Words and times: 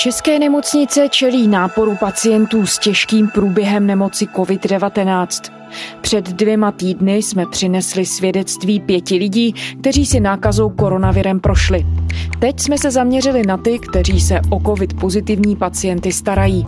České 0.00 0.38
nemocnice 0.38 1.08
čelí 1.08 1.48
náporu 1.48 1.96
pacientů 2.00 2.66
s 2.66 2.78
těžkým 2.78 3.28
průběhem 3.28 3.86
nemoci 3.86 4.26
COVID-19. 4.26 5.52
Před 6.00 6.24
dvěma 6.24 6.72
týdny 6.72 7.16
jsme 7.16 7.46
přinesli 7.46 8.06
svědectví 8.06 8.80
pěti 8.80 9.16
lidí, 9.16 9.54
kteří 9.80 10.06
si 10.06 10.20
nákazou 10.20 10.70
koronavirem 10.70 11.40
prošli. 11.40 11.86
Teď 12.38 12.60
jsme 12.60 12.78
se 12.78 12.90
zaměřili 12.90 13.42
na 13.46 13.56
ty, 13.56 13.78
kteří 13.78 14.20
se 14.20 14.40
o 14.50 14.60
COVID 14.60 15.00
pozitivní 15.00 15.56
pacienty 15.56 16.12
starají. 16.12 16.66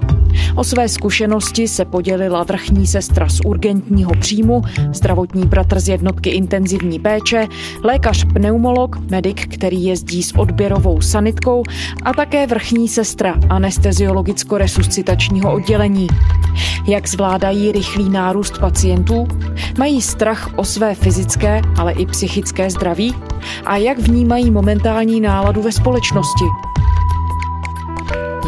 O 0.54 0.64
své 0.64 0.88
zkušenosti 0.88 1.68
se 1.68 1.84
podělila 1.84 2.42
vrchní 2.42 2.86
sestra 2.86 3.28
z 3.28 3.40
urgentního 3.44 4.12
příjmu, 4.20 4.62
zdravotní 4.92 5.46
bratr 5.46 5.80
z 5.80 5.88
jednotky 5.88 6.30
intenzivní 6.30 6.98
péče, 6.98 7.46
lékař 7.84 8.24
pneumolog, 8.24 8.98
medic, 9.10 9.38
který 9.48 9.84
jezdí 9.84 10.22
s 10.22 10.38
odběrovou 10.38 11.00
sanitkou 11.00 11.62
a 12.02 12.12
také 12.12 12.46
vrchní 12.46 12.88
sestra 12.88 13.34
anesteziologicko-resuscitačního 13.48 15.54
oddělení. 15.54 16.06
Jak 16.86 17.08
zvládají 17.08 17.72
rychlý 17.72 18.10
nárůst 18.10 18.58
pacientů? 18.58 19.26
Mají 19.78 20.02
strach 20.02 20.50
o 20.56 20.64
své 20.64 20.94
fyzické, 20.94 21.62
ale 21.78 21.92
i 21.92 22.06
psychické 22.06 22.70
zdraví? 22.70 23.14
A 23.64 23.76
jak 23.76 23.98
vnímají 23.98 24.50
momentální 24.50 25.20
náladu 25.20 25.62
ve 25.62 25.72
společnosti? 25.72 26.44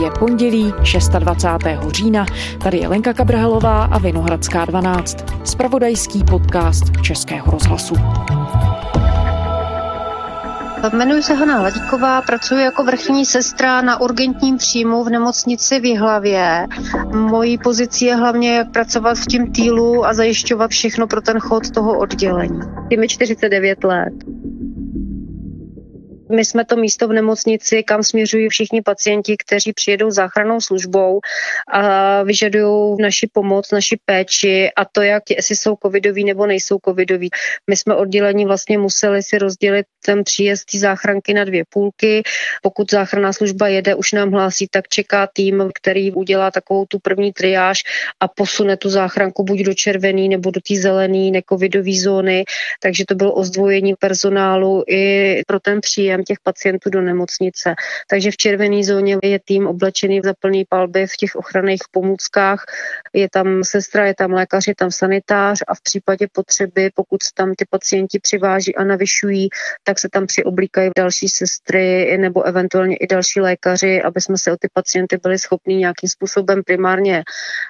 Je 0.01 0.11
pondělí 0.19 0.75
26. 1.19 1.93
října, 1.93 2.27
tady 2.63 2.79
je 2.79 2.89
Lenka 2.89 3.13
Kabrhelová 3.13 3.85
a 3.85 3.99
Vinohradská 3.99 4.65
12, 4.65 5.17
spravodajský 5.45 6.25
podcast 6.25 6.85
Českého 7.03 7.51
rozhlasu. 7.51 7.95
Jmenuji 10.93 11.23
se 11.23 11.35
Hana 11.35 11.63
Ladíková, 11.63 12.23
pracuji 12.23 12.65
jako 12.65 12.85
vrchní 12.85 13.27
sestra 13.27 13.83
na 13.83 14.01
urgentním 14.01 14.57
příjmu 14.57 15.05
v 15.05 15.11
nemocnici 15.11 15.81
v 15.81 15.85
Jihlavě. 15.85 16.67
Mojí 17.15 17.59
pozicí 17.59 18.05
je 18.05 18.17
hlavně 18.17 18.57
jak 18.57 18.71
pracovat 18.71 19.19
v 19.19 19.27
tím 19.27 19.53
týlu 19.53 20.07
a 20.07 20.15
zajišťovat 20.15 20.71
všechno 20.71 21.07
pro 21.07 21.21
ten 21.21 21.39
chod 21.39 21.71
toho 21.71 21.99
oddělení. 21.99 22.61
Je 22.91 22.99
mi 22.99 23.09
49 23.09 23.85
let. 23.85 24.13
My 26.35 26.45
jsme 26.45 26.65
to 26.65 26.77
místo 26.77 27.09
v 27.09 27.13
nemocnici, 27.13 27.83
kam 27.83 28.03
směřují 28.03 28.49
všichni 28.49 28.83
pacienti, 28.83 29.37
kteří 29.37 29.73
přijedou 29.73 30.11
záchrannou 30.11 30.61
službou 30.61 31.21
a 31.73 32.23
vyžadují 32.23 32.97
naši 33.01 33.29
pomoc, 33.33 33.71
naši 33.71 33.99
péči 34.05 34.71
a 34.77 34.85
to, 34.85 35.03
jak 35.03 35.23
jestli 35.31 35.57
jsou 35.57 35.77
covidoví 35.83 36.25
nebo 36.25 36.47
nejsou 36.47 36.79
covidoví. 36.85 37.31
My 37.71 37.77
jsme 37.77 37.95
oddělení 37.95 38.45
vlastně 38.45 38.79
museli 38.79 39.23
si 39.23 39.39
rozdělit 39.39 39.87
ten 40.07 40.25
příjezd 40.25 40.65
té 40.73 40.79
záchranky 40.79 41.35
na 41.35 41.45
dvě 41.45 41.65
půlky. 41.69 42.23
Pokud 42.63 42.91
záchranná 42.91 43.33
služba 43.33 43.69
jede, 43.69 43.95
už 43.95 44.13
nám 44.13 44.31
hlásí, 44.31 44.67
tak 44.71 44.89
čeká 44.89 45.29
tým, 45.33 45.71
který 45.75 46.13
udělá 46.13 46.51
takovou 46.51 46.87
tu 46.89 46.99
první 46.99 47.33
triáž 47.33 47.79
a 48.21 48.29
posune 48.29 48.77
tu 48.77 48.91
záchranku 48.91 49.45
buď 49.45 49.59
do 49.59 49.75
červený 49.75 50.29
nebo 50.29 50.51
do 50.51 50.61
té 50.61 50.77
zelené 50.77 51.31
necovidové 51.31 51.93
zóny. 52.03 52.45
Takže 52.83 53.05
to 53.09 53.15
bylo 53.15 53.33
ozdvojení 53.33 53.95
personálu 53.95 54.85
i 54.89 55.43
pro 55.47 55.61
ten 55.61 55.81
příjem 55.81 56.24
těch 56.25 56.39
pacientů 56.43 56.91
do 56.91 57.01
nemocnice. 57.01 57.75
Takže 58.11 58.31
v 58.31 58.37
červené 58.37 58.85
zóně 58.85 59.19
je 59.23 59.41
tým 59.45 59.67
oblečený 59.67 60.21
v 60.21 60.25
zaplný 60.25 60.65
palby 60.69 61.07
v 61.07 61.17
těch 61.17 61.37
ochranných 61.37 61.83
pomůckách. 61.91 62.65
Je 63.13 63.29
tam 63.31 63.65
sestra, 63.65 64.07
je 64.07 64.15
tam 64.15 64.33
lékař, 64.33 64.69
je 64.69 64.75
tam 64.75 64.91
sanitář 64.91 65.59
a 65.69 65.75
v 65.75 65.81
případě 65.83 66.27
potřeby, 66.33 66.91
pokud 66.95 67.21
tam 67.35 67.55
ty 67.55 67.65
pacienti 67.71 68.19
přiváží 68.19 68.77
a 68.77 68.85
navyšují, 68.85 69.49
tak 69.85 69.99
se 69.99 70.09
tam 70.13 70.27
přioblíkají 70.27 70.91
další 70.97 71.29
sestry 71.29 72.19
nebo 72.19 72.43
eventuálně 72.43 72.97
i 72.97 73.07
další 73.07 73.41
lékaři, 73.41 74.03
aby 74.03 74.21
jsme 74.21 74.39
se 74.39 74.53
o 74.53 74.57
ty 74.57 74.69
pacienty 74.73 75.17
byli 75.23 75.39
schopni 75.39 75.77
nějakým 75.77 76.09
způsobem 76.09 76.63
primárně 76.63 77.23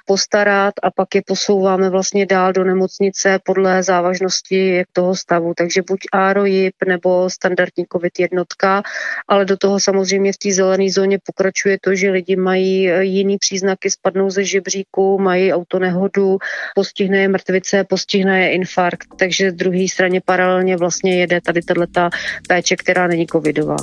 postarat 0.05 0.73
a 0.83 0.91
pak 0.91 1.15
je 1.15 1.21
posouváme 1.27 1.89
vlastně 1.89 2.25
dál 2.25 2.53
do 2.53 2.63
nemocnice 2.63 3.39
podle 3.43 3.83
závažnosti 3.83 4.83
toho 4.93 5.15
stavu. 5.15 5.53
Takže 5.57 5.81
buď 5.81 5.99
ARO, 6.11 6.43
nebo 6.87 7.29
standardní 7.29 7.85
COVID-1 7.85 8.34
jednotka, 8.35 8.83
ale 9.27 9.45
do 9.45 9.57
toho 9.57 9.79
samozřejmě 9.79 10.33
v 10.33 10.37
té 10.37 10.51
zelené 10.51 10.91
zóně 10.91 11.19
pokračuje 11.23 11.77
to, 11.81 11.95
že 11.95 12.11
lidi 12.11 12.35
mají 12.35 12.89
eh, 12.89 13.03
jiný 13.03 13.37
příznaky, 13.37 13.91
spadnou 13.91 14.29
ze 14.29 14.43
žebříku, 14.43 15.17
mají 15.19 15.53
autonehodu, 15.53 16.37
postihne 16.75 17.17
je 17.17 17.27
mrtvice, 17.27 17.83
postihne 17.83 18.43
je 18.43 18.49
infarkt, 18.51 19.07
takže 19.15 19.51
z 19.51 19.53
druhé 19.53 19.87
straně 19.87 20.21
paralelně 20.25 20.77
vlastně 20.77 21.19
jede 21.19 21.41
tady 21.41 21.61
tato 21.61 22.09
péče, 22.47 22.75
která 22.75 23.07
není 23.07 23.27
covidová. 23.27 23.77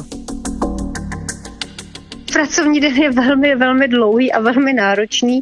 Pracovní 2.33 2.81
den 2.81 2.97
je 2.97 3.11
velmi, 3.11 3.55
velmi 3.55 3.89
dlouhý 3.89 4.33
a 4.33 4.41
velmi 4.41 4.73
náročný. 4.73 5.41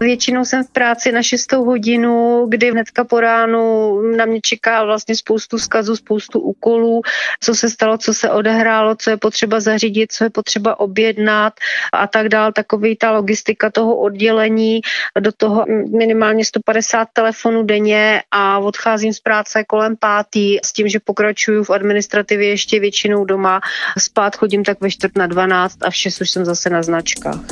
Většinou 0.00 0.44
jsem 0.44 0.64
v 0.64 0.70
práci 0.70 1.12
na 1.12 1.22
6 1.22 1.52
hodinu, 1.52 2.46
kdy 2.48 2.70
hnedka 2.70 3.04
po 3.04 3.20
ránu 3.20 4.00
na 4.16 4.24
mě 4.24 4.40
čeká 4.40 4.84
vlastně 4.84 5.16
spoustu 5.16 5.58
zkazů, 5.58 5.96
spoustu 5.96 6.40
úkolů, 6.40 7.00
co 7.40 7.54
se 7.54 7.70
stalo, 7.70 7.98
co 7.98 8.14
se 8.14 8.30
odehrálo, 8.30 8.96
co 8.96 9.10
je 9.10 9.16
potřeba 9.16 9.60
zařídit, 9.60 10.12
co 10.12 10.24
je 10.24 10.30
potřeba 10.30 10.80
objednat 10.80 11.52
a 11.92 12.06
tak 12.06 12.28
dál. 12.28 12.52
Takový 12.52 12.96
ta 12.96 13.10
logistika 13.10 13.70
toho 13.70 13.96
oddělení, 13.96 14.80
do 15.20 15.32
toho 15.32 15.64
minimálně 15.98 16.44
150 16.44 17.08
telefonů 17.12 17.62
denně 17.62 18.22
a 18.30 18.58
odcházím 18.58 19.12
z 19.12 19.20
práce 19.20 19.64
kolem 19.64 19.96
pátý 19.96 20.58
s 20.64 20.72
tím, 20.72 20.88
že 20.88 21.00
pokračuju 21.00 21.64
v 21.64 21.70
administrativě 21.70 22.48
ještě 22.48 22.80
většinou 22.80 23.24
doma. 23.24 23.60
Spát 23.98 24.36
chodím 24.36 24.64
tak 24.64 24.80
ve 24.80 24.90
čtvrt 24.90 25.16
na 25.16 25.26
12 25.26 25.76
a 25.82 25.90
v 25.90 25.96
6 25.96 26.21
už 26.22 26.30
jsem 26.30 26.44
zase 26.44 26.70
na 26.70 26.82
značkách. 26.82 27.44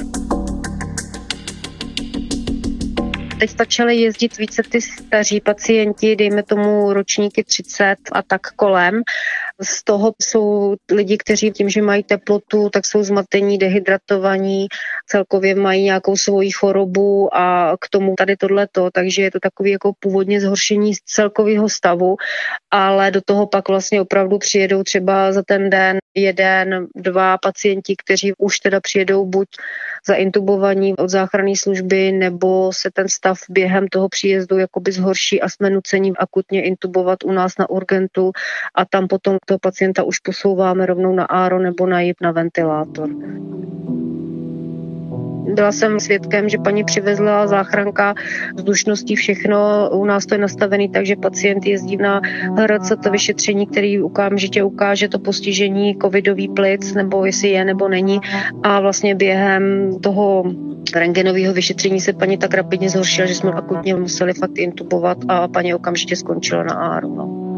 Teď 3.41 3.51
začaly 3.59 3.97
jezdit 3.97 4.39
více 4.39 4.63
ty 4.63 4.81
staří 4.81 5.41
pacienti, 5.41 6.17
dejme 6.17 6.43
tomu 6.43 6.93
ročníky 6.93 7.45
30 7.45 7.97
a 8.13 8.23
tak 8.23 8.41
kolem. 8.57 9.03
Z 9.63 9.85
toho 9.85 10.13
jsou 10.23 10.77
lidi, 10.93 11.19
kteří 11.19 11.51
tím, 11.51 11.69
že 11.69 11.83
mají 11.83 12.03
teplotu, 12.03 12.71
tak 12.71 12.87
jsou 12.87 13.03
zmatení, 13.03 13.59
dehydratovaní, 13.59 14.67
celkově 15.07 15.55
mají 15.55 15.85
nějakou 15.85 16.17
svoji 16.17 16.51
chorobu 16.51 17.37
a 17.37 17.77
k 17.81 17.89
tomu 17.89 18.15
tady 18.19 18.37
tohleto, 18.37 18.91
takže 18.93 19.23
je 19.23 19.31
to 19.31 19.41
takový 19.41 19.71
jako 19.71 19.93
původně 20.01 20.41
zhoršení 20.41 20.93
celkového 21.05 21.69
stavu, 21.69 22.17
ale 22.71 23.11
do 23.11 23.21
toho 23.21 23.47
pak 23.47 23.69
vlastně 23.69 24.01
opravdu 24.01 24.39
přijedou 24.39 24.83
třeba 24.83 25.33
za 25.33 25.43
ten 25.43 25.71
den 25.71 25.99
jeden, 26.15 26.87
dva 26.97 27.39
pacienti, 27.39 27.95
kteří 28.05 28.33
už 28.39 28.59
teda 28.59 28.81
přijedou 28.81 29.27
buď 29.27 29.49
zaintubovaní 30.07 30.97
od 30.97 31.09
záchranné 31.09 31.57
služby, 31.57 32.13
nebo 32.13 32.73
se 32.73 32.91
ten 32.91 33.09
stav 33.09 33.39
během 33.51 33.89
toho 33.89 34.09
příjezdu 34.09 34.59
jakoby 34.59 34.93
zhorší 34.93 35.43
a 35.43 35.49
jsme 35.49 35.71
nuceni 35.71 36.13
akutně 36.19 36.63
intubovat 36.63 37.25
u 37.25 37.33
nás 37.33 37.59
na 37.59 37.71
urgentu 37.71 38.33
a 38.75 38.85
tam 38.85 39.09
potom 39.09 39.39
toho 39.51 39.59
pacienta 39.59 40.03
už 40.03 40.19
posouváme 40.19 40.87
rovnou 40.87 41.15
na 41.15 41.25
áro 41.25 41.59
nebo 41.59 41.87
na 41.87 42.01
jib 42.01 42.17
na 42.23 42.31
ventilátor. 42.31 43.11
Byla 45.55 45.73
jsem 45.73 46.01
svědkem, 46.01 46.49
že 46.49 46.59
paní 46.59 46.85
přivezla 46.85 47.47
záchranka 47.47 48.15
vzdušností 48.55 49.17
všechno. 49.17 49.91
U 49.93 50.05
nás 50.05 50.27
to 50.27 50.35
je 50.35 50.39
nastavený 50.39 50.89
tak, 50.89 51.07
že 51.07 51.17
pacient 51.17 51.67
jezdí 51.67 51.97
na 51.97 52.21
HRC 52.57 52.93
to 53.03 53.11
vyšetření, 53.11 53.67
který 53.67 54.03
okamžitě 54.03 54.63
ukáže 54.63 55.09
to 55.09 55.19
postižení 55.19 55.99
covidový 56.03 56.49
plic, 56.49 56.95
nebo 56.95 57.25
jestli 57.25 57.49
je 57.49 57.65
nebo 57.65 57.89
není. 57.89 58.21
A 58.63 58.81
vlastně 58.81 59.15
během 59.15 59.91
toho 60.01 60.45
rengenového 60.95 61.55
vyšetření 61.55 62.01
se 62.01 62.13
paní 62.13 62.39
tak 62.39 62.55
rapidně 62.55 62.91
zhoršila, 62.91 63.27
že 63.27 63.35
jsme 63.35 63.51
akutně 63.51 63.95
museli 63.95 64.35
fakt 64.35 64.59
intubovat 64.59 65.19
a 65.29 65.49
paní 65.49 65.75
okamžitě 65.75 66.17
skončila 66.17 66.63
na 66.63 66.75
ARO. 66.75 67.09
No. 67.09 67.50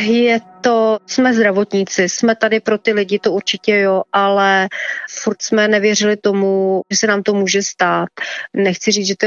Je 0.00 0.40
to, 0.60 0.98
jsme 1.06 1.34
zdravotníci, 1.34 2.08
jsme 2.08 2.36
tady 2.36 2.60
pro 2.60 2.78
ty 2.78 2.92
lidi, 2.92 3.18
to 3.18 3.32
určitě 3.32 3.78
jo, 3.78 4.02
ale 4.12 4.68
furt 5.22 5.42
jsme 5.42 5.68
nevěřili 5.68 6.16
tomu, 6.16 6.82
že 6.90 6.96
se 6.96 7.06
nám 7.06 7.22
to 7.22 7.34
může 7.34 7.62
stát. 7.62 8.08
Nechci 8.54 8.92
říct, 8.92 9.06
že 9.06 9.14
to 9.16 9.26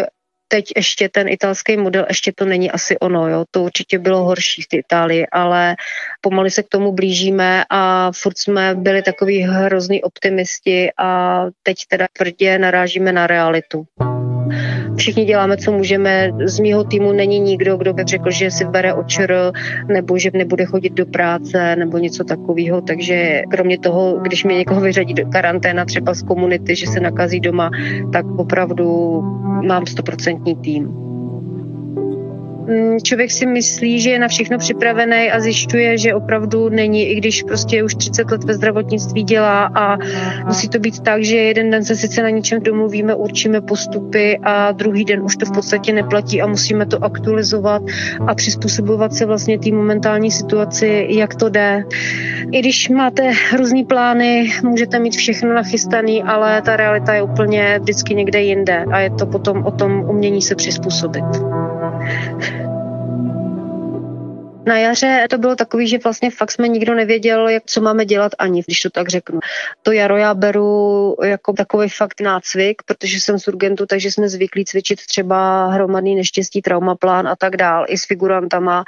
teď 0.51 0.65
ještě 0.75 1.09
ten 1.09 1.29
italský 1.29 1.77
model, 1.77 2.05
ještě 2.09 2.31
to 2.35 2.45
není 2.45 2.71
asi 2.71 2.99
ono, 2.99 3.29
jo. 3.29 3.45
To 3.51 3.63
určitě 3.63 3.99
bylo 3.99 4.23
horší 4.23 4.61
v 4.61 4.67
té 4.67 4.77
Itálii, 4.77 5.27
ale 5.31 5.75
pomalu 6.21 6.49
se 6.49 6.63
k 6.63 6.67
tomu 6.67 6.91
blížíme 6.91 7.63
a 7.69 8.11
furt 8.21 8.37
jsme 8.37 8.75
byli 8.75 9.01
takový 9.01 9.41
hrozný 9.41 10.03
optimisti 10.03 10.89
a 10.97 11.41
teď 11.63 11.77
teda 11.89 12.07
tvrdě 12.17 12.59
narážíme 12.59 13.11
na 13.11 13.27
realitu. 13.27 13.85
Všichni 14.99 15.25
děláme, 15.25 15.57
co 15.57 15.71
můžeme. 15.71 16.31
Z 16.45 16.59
mýho 16.59 16.83
týmu 16.83 17.11
není 17.11 17.39
nikdo, 17.39 17.77
kdo 17.77 17.93
by 17.93 18.03
řekl, 18.05 18.31
že 18.31 18.51
si 18.51 18.65
bere 18.65 18.93
očr 18.93 19.51
nebo 19.87 20.17
že 20.17 20.31
nebude 20.33 20.65
chodit 20.65 20.93
do 20.93 21.05
práce 21.05 21.75
nebo 21.75 21.97
něco 21.97 22.23
takového. 22.23 22.81
Takže 22.81 23.41
kromě 23.51 23.79
toho, 23.79 24.19
když 24.21 24.43
mě 24.43 24.57
někoho 24.57 24.81
vyřadí 24.81 25.13
do 25.13 25.25
karanténa 25.25 25.85
třeba 25.85 26.13
z 26.13 26.23
komunity, 26.23 26.75
že 26.75 26.87
se 26.87 26.99
nakazí 26.99 27.39
doma, 27.39 27.69
tak 28.13 28.25
opravdu 28.37 29.21
mám 29.67 29.85
stoprocentní 29.85 30.55
tým. 30.55 31.08
Mm, 32.69 32.97
člověk 33.03 33.31
si 33.31 33.45
myslí, 33.45 34.01
že 34.01 34.09
je 34.09 34.19
na 34.19 34.27
všechno 34.27 34.57
připravený 34.57 35.31
a 35.31 35.39
zjišťuje, 35.39 35.97
že 35.97 36.13
opravdu 36.15 36.69
není, 36.69 37.03
i 37.03 37.15
když 37.15 37.43
prostě 37.43 37.83
už 37.83 37.95
30 37.95 38.31
let 38.31 38.43
ve 38.43 38.53
zdravotnictví 38.53 39.23
dělá 39.23 39.71
a 39.75 39.97
musí 40.45 40.69
to 40.69 40.79
být 40.79 40.99
tak, 40.99 41.23
že 41.23 41.35
jeden 41.35 41.69
den 41.69 41.85
se 41.85 41.95
sice 41.95 42.23
na 42.23 42.29
něčem 42.29 42.63
domluvíme, 42.63 43.15
určíme 43.15 43.61
postupy 43.61 44.39
a 44.43 44.71
druhý 44.71 45.05
den 45.05 45.21
už 45.23 45.35
to 45.35 45.45
v 45.45 45.51
podstatě 45.51 45.93
neplatí 45.93 46.41
a 46.41 46.47
musíme 46.47 46.85
to 46.85 47.03
aktualizovat 47.03 47.81
a 48.27 48.35
přizpůsobovat 48.35 49.13
se 49.13 49.25
vlastně 49.25 49.59
té 49.59 49.71
momentální 49.71 50.31
situaci, 50.31 51.07
jak 51.09 51.35
to 51.35 51.49
jde. 51.49 51.83
I 52.51 52.59
když 52.59 52.89
máte 52.89 53.31
různý 53.57 53.85
plány, 53.85 54.51
můžete 54.63 54.99
mít 54.99 55.15
všechno 55.15 55.53
nachystaný, 55.53 56.23
ale 56.23 56.61
ta 56.61 56.75
realita 56.75 57.13
je 57.13 57.21
úplně 57.21 57.79
vždycky 57.81 58.15
někde 58.15 58.41
jinde 58.41 58.85
a 58.91 58.99
je 58.99 59.09
to 59.09 59.25
potom 59.25 59.65
o 59.65 59.71
tom 59.71 60.05
umění 60.09 60.41
se 60.41 60.55
přizpůsobit. 60.55 61.25
Na 64.69 64.77
jaře 64.77 65.27
to 65.29 65.37
bylo 65.37 65.55
takový, 65.55 65.87
že 65.87 65.97
vlastně 65.97 66.31
fakt 66.31 66.51
jsme 66.51 66.67
nikdo 66.67 66.95
nevěděl, 66.95 67.49
jak 67.49 67.63
co 67.65 67.81
máme 67.81 68.05
dělat 68.05 68.31
ani, 68.39 68.61
když 68.67 68.81
to 68.81 68.89
tak 68.89 69.09
řeknu. 69.09 69.39
To 69.83 69.91
jaro 69.91 70.17
já 70.17 70.33
beru 70.33 71.15
jako 71.23 71.53
takový 71.53 71.89
fakt 71.89 72.21
nácvik, 72.21 72.81
protože 72.85 73.19
jsem 73.19 73.39
z 73.39 73.47
urgentu, 73.47 73.85
takže 73.85 74.11
jsme 74.11 74.29
zvyklí 74.29 74.65
cvičit 74.65 74.99
třeba 75.05 75.67
hromadný 75.67 76.15
neštěstí, 76.15 76.61
traumaplán 76.61 77.27
a 77.27 77.35
tak 77.35 77.57
dál, 77.57 77.85
i 77.87 77.97
s 77.97 78.05
figurantama. 78.05 78.83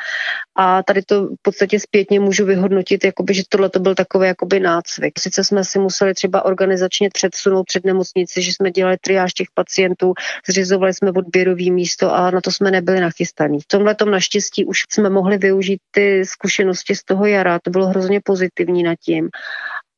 A 0.63 0.83
tady 0.83 1.01
to 1.01 1.23
v 1.25 1.41
podstatě 1.41 1.79
zpětně 1.79 2.19
můžu 2.19 2.45
vyhodnotit, 2.45 3.03
jakoby, 3.03 3.33
že 3.33 3.43
tohle 3.49 3.69
to 3.69 3.79
byl 3.79 3.95
takový 3.95 4.27
jakoby 4.27 4.59
nácvik. 4.59 5.19
Sice 5.19 5.43
jsme 5.43 5.63
si 5.63 5.79
museli 5.79 6.13
třeba 6.13 6.45
organizačně 6.45 7.09
předsunout 7.13 7.63
před 7.63 7.85
nemocnici, 7.85 8.41
že 8.41 8.51
jsme 8.51 8.71
dělali 8.71 8.97
triáž 8.97 9.33
těch 9.33 9.47
pacientů, 9.53 10.13
zřizovali 10.49 10.93
jsme 10.93 11.11
odběrový 11.11 11.71
místo 11.71 12.13
a 12.13 12.31
na 12.31 12.41
to 12.41 12.51
jsme 12.51 12.71
nebyli 12.71 12.99
nachystaní. 12.99 13.59
V 13.59 13.67
tomhle 13.67 13.95
tom 13.95 14.11
naštěstí 14.11 14.65
už 14.65 14.83
jsme 14.89 15.09
mohli 15.09 15.37
využít 15.37 15.79
ty 15.91 16.25
zkušenosti 16.25 16.95
z 16.95 17.03
toho 17.03 17.25
jara. 17.25 17.59
To 17.63 17.69
bylo 17.69 17.87
hrozně 17.87 18.21
pozitivní 18.23 18.83
nad 18.83 18.95
tím 18.95 19.29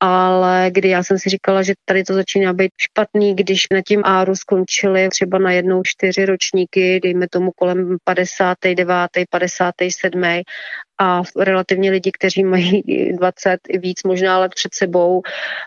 ale 0.06 0.72
kdy 0.72 0.90
já 0.90 1.04
jsem 1.04 1.20
si 1.20 1.30
říkala, 1.30 1.64
že 1.64 1.74
tady 1.86 2.04
to 2.04 2.14
začíná 2.14 2.54
být 2.54 2.72
špatný, 2.78 3.36
když 3.36 3.68
na 3.72 3.82
tím 3.88 4.02
áru 4.06 4.36
skončili 4.36 5.10
třeba 5.10 5.38
na 5.38 5.52
jednou 5.52 5.82
čtyři 5.84 6.26
ročníky, 6.26 7.00
dejme 7.04 7.28
tomu 7.32 7.52
kolem 7.56 7.98
59., 8.04 8.88
57. 9.30 10.24
a 11.02 11.22
relativně 11.40 11.92
lidi, 11.92 12.12
kteří 12.12 12.44
mají 12.44 12.84
20 13.18 13.60
i 13.70 13.78
víc 13.78 14.04
možná 14.04 14.40
let 14.40 14.52
před 14.56 14.76
sebou, 14.76 15.22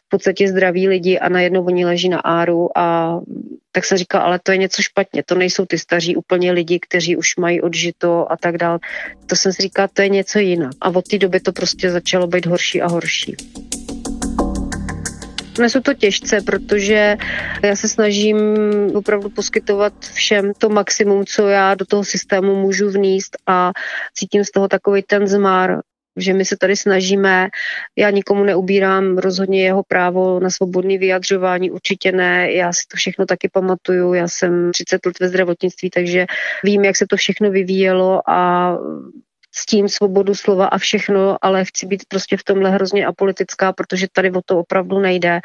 v 0.07 0.09
podstatě 0.09 0.49
zdraví 0.49 0.89
lidi 0.89 1.19
a 1.19 1.29
najednou 1.29 1.65
oni 1.65 1.85
leží 1.85 2.09
na 2.09 2.19
áru 2.19 2.79
a 2.79 3.19
tak 3.73 3.85
se 3.85 3.97
říká, 3.97 4.21
ale 4.21 4.41
to 4.43 4.53
je 4.53 4.59
něco 4.59 4.83
špatně, 4.83 5.23
to 5.27 5.35
nejsou 5.35 5.67
ty 5.67 5.79
staří 5.79 6.17
úplně 6.17 6.53
lidi, 6.53 6.81
kteří 6.81 7.17
už 7.17 7.37
mají 7.37 7.61
odžito 7.61 8.33
a 8.33 8.37
tak 8.37 8.59
dál. 8.59 8.79
To 9.27 9.37
jsem 9.37 9.53
si 9.53 9.63
říká, 9.63 9.89
to 9.89 10.03
je 10.03 10.09
něco 10.09 10.39
jinak. 10.39 10.73
A 10.81 10.89
od 10.89 11.09
té 11.09 11.19
doby 11.19 11.41
to 11.41 11.53
prostě 11.53 11.91
začalo 11.91 12.27
být 12.27 12.47
horší 12.47 12.83
a 12.83 12.89
horší. 12.89 13.37
Nesu 15.59 15.81
to 15.81 15.95
těžce, 15.95 16.41
protože 16.41 17.17
já 17.63 17.77
se 17.77 17.89
snažím 17.89 18.37
opravdu 18.95 19.31
poskytovat 19.31 19.93
všem 20.13 20.53
to 20.59 20.69
maximum, 20.69 21.25
co 21.27 21.49
já 21.49 21.75
do 21.75 21.87
toho 21.87 22.05
systému 22.05 22.57
můžu 22.57 22.91
vníst 22.91 23.37
a 23.47 23.73
cítím 24.15 24.45
z 24.45 24.51
toho 24.51 24.69
takový 24.69 25.03
ten 25.03 25.27
zmar, 25.27 25.81
že 26.17 26.33
my 26.33 26.45
se 26.45 26.57
tady 26.57 26.77
snažíme, 26.77 27.49
já 27.97 28.11
nikomu 28.11 28.45
neubírám 28.45 29.19
rozhodně 29.19 29.65
jeho 29.65 29.83
právo 29.89 30.41
na 30.41 30.51
svobodné 30.51 30.99
vyjadřování, 30.99 31.71
určitě 31.71 32.13
ne, 32.13 32.53
já 32.53 32.73
si 32.73 32.83
to 32.89 32.97
všechno 32.97 33.27
taky 33.27 33.49
pamatuju, 33.53 34.15
já 34.15 34.29
jsem 34.29 34.73
30 34.73 35.07
let 35.07 35.21
ve 35.21 35.29
zdravotnictví, 35.29 35.91
takže 35.91 36.27
vím, 36.65 36.85
jak 36.85 36.97
se 36.97 37.07
to 37.07 37.17
všechno 37.17 37.51
vyvíjelo 37.51 38.31
a 38.31 38.71
s 39.59 39.67
tím 39.67 39.89
svobodu 39.89 40.35
slova 40.35 40.67
a 40.67 40.79
všechno, 40.79 41.37
ale 41.43 41.65
chci 41.65 41.87
být 41.87 42.03
prostě 42.09 42.37
v 42.37 42.45
tomhle 42.45 42.71
hrozně 42.71 43.07
apolitická, 43.07 43.73
protože 43.73 44.07
tady 44.13 44.31
o 44.31 44.41
to 44.45 44.59
opravdu 44.59 44.99
nejde. 44.99 45.41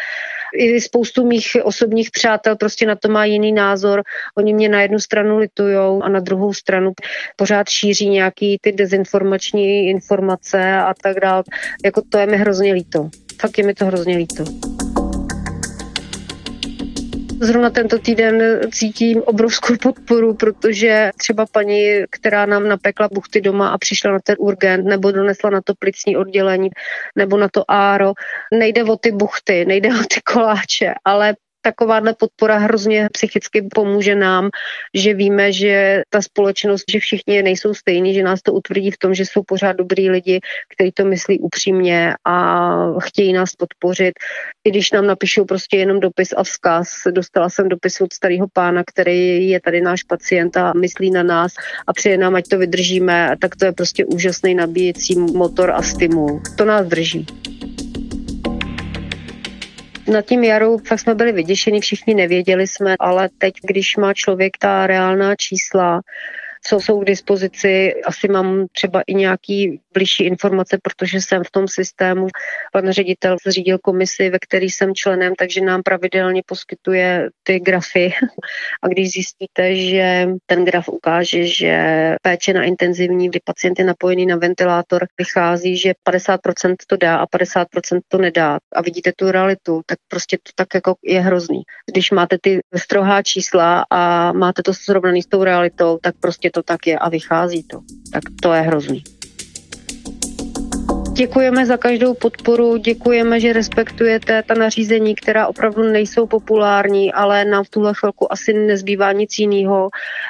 I 0.58 0.82
spoustu 0.82 1.28
mých 1.28 1.58
osobních 1.64 2.12
přátel 2.12 2.56
prostě 2.56 2.86
na 2.86 2.96
to 2.96 3.10
má 3.10 3.26
jiný 3.26 3.52
názor. 3.52 4.04
Oni 4.38 4.54
mě 4.54 4.70
na 4.70 4.82
jednu 4.82 5.00
stranu 5.00 5.38
litujou 5.38 6.04
a 6.04 6.10
na 6.10 6.20
druhou 6.20 6.54
stranu 6.54 6.92
pořád 7.36 7.70
šíří 7.70 8.10
nějaký 8.10 8.58
ty 8.62 8.72
dezinformační 8.72 9.90
informace 9.90 10.76
a 10.76 10.94
tak 11.04 11.20
dále. 11.20 11.44
Jako 11.86 12.02
to 12.10 12.18
je 12.18 12.26
mi 12.26 12.38
hrozně 12.38 12.74
líto. 12.74 13.10
Fakt 13.42 13.58
je 13.58 13.64
mi 13.64 13.74
to 13.74 13.86
hrozně 13.86 14.18
líto. 14.18 14.44
Zrovna 17.44 17.70
tento 17.70 17.98
týden 18.00 18.62
cítím 18.72 19.22
obrovskou 19.26 19.74
podporu, 19.82 20.34
protože 20.34 21.12
třeba 21.18 21.46
paní, 21.52 21.90
která 22.10 22.46
nám 22.46 22.68
napekla 22.68 23.10
buchty 23.14 23.42
doma 23.42 23.70
a 23.70 23.78
přišla 23.78 24.12
na 24.12 24.20
ten 24.24 24.36
urgent, 24.40 24.86
nebo 24.86 25.12
donesla 25.12 25.50
na 25.50 25.62
to 25.62 25.74
plicní 25.76 26.18
oddělení, 26.18 26.70
nebo 27.16 27.38
na 27.38 27.50
to 27.50 27.72
áro, 27.72 28.14
nejde 28.54 28.84
o 28.84 28.98
ty 28.98 29.12
buchty, 29.12 29.66
nejde 29.66 29.90
o 29.90 30.04
ty 30.14 30.22
koláče, 30.34 30.94
ale 31.06 31.36
takováhle 31.62 32.14
podpora 32.14 32.58
hrozně 32.58 33.08
psychicky 33.12 33.62
pomůže 33.62 34.16
nám, 34.16 34.50
že 34.94 35.14
víme, 35.14 35.54
že 35.54 36.02
ta 36.10 36.22
společnost, 36.22 36.84
že 36.92 37.00
všichni 37.00 37.44
nejsou 37.44 37.74
stejní, 37.74 38.14
že 38.14 38.24
nás 38.24 38.42
to 38.42 38.54
utvrdí 38.54 38.92
v 38.92 38.98
tom, 38.98 39.14
že 39.14 39.26
jsou 39.26 39.44
pořád 39.44 39.74
dobrý 39.74 40.10
lidi, 40.10 40.40
kteří 40.76 40.92
to 40.92 41.06
myslí 41.06 41.40
upřímně 41.40 42.14
a 42.26 42.66
chtějí 43.00 43.34
nás 43.34 43.56
podpořit. 43.56 44.14
I 44.64 44.70
když 44.70 44.92
nám 44.92 45.08
napíšou 45.08 45.46
prostě 45.46 45.78
jenom 45.78 46.00
dopis 46.00 46.34
a 46.38 46.44
vzkaz. 46.44 46.88
Dostala 47.12 47.50
jsem 47.50 47.70
dopis 47.70 48.02
od 48.02 48.14
starého 48.14 48.48
pána, 48.54 48.84
který 48.88 49.50
je 49.50 49.62
tady 49.62 49.82
náš 49.82 50.04
pacient 50.04 50.58
a 50.58 50.74
myslí 50.74 51.12
na 51.12 51.24
nás 51.24 51.54
a 51.88 51.94
přeje 51.94 52.18
nám, 52.18 52.36
ať 52.36 52.48
to 52.48 52.58
vydržíme, 52.58 53.36
tak 53.42 53.56
to 53.56 53.66
je 53.66 53.72
prostě 53.72 54.06
úžasný 54.06 54.56
nabíjecí 54.56 55.16
motor 55.16 55.72
a 55.72 55.82
stimul. 55.82 56.42
To 56.58 56.66
nás 56.66 56.88
drží. 56.88 57.26
Na 60.12 60.22
tím 60.22 60.44
jaru 60.44 60.78
fakt 60.78 61.00
jsme 61.00 61.16
byli 61.16 61.32
vyděšeni, 61.32 61.82
všichni 61.82 62.16
nevěděli 62.16 62.68
jsme, 62.68 62.96
ale 63.00 63.30
teď, 63.38 63.54
když 63.68 63.98
má 63.98 64.14
člověk 64.14 64.58
ta 64.58 64.88
reálná 64.88 65.36
čísla, 65.36 66.02
co 66.64 66.80
jsou 66.80 67.00
k 67.00 67.06
dispozici. 67.06 67.94
Asi 68.06 68.28
mám 68.28 68.66
třeba 68.72 69.02
i 69.08 69.14
nějaký 69.14 69.82
blížší 69.94 70.24
informace, 70.24 70.78
protože 70.84 71.22
jsem 71.22 71.44
v 71.44 71.52
tom 71.52 71.68
systému. 71.68 72.28
Pan 72.74 72.92
ředitel 72.92 73.38
zřídil 73.48 73.78
komisi, 73.78 74.30
ve 74.30 74.40
který 74.40 74.70
jsem 74.70 74.96
členem, 74.96 75.36
takže 75.36 75.62
nám 75.62 75.84
pravidelně 75.84 76.42
poskytuje 76.46 77.30
ty 77.44 77.60
grafy. 77.60 78.14
A 78.84 78.88
když 78.88 79.12
zjistíte, 79.12 79.76
že 79.76 80.28
ten 80.46 80.66
graf 80.66 80.90
ukáže, 80.90 81.48
že 81.48 81.76
péče 82.22 82.54
na 82.54 82.64
intenzivní, 82.64 83.30
kdy 83.30 83.40
pacient 83.44 83.80
je 83.80 83.86
napojený 83.86 84.26
na 84.26 84.36
ventilátor, 84.36 85.06
vychází, 85.18 85.78
že 85.78 85.94
50% 86.10 86.76
to 86.88 86.98
dá 86.98 87.18
a 87.18 87.26
50% 87.26 88.00
to 88.08 88.18
nedá 88.18 88.58
a 88.76 88.82
vidíte 88.82 89.12
tu 89.16 89.32
realitu, 89.32 89.82
tak 89.86 90.00
prostě 90.08 90.38
to 90.38 90.52
tak 90.56 90.68
jako 90.76 90.96
je 91.04 91.22
hrozný. 91.22 91.62
Když 91.94 92.12
máte 92.12 92.38
ty 92.42 92.60
strohá 92.76 93.24
čísla 93.24 93.86
a 93.90 94.32
máte 94.32 94.64
to 94.64 94.74
srovnaný 94.74 95.22
s 95.22 95.28
tou 95.28 95.44
realitou, 95.44 96.00
tak 96.02 96.16
prostě 96.20 96.51
to 96.52 96.64
tak 96.64 96.88
je 96.88 97.00
a 97.00 97.10
vychází 97.10 97.64
to. 97.64 97.80
Tak 98.14 98.24
to 98.42 98.54
je 98.54 98.62
hrozný. 98.62 99.04
Děkujeme 101.14 101.66
za 101.66 101.78
každou 101.78 102.14
podporu, 102.14 102.78
děkujeme, 102.78 103.40
že 103.40 103.54
respektujete 103.54 104.44
ta 104.44 104.54
nařízení, 104.54 105.16
která 105.16 105.48
opravdu 105.48 105.84
nejsou 105.84 106.28
populární, 106.28 107.14
ale 107.14 107.46
nám 107.46 107.64
v 107.64 107.70
tuhle 107.70 107.94
chvilku 107.96 108.34
asi 108.34 108.54
nezbývá 108.54 109.12
nic 109.12 109.40
jiného. 109.40 109.90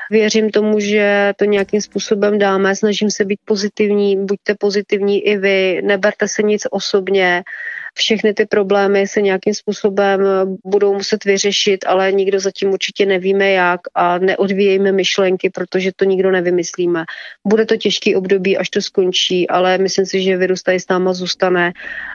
Věřím 0.09 0.49
tomu, 0.49 0.79
že 0.79 1.33
to 1.37 1.45
nějakým 1.45 1.81
způsobem 1.81 2.39
dáme, 2.39 2.75
snažím 2.75 3.11
se 3.11 3.25
být 3.25 3.39
pozitivní, 3.45 4.25
buďte 4.25 4.55
pozitivní 4.59 5.27
i 5.27 5.37
vy, 5.37 5.81
neberte 5.83 6.27
se 6.27 6.43
nic 6.43 6.67
osobně, 6.71 7.43
všechny 7.93 8.33
ty 8.33 8.45
problémy 8.45 9.07
se 9.07 9.21
nějakým 9.21 9.53
způsobem 9.53 10.21
budou 10.65 10.93
muset 10.93 11.25
vyřešit, 11.25 11.85
ale 11.87 12.11
nikdo 12.11 12.39
zatím 12.39 12.69
určitě 12.69 13.05
nevíme 13.05 13.51
jak 13.51 13.81
a 13.95 14.17
neodvíjejme 14.17 14.91
myšlenky, 14.91 15.49
protože 15.49 15.91
to 15.95 16.05
nikdo 16.05 16.31
nevymyslíme. 16.31 17.03
Bude 17.47 17.65
to 17.65 17.77
těžký 17.77 18.15
období, 18.15 18.57
až 18.57 18.69
to 18.69 18.81
skončí, 18.81 19.49
ale 19.49 19.77
myslím 19.77 20.05
si, 20.05 20.21
že 20.21 20.37
virus 20.37 20.63
tady 20.63 20.79
s 20.79 20.87
náma 20.87 21.13
zůstane. 21.13 21.71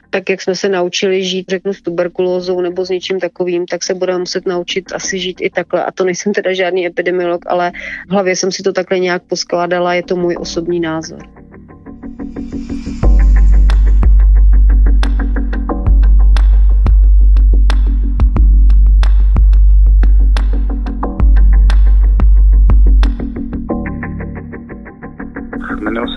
Tak 0.09 0.29
jak 0.29 0.41
jsme 0.41 0.55
se 0.55 0.69
naučili 0.69 1.23
žít, 1.23 1.49
řeknu, 1.49 1.73
s 1.73 1.81
tuberkulózou 1.81 2.61
nebo 2.61 2.85
s 2.85 2.89
něčím 2.89 3.19
takovým, 3.19 3.65
tak 3.65 3.83
se 3.83 3.93
budeme 3.93 4.19
muset 4.19 4.45
naučit 4.45 4.85
asi 4.93 5.19
žít 5.19 5.37
i 5.41 5.49
takhle. 5.49 5.85
A 5.85 5.91
to 5.91 6.03
nejsem 6.03 6.33
teda 6.33 6.53
žádný 6.53 6.87
epidemiolog, 6.87 7.45
ale 7.47 7.71
v 8.07 8.11
hlavě 8.11 8.35
jsem 8.35 8.51
si 8.51 8.63
to 8.63 8.73
takhle 8.73 8.99
nějak 8.99 9.23
poskládala, 9.23 9.93
je 9.93 10.03
to 10.03 10.15
můj 10.15 10.37
osobní 10.39 10.79
názor. 10.79 11.46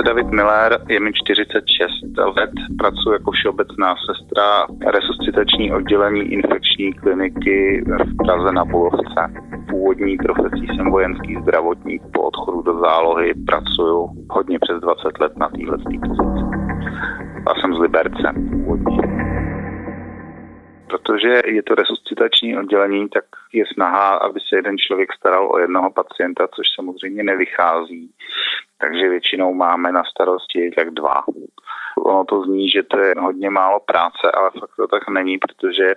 Se 0.00 0.04
David 0.04 0.30
Miller, 0.30 0.80
je 0.88 1.00
mi 1.00 1.12
46 1.12 1.92
let, 2.36 2.50
pracuji 2.78 3.12
jako 3.12 3.30
všeobecná 3.30 3.94
sestra 4.06 4.66
resuscitační 4.90 5.72
oddělení 5.72 6.20
infekční 6.20 6.92
kliniky 6.92 7.84
v 7.84 8.16
Praze 8.16 8.52
na 8.52 8.64
Bulovce. 8.64 9.22
Původní 9.70 10.16
profesí 10.16 10.66
jsem 10.66 10.90
vojenský 10.90 11.36
zdravotník 11.42 12.02
po 12.14 12.22
odchodu 12.22 12.62
do 12.62 12.80
zálohy 12.80 13.34
pracuju 13.46 14.10
hodně 14.30 14.58
přes 14.58 14.80
20 14.80 15.20
let 15.20 15.32
na 15.36 15.48
téhle 15.48 15.78
pozici. 15.78 16.44
Já 17.48 17.54
jsem 17.60 17.74
z 17.74 17.78
Liberce 17.78 18.28
původně. 18.50 18.98
Protože 20.86 21.42
je 21.46 21.62
to 21.62 21.74
resuscitační 21.74 22.58
oddělení, 22.58 23.08
tak 23.08 23.24
je 23.52 23.64
snaha, 23.74 24.08
aby 24.08 24.40
se 24.40 24.56
jeden 24.56 24.78
člověk 24.78 25.12
staral 25.12 25.50
o 25.52 25.58
jednoho 25.58 25.90
pacienta, 25.90 26.48
což 26.48 26.66
samozřejmě 26.74 27.22
nevychází. 27.22 28.10
Takže 28.80 29.08
většinou 29.08 29.54
máme 29.54 29.92
na 29.92 30.02
starosti 30.04 30.70
tak 30.76 30.90
dva. 30.90 31.24
Ono 31.98 32.24
to 32.24 32.42
zní, 32.42 32.70
že 32.70 32.82
to 32.82 32.98
je 32.98 33.14
hodně 33.18 33.50
málo 33.50 33.80
práce, 33.80 34.32
ale 34.34 34.50
fakt 34.60 34.76
to 34.76 34.86
tak 34.86 35.08
není, 35.08 35.38
protože 35.38 35.94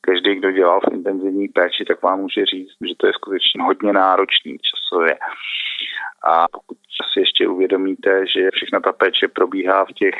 každý, 0.00 0.34
kdo 0.34 0.50
dělal 0.52 0.80
v 0.80 0.92
intenzivní 0.92 1.48
péči, 1.48 1.84
tak 1.84 2.02
vám 2.02 2.20
může 2.20 2.46
říct, 2.46 2.76
že 2.88 2.94
to 2.96 3.06
je 3.06 3.12
skutečně 3.12 3.62
hodně 3.62 3.92
náročný 3.92 4.56
časově. 4.58 5.18
A 6.24 6.48
pokud 6.48 6.78
si 7.12 7.20
ještě 7.20 7.48
uvědomíte, 7.48 8.26
že 8.26 8.50
všechna 8.52 8.80
ta 8.80 8.92
péče 8.92 9.28
probíhá 9.28 9.84
v 9.84 9.92
těch 9.92 10.14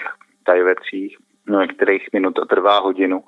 tajvecích, 0.44 1.16
no 1.46 1.60
některých 1.60 2.08
minut 2.12 2.38
a 2.38 2.44
trvá 2.44 2.78
hodinu, 2.78 3.24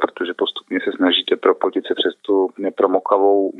protože 0.00 0.34
postupně 0.34 0.80
se 0.80 0.92
snažíte 0.96 1.36
propotit 1.36 1.86
se 1.86 1.94
přes 1.94 2.14
tu 2.22 2.50
nepromokavou, 2.58 3.52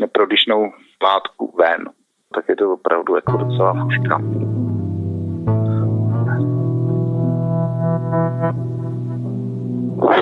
neprodyšnou 0.00 0.72
látku 1.02 1.54
ven. 1.56 1.90
Tak 2.34 2.48
je 2.48 2.56
to 2.56 2.72
opravdu 2.72 3.14
jako 3.14 3.36
docela 3.36 3.74
fuška. 3.74 4.20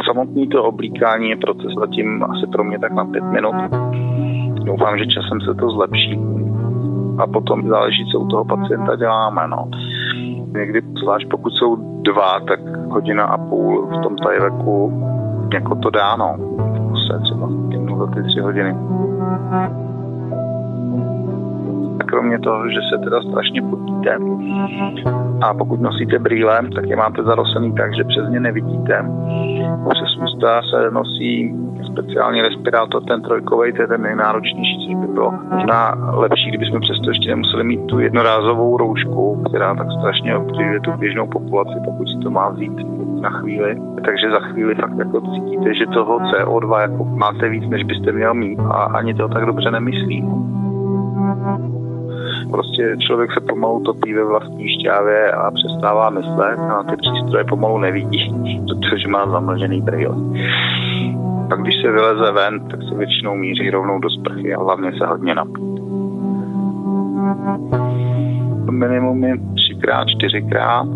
Samotný 0.06 0.48
to 0.48 0.64
oblíkání 0.64 1.30
je 1.30 1.36
proces 1.36 1.72
zatím 1.80 2.22
asi 2.22 2.46
pro 2.52 2.64
mě 2.64 2.78
tak 2.78 2.92
na 2.92 3.04
pět 3.04 3.24
minut. 3.24 3.54
Doufám, 4.64 4.98
že 4.98 5.06
časem 5.06 5.40
se 5.40 5.54
to 5.54 5.70
zlepší 5.70 6.20
a 7.18 7.26
potom 7.26 7.68
záleží, 7.68 8.06
co 8.12 8.20
u 8.20 8.28
toho 8.28 8.44
pacienta 8.44 8.96
děláme. 8.96 9.48
No. 9.48 9.68
Někdy, 10.58 10.80
zvlášť 11.02 11.28
pokud 11.30 11.52
jsou 11.52 11.76
dva, 12.02 12.40
tak 12.48 12.60
hodina 12.90 13.24
a 13.24 13.38
půl 13.38 13.86
v 13.86 14.02
tom 14.02 14.16
tajveku 14.16 15.02
jako 15.54 15.74
to 15.74 15.90
dá, 15.90 16.16
no. 16.16 16.36
Se 17.06 17.18
třeba 17.22 17.48
za 17.98 18.06
ty 18.06 18.22
tři 18.22 18.40
hodiny. 18.40 18.74
Kromě 22.12 22.38
toho, 22.38 22.68
že 22.68 22.80
se 22.90 22.98
teda 23.04 23.22
strašně 23.22 23.62
potíte 23.62 24.18
a 25.42 25.54
pokud 25.54 25.80
nosíte 25.80 26.18
brýle, 26.18 26.60
tak 26.74 26.84
je 26.86 26.96
máte 26.96 27.22
zarosený 27.22 27.74
tak, 27.74 27.94
že 27.96 28.04
přes 28.04 28.28
ně 28.28 28.40
nevidíte. 28.40 29.04
Přes 29.88 30.16
ústa 30.24 30.62
se 30.70 30.90
nosí 30.90 31.54
speciální 31.92 32.42
respirátor, 32.42 33.02
ten 33.04 33.22
trojkový, 33.22 33.72
to 33.72 33.82
je 33.82 33.88
ten 33.88 34.02
nejnáročnější, 34.02 34.76
což 34.86 34.94
by 35.06 35.12
bylo 35.12 35.32
možná 35.54 35.94
lepší, 36.12 36.48
kdybychom 36.48 36.80
přesto 36.80 37.10
ještě 37.10 37.30
nemuseli 37.30 37.64
mít 37.64 37.86
tu 37.86 37.98
jednorázovou 37.98 38.76
roušku, 38.76 39.42
která 39.48 39.74
tak 39.74 39.86
strašně 40.00 40.36
obtěžuje 40.36 40.80
tu 40.80 40.92
běžnou 40.92 41.26
populaci, 41.26 41.74
pokud 41.84 42.08
si 42.08 42.18
to 42.18 42.30
má 42.30 42.48
vzít 42.48 42.72
na 43.20 43.30
chvíli. 43.30 43.76
Takže 44.04 44.30
za 44.30 44.40
chvíli 44.40 44.74
fakt 44.74 44.98
jako 44.98 45.20
cítíte, 45.20 45.74
že 45.74 45.86
toho 45.86 46.18
CO2 46.18 46.80
jako 46.80 47.04
máte 47.04 47.48
víc, 47.48 47.64
než 47.68 47.84
byste 47.84 48.12
měl 48.12 48.34
mít 48.34 48.58
a 48.60 48.82
ani 48.82 49.14
to 49.14 49.28
tak 49.28 49.46
dobře 49.46 49.70
nemyslí. 49.70 50.24
Prostě 52.52 52.96
člověk 52.98 53.32
se 53.32 53.40
pomalu 53.40 53.80
topí 53.80 54.14
ve 54.14 54.24
vlastní 54.24 54.68
šťávě 54.68 55.32
a 55.32 55.50
přestává 55.50 56.10
myslet 56.10 56.58
a 56.58 56.82
ty 56.82 56.96
přístroje 56.96 57.44
pomalu 57.44 57.78
nevidí, 57.78 58.34
protože 58.68 59.08
má 59.08 59.30
zamlžený 59.30 59.80
brýle. 59.80 60.16
A 61.50 61.56
když 61.56 61.74
se 61.82 61.92
vyleze 61.92 62.32
ven, 62.32 62.68
tak 62.68 62.80
se 62.82 62.94
většinou 62.94 63.34
míří 63.34 63.70
rovnou 63.70 63.98
do 63.98 64.10
sprchy 64.10 64.54
a 64.54 64.62
hlavně 64.62 64.92
se 64.98 65.06
hodně 65.06 65.34
napít. 65.34 65.72
Minimum 68.70 69.24
je 69.24 69.34
třikrát, 69.54 70.08
čtyřikrát. 70.08 70.86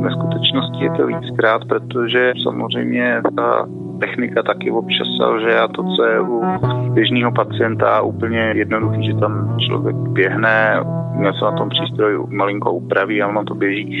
Ve 0.00 0.10
skutečnosti 0.10 0.84
je 0.84 0.90
to 0.90 1.06
víckrát, 1.06 1.64
protože 1.64 2.32
samozřejmě 2.42 3.22
ta 3.36 3.66
technika 4.00 4.42
taky 4.42 4.70
občas 4.70 5.08
selže 5.16 5.58
a 5.58 5.68
to, 5.68 5.82
co 5.82 6.04
je 6.04 6.20
u 6.20 6.42
běžného 6.90 7.32
pacienta 7.32 8.00
úplně 8.00 8.38
jednoduchý, 8.38 9.06
že 9.06 9.14
tam 9.14 9.56
člověk 9.58 9.96
běhne, 9.96 10.80
něco 11.16 11.44
na 11.44 11.52
tom 11.52 11.68
přístroji 11.68 12.18
malinko 12.28 12.72
upraví 12.72 13.22
a 13.22 13.28
ono 13.28 13.44
to 13.44 13.54
běží. 13.54 13.98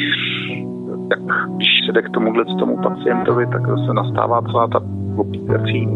Tak 1.10 1.18
když 1.56 1.68
se 1.86 1.92
jde 1.92 2.02
k 2.02 2.10
tomuhle 2.10 2.44
k 2.44 2.58
tomu 2.58 2.76
pacientovi, 2.76 3.46
tak 3.46 3.62
se 3.86 3.94
nastává 3.94 4.42
celá 4.42 4.68
ta 4.68 4.80
opíkací 5.16 5.88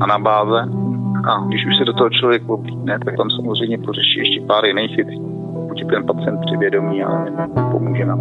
anabáze. 0.00 0.60
A 1.28 1.46
když 1.48 1.66
už 1.66 1.76
se 1.78 1.84
do 1.84 1.92
toho 1.92 2.10
člověk 2.10 2.48
oblíkne, 2.48 2.98
tak 3.04 3.16
tam 3.16 3.30
samozřejmě 3.30 3.78
pořeší 3.78 4.18
ještě 4.18 4.40
pár 4.40 4.64
jiných 4.64 4.96
věcí. 4.96 5.20
Buď 5.68 5.84
ten 5.90 6.06
pacient 6.06 6.40
přivědomí 6.40 7.04
a 7.04 7.26
pomůže 7.70 8.04
nám 8.04 8.20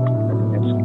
něco. 0.52 0.76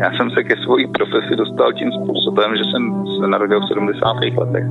Já 0.00 0.10
jsem 0.16 0.30
se 0.30 0.42
ke 0.44 0.54
své 0.56 0.82
profesi 0.94 1.36
dostal 1.36 1.72
tím 1.72 1.92
způsobem, 1.92 2.56
že 2.56 2.64
jsem 2.64 3.04
se 3.20 3.26
narodil 3.26 3.60
v 3.60 3.68
70. 3.68 4.16
letech 4.36 4.64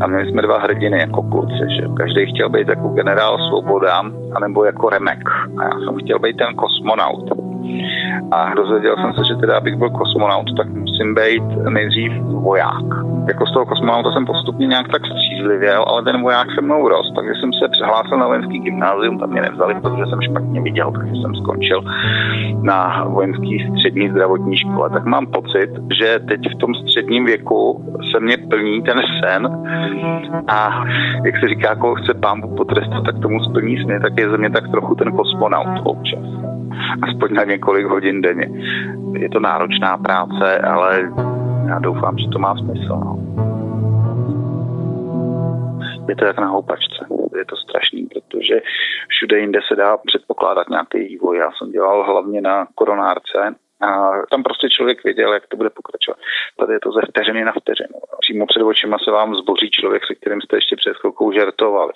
a 0.00 0.06
měli 0.06 0.30
jsme 0.30 0.42
dva 0.42 0.58
hrdiny 0.58 0.98
jako 0.98 1.22
kluci, 1.22 1.64
že 1.76 1.88
každý 1.96 2.26
chtěl 2.26 2.48
být 2.48 2.68
jako 2.68 2.88
generál 2.88 3.38
Svoboda 3.48 4.02
anebo 4.36 4.64
jako 4.64 4.88
Remek 4.88 5.28
a 5.58 5.64
já 5.64 5.70
jsem 5.70 5.96
chtěl 5.98 6.18
být 6.18 6.36
ten 6.36 6.54
kosmonaut. 6.54 7.24
A 8.30 8.54
dozvěděl 8.54 8.96
jsem 8.96 9.12
se, 9.14 9.24
že 9.28 9.34
teda, 9.40 9.56
abych 9.56 9.76
byl 9.76 9.90
kosmonaut, 9.90 10.56
tak 10.56 10.68
musím 10.68 11.14
být 11.14 11.42
nejdřív 11.68 12.12
voják. 12.22 12.88
Jako 13.28 13.46
z 13.46 13.52
toho 13.52 13.66
kosmonauta 13.66 14.12
jsem 14.12 14.26
postupně 14.26 14.66
nějak 14.66 14.88
tak 14.88 15.02
střízlivěl, 15.06 15.84
ale 15.88 16.02
ten 16.02 16.22
voják 16.22 16.48
se 16.54 16.60
mnou 16.60 16.88
rost, 16.88 17.12
takže 17.16 17.32
jsem 17.40 17.52
se 17.52 17.68
přihlásil 17.68 18.18
na 18.18 18.26
vojenský 18.26 18.58
gymnázium, 18.58 19.18
tam 19.18 19.30
mě 19.30 19.40
nevzali, 19.40 19.74
protože 19.74 20.04
jsem 20.10 20.22
špatně 20.22 20.60
viděl, 20.60 20.92
takže 20.92 21.14
jsem 21.22 21.34
skončil 21.34 21.80
na 22.62 23.04
vojenský 23.04 23.70
střední 23.70 24.10
zdravotní 24.10 24.56
škole. 24.56 24.90
Tak 24.90 25.04
mám 25.04 25.26
pocit, 25.26 25.70
že 26.00 26.18
teď 26.28 26.40
v 26.54 26.58
tom 26.58 26.74
středním 26.74 27.24
věku 27.24 27.84
se 28.12 28.20
mě 28.20 28.36
plní 28.50 28.82
ten 28.82 28.98
sen 29.20 29.48
a 30.48 30.84
jak 31.24 31.34
se 31.40 31.48
říká, 31.48 31.74
koho 31.74 31.94
chce 31.94 32.14
pán 32.14 32.42
potrestat, 32.56 33.04
tak 33.04 33.18
tomu 33.22 33.40
splní 33.40 33.76
sny, 33.84 34.00
tak 34.00 34.12
je 34.18 34.30
ze 34.30 34.36
mě 34.38 34.50
tak 34.50 34.70
trochu 34.70 34.94
ten 34.94 35.12
kosmonaut 35.12 35.80
občas 35.84 36.24
aspoň 37.02 37.34
na 37.34 37.44
několik 37.44 37.86
hodin 37.86 38.03
denně. 38.12 38.50
Je 39.18 39.28
to 39.28 39.40
náročná 39.40 39.98
práce, 39.98 40.58
ale 40.58 41.12
já 41.68 41.78
doufám, 41.78 42.18
že 42.18 42.28
to 42.28 42.38
má 42.38 42.56
smysl. 42.56 42.88
No. 42.88 43.18
Je 46.08 46.16
to 46.16 46.24
jak 46.24 46.38
na 46.38 46.46
houpačce. 46.46 47.06
Je 47.36 47.44
to 47.44 47.56
strašný, 47.56 48.06
protože 48.06 48.60
všude 49.08 49.38
jinde 49.38 49.60
se 49.68 49.76
dá 49.76 49.96
předpokládat 49.96 50.68
nějaký 50.68 50.98
vývoj. 50.98 51.38
Já 51.38 51.50
jsem 51.52 51.70
dělal 51.70 52.04
hlavně 52.04 52.40
na 52.40 52.66
koronárce 52.74 53.54
a 53.80 54.10
tam 54.30 54.42
prostě 54.42 54.68
člověk 54.68 55.04
věděl, 55.04 55.32
jak 55.32 55.46
to 55.46 55.56
bude 55.56 55.70
pokračovat. 55.70 56.18
Tady 56.58 56.72
je 56.72 56.80
to 56.80 56.92
ze 56.92 57.00
vteřiny 57.08 57.44
na 57.44 57.52
vteřinu. 57.52 57.98
Přímo 58.20 58.46
před 58.46 58.62
očima 58.62 58.96
se 59.04 59.10
vám 59.10 59.34
zboří 59.34 59.70
člověk, 59.70 60.06
se 60.06 60.14
kterým 60.14 60.40
jste 60.40 60.56
ještě 60.56 60.76
před 60.76 60.96
chvilkou 60.96 61.32
žertovali. 61.32 61.92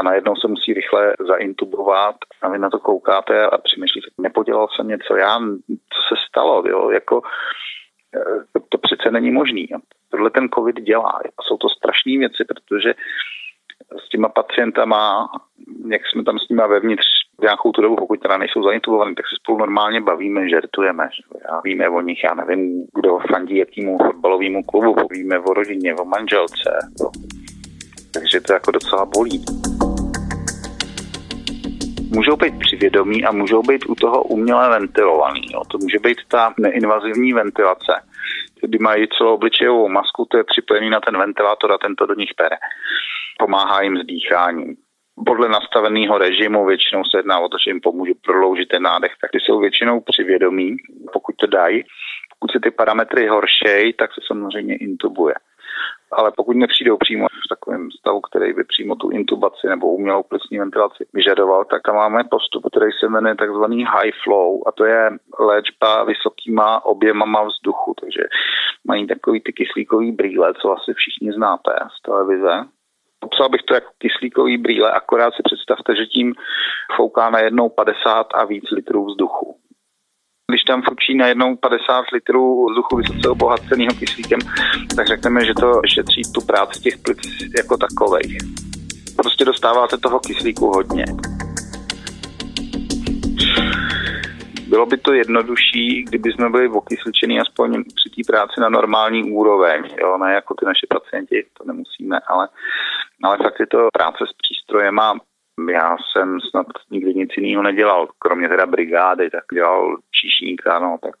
A 0.00 0.02
najednou 0.02 0.36
se 0.36 0.48
musí 0.48 0.74
rychle 0.74 1.14
zaintubovat 1.28 2.16
a 2.42 2.48
vy 2.48 2.58
na 2.58 2.70
to 2.70 2.78
koukáte 2.78 3.46
a 3.46 3.58
přemýšlíte, 3.58 4.08
nepodělal 4.18 4.68
jsem 4.68 4.88
něco 4.88 5.16
já, 5.16 5.38
co 5.68 6.00
se 6.08 6.14
stalo, 6.28 6.62
jo? 6.68 6.90
Jako, 6.90 7.22
eh, 8.16 8.44
to, 8.52 8.60
to 8.68 8.78
přece 8.78 9.10
není 9.10 9.30
možný. 9.30 9.68
Tohle 10.10 10.30
ten 10.30 10.48
covid 10.48 10.76
dělá. 10.76 11.20
Jsou 11.42 11.56
to 11.56 11.68
strašné 11.68 12.18
věci, 12.18 12.44
protože 12.48 12.94
s 14.06 14.08
těma 14.08 14.28
pacientama, 14.28 15.28
jak 15.90 16.02
jsme 16.06 16.24
tam 16.24 16.38
s 16.38 16.48
nima 16.48 16.66
vevnitř 16.66 17.06
nějakou 17.40 17.72
tu 17.72 17.82
dobu, 17.82 17.96
pokud 17.96 18.20
teda 18.20 18.36
nejsou 18.36 18.62
zaintubovaní, 18.62 19.14
tak 19.14 19.24
se 19.26 19.36
spolu 19.42 19.58
normálně 19.58 20.00
bavíme, 20.00 20.48
žertujeme. 20.48 21.08
Že? 21.16 21.22
Já 21.50 21.60
víme 21.64 21.88
o 21.88 22.00
nich, 22.00 22.24
já 22.24 22.34
nevím, 22.34 22.86
kdo 22.94 23.18
fandí 23.32 23.56
jakýmu 23.56 23.98
fotbalovému 23.98 24.62
klubu, 24.62 24.94
víme 25.10 25.38
o 25.38 25.54
rodině, 25.54 25.94
o 25.94 26.04
manželce. 26.04 26.70
Takže 28.14 28.40
to 28.40 28.52
jako 28.52 28.70
docela 28.70 29.06
bolí. 29.06 29.44
Můžou 32.10 32.36
být 32.36 32.58
přivědomí 32.58 33.24
a 33.24 33.32
můžou 33.32 33.62
být 33.62 33.86
u 33.88 33.94
toho 33.94 34.22
uměle 34.22 34.68
ventilovaný. 34.68 35.42
Jo. 35.52 35.62
To 35.70 35.78
může 35.78 35.98
být 35.98 36.18
ta 36.28 36.54
neinvazivní 36.58 37.32
ventilace, 37.32 37.92
kdy 38.62 38.78
mají 38.78 39.06
celou 39.18 39.34
obličejovou 39.34 39.88
masku, 39.88 40.26
to 40.30 40.36
je 40.36 40.44
připojený 40.44 40.90
na 40.90 41.00
ten 41.00 41.18
ventilátor 41.18 41.72
a 41.72 41.78
tento 41.78 42.06
do 42.06 42.14
nich 42.14 42.30
pere. 42.36 42.56
Pomáhá 43.38 43.82
jim 43.82 43.96
s 43.96 44.06
dýcháním 44.06 44.76
podle 45.26 45.48
nastaveného 45.48 46.18
režimu 46.18 46.66
většinou 46.66 47.02
se 47.04 47.18
jedná 47.18 47.38
o 47.38 47.48
to, 47.48 47.56
že 47.64 47.70
jim 47.70 47.80
pomůže 47.80 48.12
prodloužit 48.24 48.68
ten 48.68 48.82
nádech, 48.82 49.12
tak 49.20 49.30
ty 49.30 49.38
jsou 49.40 49.60
většinou 49.60 50.00
přivědomí, 50.00 50.76
pokud 51.12 51.34
to 51.36 51.46
dají. 51.46 51.84
Pokud 52.32 52.52
se 52.52 52.60
ty 52.60 52.70
parametry 52.70 53.26
horšej, 53.26 53.92
tak 53.92 54.14
se 54.14 54.20
samozřejmě 54.26 54.76
intubuje. 54.76 55.34
Ale 56.12 56.32
pokud 56.36 56.56
nepřijdou 56.56 56.96
přímo 56.96 57.26
v 57.26 57.48
takovém 57.48 57.90
stavu, 57.90 58.20
který 58.20 58.52
by 58.52 58.64
přímo 58.64 58.94
tu 58.94 59.10
intubaci 59.10 59.66
nebo 59.66 59.86
umělou 59.86 60.22
plicní 60.22 60.58
ventilaci 60.58 61.06
vyžadoval, 61.12 61.64
tak 61.64 61.82
tam 61.82 61.94
máme 61.94 62.24
postup, 62.30 62.62
který 62.70 62.92
se 63.00 63.08
jmenuje 63.08 63.34
takzvaný 63.34 63.84
high 63.84 64.10
flow 64.24 64.62
a 64.66 64.72
to 64.72 64.84
je 64.84 65.10
léčba 65.38 66.04
vysokýma 66.04 66.84
objemama 66.84 67.42
vzduchu, 67.42 67.94
takže 68.00 68.22
mají 68.84 69.06
takový 69.06 69.40
ty 69.40 69.52
kyslíkový 69.52 70.12
brýle, 70.12 70.54
co 70.62 70.72
asi 70.72 70.94
všichni 70.94 71.32
znáte 71.32 71.72
z 71.98 72.02
televize. 72.02 72.64
Popsal 73.20 73.48
bych 73.48 73.62
to 73.62 73.74
jako 73.74 73.90
kyslíkový 73.98 74.58
brýle, 74.58 74.90
akorát 74.90 75.34
si 75.34 75.42
představte, 75.42 75.96
že 75.96 76.06
tím 76.06 76.34
fouká 76.96 77.30
na 77.30 77.38
jednou 77.38 77.68
50 77.68 78.26
a 78.34 78.44
víc 78.44 78.70
litrů 78.70 79.06
vzduchu. 79.06 79.56
Když 80.50 80.62
tam 80.62 80.82
fučí 80.82 81.14
na 81.16 81.26
jednou 81.26 81.56
50 81.56 82.04
litrů 82.12 82.66
vzduchu 82.70 82.96
vysoce 82.96 83.28
obohaceného 83.28 83.94
kyslíkem, 83.98 84.40
tak 84.96 85.06
řekneme, 85.06 85.44
že 85.44 85.54
to 85.54 85.80
šetří 85.94 86.22
tu 86.34 86.40
práci 86.40 86.80
těch 86.80 86.98
plic 86.98 87.18
jako 87.56 87.76
takových. 87.76 88.36
Prostě 89.16 89.44
dostáváte 89.44 89.98
toho 89.98 90.18
kyslíku 90.20 90.66
hodně. 90.66 91.04
Bylo 94.68 94.86
by 94.86 94.96
to 94.96 95.12
jednodušší, 95.12 96.04
kdyby 96.08 96.32
jsme 96.32 96.50
byli 96.50 96.68
okysličený 96.68 97.40
aspoň 97.40 97.84
při 97.84 98.10
té 98.10 98.32
práci 98.32 98.60
na 98.60 98.68
normální 98.68 99.32
úroveň, 99.32 99.82
jo, 100.00 100.18
ne 100.18 100.34
jako 100.34 100.54
ty 100.54 100.66
naše 100.66 100.86
pacienti, 100.90 101.46
to 101.58 101.64
nemusíme, 101.64 102.20
ale, 102.28 102.48
ale 103.22 103.36
fakt 103.36 103.60
je 103.60 103.66
to 103.66 103.88
práce 103.92 104.24
s 104.30 104.32
přístrojem 104.42 104.98
a 104.98 105.14
já 105.68 105.96
jsem 105.96 106.40
snad 106.50 106.66
nikdy 106.90 107.14
nic 107.14 107.30
jiného 107.36 107.62
nedělal, 107.62 108.08
kromě 108.18 108.48
teda 108.48 108.66
brigády, 108.66 109.30
tak 109.30 109.44
dělal 109.54 109.96
číšníka, 110.20 110.78
no, 110.78 110.98
tak 111.02 111.14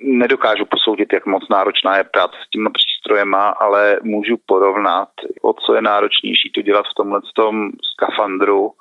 nedokážu 0.00 0.64
posoudit, 0.64 1.12
jak 1.12 1.26
moc 1.26 1.48
náročná 1.48 1.96
je 1.96 2.04
práce 2.04 2.36
s 2.46 2.50
tím 2.50 2.68
přístrojem, 2.72 3.34
ale 3.34 3.98
můžu 4.02 4.36
porovnat, 4.46 5.08
o 5.42 5.52
co 5.52 5.74
je 5.74 5.82
náročnější 5.82 6.50
to 6.54 6.62
dělat 6.62 6.86
v 6.86 6.96
tomhle 6.96 7.20
tom 7.34 7.70
skafandru 7.92 8.72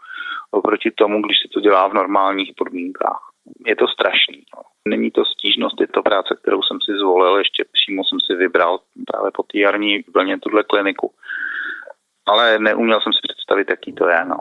oproti 0.51 0.91
tomu, 0.91 1.21
když 1.21 1.37
se 1.41 1.47
to 1.53 1.59
dělá 1.59 1.87
v 1.87 1.93
normálních 1.93 2.51
podmínkách. 2.57 3.21
Je 3.65 3.75
to 3.75 3.87
strašný. 3.87 4.43
No. 4.55 4.61
Není 4.87 5.11
to 5.11 5.25
stížnost, 5.25 5.81
je 5.81 5.87
to 5.87 6.01
práce, 6.01 6.37
kterou 6.41 6.61
jsem 6.61 6.77
si 6.85 6.91
zvolil, 6.99 7.37
ještě 7.37 7.65
přímo 7.71 8.03
jsem 8.03 8.19
si 8.19 8.35
vybral 8.35 8.79
právě 9.07 9.31
po 9.33 9.43
té 9.43 9.59
jarní 9.59 10.03
vlně 10.13 10.39
tuhle 10.39 10.63
kliniku 10.63 11.11
ale 12.29 12.59
neuměl 12.59 13.01
jsem 13.01 13.13
si 13.13 13.19
představit, 13.23 13.69
jaký 13.69 13.93
to 13.93 14.07
je, 14.09 14.25
no. 14.25 14.37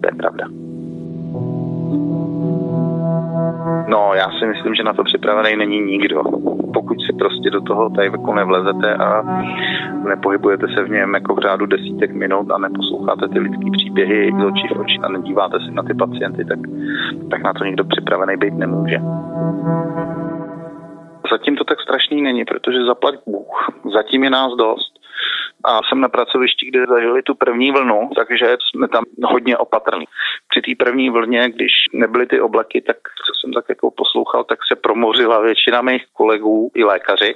To 0.00 0.08
je 0.08 0.14
pravda. 0.14 0.73
No, 3.88 4.14
já 4.14 4.30
si 4.38 4.46
myslím, 4.46 4.74
že 4.74 4.82
na 4.82 4.92
to 4.92 5.04
připravený 5.04 5.56
není 5.56 5.80
nikdo. 5.80 6.22
Pokud 6.74 6.96
si 7.06 7.12
prostě 7.12 7.50
do 7.50 7.60
toho 7.60 7.90
tajveku 7.90 8.34
nevlezete 8.34 8.94
a 8.94 9.22
nepohybujete 10.08 10.66
se 10.74 10.82
v 10.82 10.90
něm 10.90 11.14
jako 11.14 11.34
v 11.34 11.38
řádu 11.38 11.66
desítek 11.66 12.12
minut 12.12 12.50
a 12.50 12.58
neposloucháte 12.58 13.28
ty 13.28 13.38
lidské 13.38 13.70
příběhy 13.72 14.32
z 14.40 14.44
očí 14.44 14.68
v 14.74 14.78
oči 14.78 14.98
a 15.02 15.08
nedíváte 15.08 15.58
se 15.60 15.70
na 15.70 15.82
ty 15.82 15.94
pacienty, 15.94 16.44
tak, 16.44 16.58
tak 17.30 17.42
na 17.42 17.52
to 17.52 17.64
nikdo 17.64 17.84
připravený 17.84 18.36
být 18.36 18.54
nemůže. 18.54 18.98
Zatím 21.30 21.56
to 21.56 21.64
tak 21.64 21.80
strašný 21.80 22.22
není, 22.22 22.44
protože 22.44 22.84
zaplať 22.84 23.14
Bůh. 23.26 23.68
Zatím 23.94 24.24
je 24.24 24.30
nás 24.30 24.52
dost 24.56 24.93
a 25.64 25.80
jsem 25.82 26.00
na 26.00 26.08
pracovišti, 26.08 26.66
kde 26.66 26.86
zažili 26.86 27.22
tu 27.22 27.34
první 27.34 27.70
vlnu, 27.70 28.10
takže 28.16 28.56
jsme 28.60 28.88
tam 28.88 29.04
hodně 29.24 29.56
opatrní. 29.56 30.04
Při 30.48 30.60
té 30.62 30.84
první 30.84 31.10
vlně, 31.10 31.48
když 31.48 31.72
nebyly 31.92 32.26
ty 32.26 32.40
obleky, 32.40 32.80
tak 32.80 32.96
co 32.96 33.32
jsem 33.40 33.52
tak 33.52 33.64
jako 33.68 33.90
poslouchal, 33.90 34.44
tak 34.44 34.58
se 34.68 34.76
promořila 34.76 35.40
většina 35.40 35.82
mých 35.82 36.04
kolegů 36.12 36.70
i 36.74 36.84
lékaři, 36.84 37.34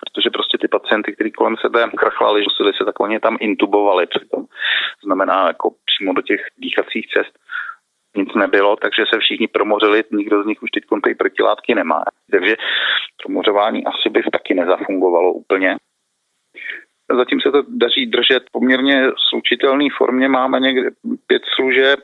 protože 0.00 0.30
prostě 0.30 0.58
ty 0.58 0.68
pacienty, 0.68 1.12
kteří 1.12 1.32
kolem 1.32 1.56
sebe 1.56 1.90
krachlali, 1.96 2.42
museli 2.42 2.72
se 2.78 2.84
tak 2.84 3.00
oni 3.00 3.20
tam 3.20 3.36
intubovali 3.40 4.06
přitom. 4.06 4.44
Znamená 5.04 5.46
jako 5.46 5.70
přímo 5.84 6.12
do 6.12 6.22
těch 6.22 6.40
dýchacích 6.58 7.06
cest 7.06 7.38
nic 8.16 8.34
nebylo, 8.34 8.76
takže 8.76 9.04
se 9.12 9.18
všichni 9.18 9.48
promořili, 9.48 10.04
nikdo 10.12 10.42
z 10.42 10.46
nich 10.46 10.62
už 10.62 10.70
teď 10.70 10.84
ty 11.04 11.14
protilátky 11.14 11.74
nemá. 11.74 12.02
Takže 12.30 12.56
promořování 13.22 13.84
asi 13.84 14.10
by 14.10 14.22
taky 14.32 14.54
nezafungovalo 14.54 15.32
úplně. 15.32 15.76
Zatím 17.16 17.40
se 17.40 17.50
to 17.50 17.62
daří 17.68 18.06
držet 18.06 18.42
poměrně 18.52 19.10
slučitelné 19.28 19.84
formě. 19.96 20.28
Máme 20.28 20.60
někde 20.60 20.90
pět 21.26 21.42
služeb, 21.54 22.00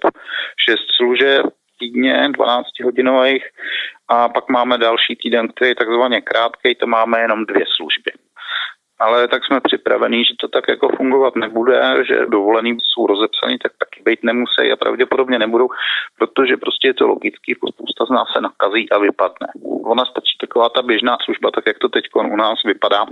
šest 0.69 0.87
služeb 0.97 1.47
týdně, 1.79 2.29
12 2.33 2.67
hodinových 2.85 3.45
a 4.09 4.29
pak 4.29 4.49
máme 4.49 4.79
další 4.79 5.17
týden, 5.17 5.49
který 5.49 5.69
je 5.71 5.75
takzvaně 5.75 6.21
krátký, 6.21 6.75
to 6.75 6.87
máme 6.87 7.21
jenom 7.21 7.47
dvě 7.47 7.65
služby. 7.77 8.13
Ale 8.99 9.29
tak 9.29 9.45
jsme 9.45 9.61
připravení, 9.61 10.25
že 10.25 10.35
to 10.41 10.49
tak 10.49 10.65
jako 10.69 10.89
fungovat 10.97 11.37
nebude, 11.37 12.05
že 12.09 12.27
dovolený 12.27 12.77
jsou 12.81 13.07
rozepsaný, 13.07 13.59
tak 13.59 13.73
taky 13.79 14.03
být 14.03 14.21
nemusí 14.23 14.73
a 14.73 14.77
pravděpodobně 14.77 15.39
nebudou, 15.39 15.69
protože 16.19 16.57
prostě 16.57 16.89
je 16.89 16.95
to 16.95 17.07
logický, 17.07 17.55
spousta 17.55 18.05
z 18.07 18.11
nás 18.11 18.29
se 18.33 18.41
nakazí 18.41 18.91
a 18.91 18.99
vypadne. 18.99 19.47
Ona 19.85 20.05
stačí 20.05 20.35
taková 20.41 20.69
ta 20.69 20.83
běžná 20.83 21.17
služba, 21.25 21.51
tak 21.51 21.65
jak 21.67 21.79
to 21.79 21.89
teď 21.89 22.05
u 22.15 22.37
nás 22.37 22.59
vypadá, 22.65 23.07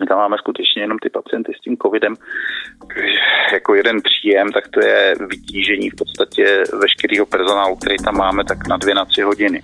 my 0.00 0.06
tam 0.06 0.18
máme 0.18 0.36
skutečně 0.38 0.82
jenom 0.82 0.98
ty 0.98 1.10
pacienty 1.10 1.52
s 1.56 1.60
tím 1.60 1.76
covidem. 1.76 2.14
Jako 3.52 3.74
jeden 3.74 4.02
příjem, 4.02 4.52
tak 4.52 4.68
to 4.68 4.80
je 4.80 5.14
vytížení 5.30 5.90
v 5.90 5.96
podstatě 5.96 6.62
veškerého 6.80 7.26
personálu, 7.26 7.76
který 7.76 7.96
tam 7.96 8.16
máme, 8.16 8.44
tak 8.44 8.68
na 8.68 8.76
dvě, 8.76 8.94
na 8.94 9.04
tři 9.04 9.22
hodiny. 9.22 9.62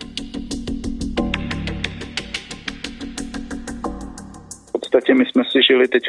V 4.68 4.72
podstatě 4.72 5.14
my 5.14 5.24
jsme 5.26 5.42
si 5.44 5.62
žili 5.62 5.88
teď 5.88 6.02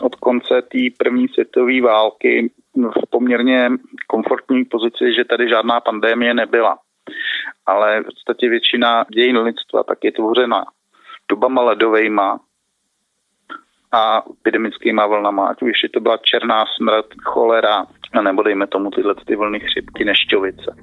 od 0.00 0.14
konce 0.14 0.62
té 0.62 0.78
první 0.98 1.28
světové 1.28 1.80
války 1.80 2.50
v 2.76 3.10
poměrně 3.10 3.68
komfortní 4.06 4.64
pozici, 4.64 5.14
že 5.16 5.24
tady 5.24 5.48
žádná 5.48 5.80
pandémie 5.80 6.34
nebyla. 6.34 6.78
Ale 7.66 8.00
v 8.00 8.04
podstatě 8.04 8.48
většina 8.48 9.04
dějin 9.14 9.38
lidstva 9.38 9.82
tak 9.82 9.98
je 10.04 10.12
tvořena 10.12 10.64
dobama 11.28 11.62
ledovejma, 11.62 12.40
a 13.96 14.22
epidemickýma 14.40 15.06
vlnama, 15.06 15.46
ať 15.46 15.62
už 15.62 15.70
to 15.94 16.00
byla 16.00 16.16
černá 16.16 16.64
smrt, 16.76 17.06
cholera, 17.24 17.86
nebo 18.22 18.42
dejme 18.42 18.66
tomu 18.66 18.90
tyhle 18.90 19.14
ty 19.26 19.36
vlny 19.36 19.60
chřipky, 19.60 20.04
nešťovice. 20.04 20.76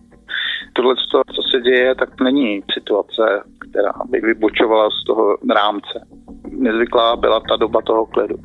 Tohle, 0.73 0.95
co 1.35 1.41
se 1.51 1.61
děje, 1.61 1.95
tak 1.95 2.21
není 2.21 2.63
situace, 2.73 3.43
která 3.59 3.93
by 4.05 4.19
vybočovala 4.19 4.89
z 4.89 5.05
toho 5.05 5.37
rámce. 5.55 6.07
Nezvyklá 6.49 7.15
byla 7.15 7.39
ta 7.49 7.55
doba 7.55 7.81
toho 7.81 8.05
klidu. 8.05 8.35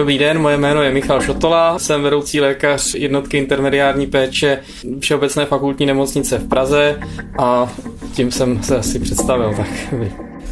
Dobrý 0.00 0.18
den, 0.18 0.38
moje 0.38 0.56
jméno 0.56 0.82
je 0.82 0.92
Michal 0.92 1.20
Šotola, 1.20 1.78
jsem 1.78 2.02
vedoucí 2.02 2.40
lékař 2.40 2.94
jednotky 2.94 3.38
intermediární 3.38 4.06
péče 4.06 4.60
Všeobecné 5.00 5.46
fakultní 5.46 5.86
nemocnice 5.86 6.38
v 6.38 6.48
Praze 6.48 7.00
a 7.38 7.72
tím 8.14 8.32
jsem 8.32 8.62
se 8.62 8.76
asi 8.76 8.98
představil. 8.98 9.54
Tak. 9.56 9.66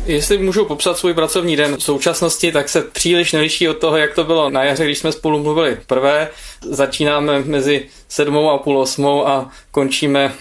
Jestli 0.06 0.38
můžu 0.38 0.64
popsat 0.64 0.98
svůj 0.98 1.14
pracovní 1.14 1.56
den 1.56 1.76
v 1.76 1.82
současnosti, 1.82 2.52
tak 2.52 2.68
se 2.68 2.82
příliš 2.82 3.32
neliší 3.32 3.68
od 3.68 3.78
toho, 3.78 3.96
jak 3.96 4.14
to 4.14 4.24
bylo 4.24 4.50
na 4.50 4.64
jaře, 4.64 4.84
když 4.84 4.98
jsme 4.98 5.12
spolu 5.12 5.42
mluvili 5.42 5.76
prvé. 5.86 6.28
Začínáme 6.60 7.42
mezi 7.44 7.86
sedmou 8.08 8.50
a 8.50 8.58
půl 8.58 8.78
osmou 8.78 9.28
a 9.28 9.50
končíme 9.70 10.32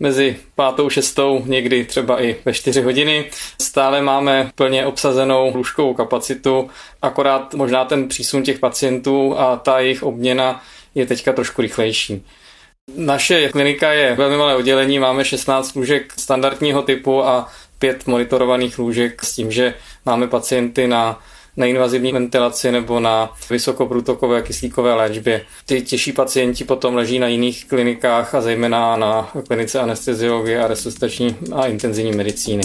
mezi 0.00 0.36
pátou, 0.54 0.90
šestou, 0.90 1.42
někdy 1.46 1.84
třeba 1.84 2.22
i 2.22 2.36
ve 2.44 2.52
čtyři 2.52 2.82
hodiny. 2.82 3.30
Stále 3.60 4.02
máme 4.02 4.50
plně 4.54 4.86
obsazenou 4.86 5.56
lůžkovou 5.56 5.94
kapacitu, 5.94 6.70
akorát 7.02 7.54
možná 7.54 7.84
ten 7.84 8.08
přísun 8.08 8.42
těch 8.42 8.58
pacientů 8.58 9.38
a 9.38 9.56
ta 9.56 9.80
jejich 9.80 10.02
obměna 10.02 10.62
je 10.94 11.06
teďka 11.06 11.32
trošku 11.32 11.62
rychlejší. 11.62 12.26
Naše 12.96 13.48
klinika 13.48 13.92
je 13.92 14.14
velmi 14.14 14.36
malé 14.36 14.56
oddělení, 14.56 14.98
máme 14.98 15.24
16 15.24 15.74
lůžek 15.74 16.12
standardního 16.16 16.82
typu 16.82 17.24
a 17.24 17.48
pět 17.78 18.06
monitorovaných 18.06 18.78
lůžek 18.78 19.24
s 19.24 19.34
tím, 19.34 19.52
že 19.52 19.74
máme 20.06 20.26
pacienty 20.26 20.88
na 20.88 21.20
neinvazivní 21.60 22.12
ventilaci 22.12 22.72
nebo 22.72 23.00
na 23.00 23.32
vysokoprůtokové 23.50 24.42
kyslíkové 24.42 24.94
léčbě. 24.94 25.42
Ty 25.66 25.82
těžší 25.82 26.12
pacienti 26.12 26.64
potom 26.64 26.94
leží 26.94 27.18
na 27.18 27.26
jiných 27.26 27.64
klinikách 27.64 28.34
a 28.34 28.40
zejména 28.40 28.96
na 28.96 29.30
klinice 29.46 29.80
anesteziologie 29.80 30.64
a 30.64 30.68
resuscitační 30.68 31.36
a 31.52 31.66
intenzivní 31.66 32.12
medicíny. 32.12 32.62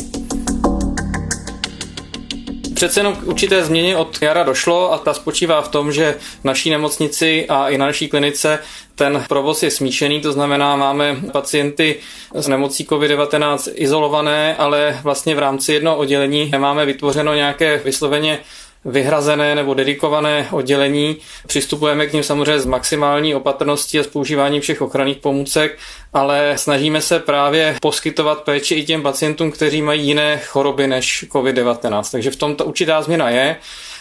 Přece 2.76 3.00
jenom 3.00 3.16
k 3.16 3.28
určité 3.28 3.64
změně 3.64 3.98
od 3.98 4.22
jara 4.22 4.44
došlo 4.44 4.94
a 4.94 4.98
ta 4.98 5.14
spočívá 5.14 5.62
v 5.62 5.70
tom, 5.70 5.92
že 5.92 6.16
naší 6.44 6.70
nemocnici 6.70 7.46
a 7.50 7.70
i 7.70 7.78
na 7.78 7.86
naší 7.86 8.08
klinice 8.08 8.60
ten 8.96 9.26
provoz 9.30 9.64
je 9.64 9.72
smíšený, 9.72 10.22
to 10.22 10.32
znamená, 10.32 10.76
máme 10.76 11.18
pacienty 11.32 11.96
s 12.34 12.48
nemocí 12.48 12.86
COVID-19 12.86 13.72
izolované, 13.76 14.56
ale 14.56 15.00
vlastně 15.04 15.36
v 15.36 15.40
rámci 15.40 15.74
jednoho 15.74 15.98
oddělení 15.98 16.50
nemáme 16.52 16.86
vytvořeno 16.86 17.34
nějaké 17.34 17.82
vysloveně 17.86 18.40
vyhrazené 18.86 19.56
nebo 19.56 19.74
dedikované 19.74 20.48
oddělení. 20.52 21.18
Přistupujeme 21.48 22.08
k 22.08 22.14
ním 22.14 22.24
samozřejmě 22.24 22.60
s 22.60 22.66
maximální 22.66 23.36
opatrností 23.36 24.00
a 24.00 24.04
s 24.04 24.08
používáním 24.08 24.62
všech 24.62 24.82
ochranných 24.82 25.18
pomůcek, 25.18 25.78
ale 26.14 26.54
snažíme 26.56 27.02
se 27.02 27.20
právě 27.20 27.76
poskytovat 27.82 28.44
péči 28.44 28.76
i 28.76 28.86
těm 28.86 29.04
pacientům, 29.04 29.52
kteří 29.52 29.82
mají 29.82 30.08
jiné 30.08 30.38
choroby 30.38 30.88
než 30.88 31.26
COVID-19. 31.30 32.12
Takže 32.12 32.32
v 32.32 32.36
tom 32.36 32.56
ta 32.56 32.64
určitá 32.64 33.02
změna 33.02 33.30
je 33.30 33.56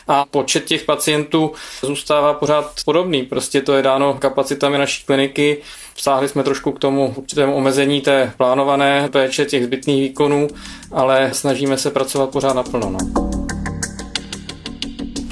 a 0.09 0.25
počet 0.31 0.65
těch 0.65 0.85
pacientů 0.85 1.53
zůstává 1.83 2.35
pořád 2.35 2.73
podobný. 2.85 3.23
Prostě 3.23 3.61
to 3.61 3.73
je 3.73 3.83
dáno 3.83 4.15
kapacitami 4.15 4.79
naší 4.79 5.05
kliniky. 5.05 5.59
Vsáhli 5.95 6.29
jsme 6.29 6.43
trošku 6.43 6.73
k 6.73 6.79
tomu 6.79 7.15
určitému 7.17 7.55
omezení 7.55 8.01
té 8.01 8.33
plánované 8.37 9.09
péče 9.13 9.45
těch 9.45 9.65
zbytných 9.65 10.09
výkonů, 10.09 10.49
ale 10.93 11.31
snažíme 11.33 11.79
se 11.79 11.91
pracovat 11.91 12.31
pořád 12.31 12.57
naplno. 12.57 12.91
No 12.91 13.44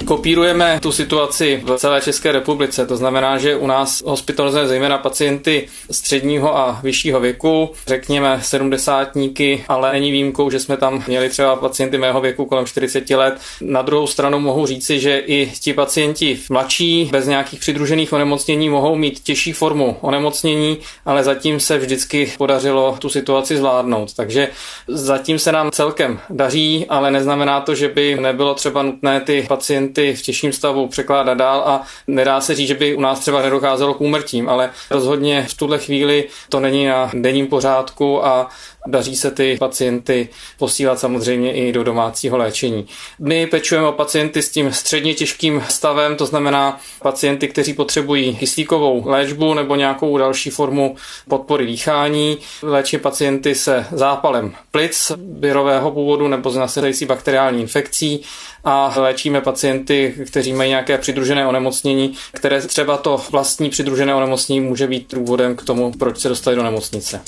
kopírujeme 0.02 0.78
tu 0.82 0.92
situaci 0.92 1.62
v 1.64 1.76
celé 1.76 2.00
České 2.00 2.32
republice. 2.32 2.86
To 2.86 2.96
znamená, 2.96 3.38
že 3.38 3.56
u 3.56 3.66
nás 3.66 4.02
hospitalizujeme 4.06 4.68
zejména 4.68 4.98
pacienty 4.98 5.68
středního 5.90 6.56
a 6.56 6.80
vyššího 6.82 7.20
věku, 7.20 7.70
řekněme 7.86 8.40
sedmdesátníky, 8.42 9.64
ale 9.68 9.92
není 9.92 10.10
výjimkou, 10.10 10.50
že 10.50 10.60
jsme 10.60 10.76
tam 10.76 11.04
měli 11.06 11.28
třeba 11.28 11.56
pacienty 11.56 11.98
mého 11.98 12.20
věku 12.20 12.44
kolem 12.44 12.66
40 12.66 13.10
let. 13.10 13.34
Na 13.60 13.82
druhou 13.82 14.06
stranu 14.06 14.40
mohu 14.40 14.66
říci, 14.66 15.00
že 15.00 15.18
i 15.18 15.52
ti 15.60 15.72
pacienti 15.72 16.38
mladší, 16.50 17.08
bez 17.12 17.26
nějakých 17.26 17.60
přidružených 17.60 18.12
onemocnění, 18.12 18.68
mohou 18.68 18.96
mít 18.96 19.20
těžší 19.20 19.52
formu 19.52 19.96
onemocnění, 20.00 20.78
ale 21.06 21.24
zatím 21.24 21.60
se 21.60 21.78
vždycky 21.78 22.32
podařilo 22.38 22.96
tu 22.98 23.08
situaci 23.08 23.56
zvládnout. 23.56 24.14
Takže 24.14 24.48
zatím 24.88 25.38
se 25.38 25.52
nám 25.52 25.70
celkem 25.70 26.20
daří, 26.30 26.86
ale 26.88 27.10
neznamená 27.10 27.60
to, 27.60 27.74
že 27.74 27.88
by 27.88 28.16
nebylo 28.20 28.54
třeba 28.54 28.82
nutné 28.82 29.20
ty 29.20 29.44
pacienty 29.48 29.91
pacienty 29.92 30.14
v 30.14 30.22
těžším 30.22 30.52
stavu 30.52 30.88
překládat 30.88 31.38
dál 31.38 31.62
a 31.66 31.82
nedá 32.06 32.40
se 32.40 32.54
říct, 32.54 32.68
že 32.68 32.74
by 32.74 32.94
u 32.94 33.00
nás 33.00 33.20
třeba 33.20 33.42
nedocházelo 33.42 33.94
k 33.94 34.00
úmrtím, 34.00 34.48
ale 34.48 34.70
rozhodně 34.90 35.46
v 35.48 35.54
tuhle 35.54 35.78
chvíli 35.78 36.28
to 36.48 36.60
není 36.60 36.86
na 36.86 37.10
denním 37.14 37.46
pořádku 37.46 38.26
a 38.26 38.50
daří 38.86 39.16
se 39.16 39.30
ty 39.30 39.56
pacienty 39.58 40.28
posílat 40.58 40.98
samozřejmě 40.98 41.52
i 41.52 41.72
do 41.72 41.84
domácího 41.84 42.36
léčení. 42.36 42.86
My 43.18 43.46
pečujeme 43.46 43.88
o 43.88 43.92
pacienty 43.92 44.42
s 44.42 44.50
tím 44.50 44.72
středně 44.72 45.14
těžkým 45.14 45.62
stavem, 45.68 46.16
to 46.16 46.26
znamená 46.26 46.80
pacienty, 47.02 47.48
kteří 47.48 47.74
potřebují 47.74 48.36
kyslíkovou 48.36 49.02
léčbu 49.08 49.54
nebo 49.54 49.76
nějakou 49.76 50.18
další 50.18 50.50
formu 50.50 50.96
podpory 51.28 51.66
dýchání. 51.66 52.38
Léčí 52.62 52.98
pacienty 52.98 53.54
se 53.54 53.86
zápalem 53.92 54.54
plic 54.70 55.12
virového 55.38 55.90
původu 55.90 56.28
nebo 56.28 56.50
s 56.50 56.56
nasedající 56.56 57.06
bakteriální 57.06 57.60
infekcí 57.60 58.22
a 58.64 58.94
léčíme 58.96 59.40
pacienty, 59.40 60.14
kteří 60.26 60.52
mají 60.52 60.70
nějaké 60.70 60.98
přidružené 60.98 61.46
onemocnění, 61.46 62.14
které 62.32 62.62
třeba 62.62 62.96
to 62.96 63.20
vlastní 63.30 63.70
přidružené 63.70 64.14
onemocnění 64.14 64.60
může 64.60 64.86
být 64.86 65.14
důvodem 65.14 65.56
k 65.56 65.62
tomu, 65.62 65.92
proč 65.98 66.18
se 66.18 66.28
dostali 66.28 66.56
do 66.56 66.62
nemocnice. 66.62 67.20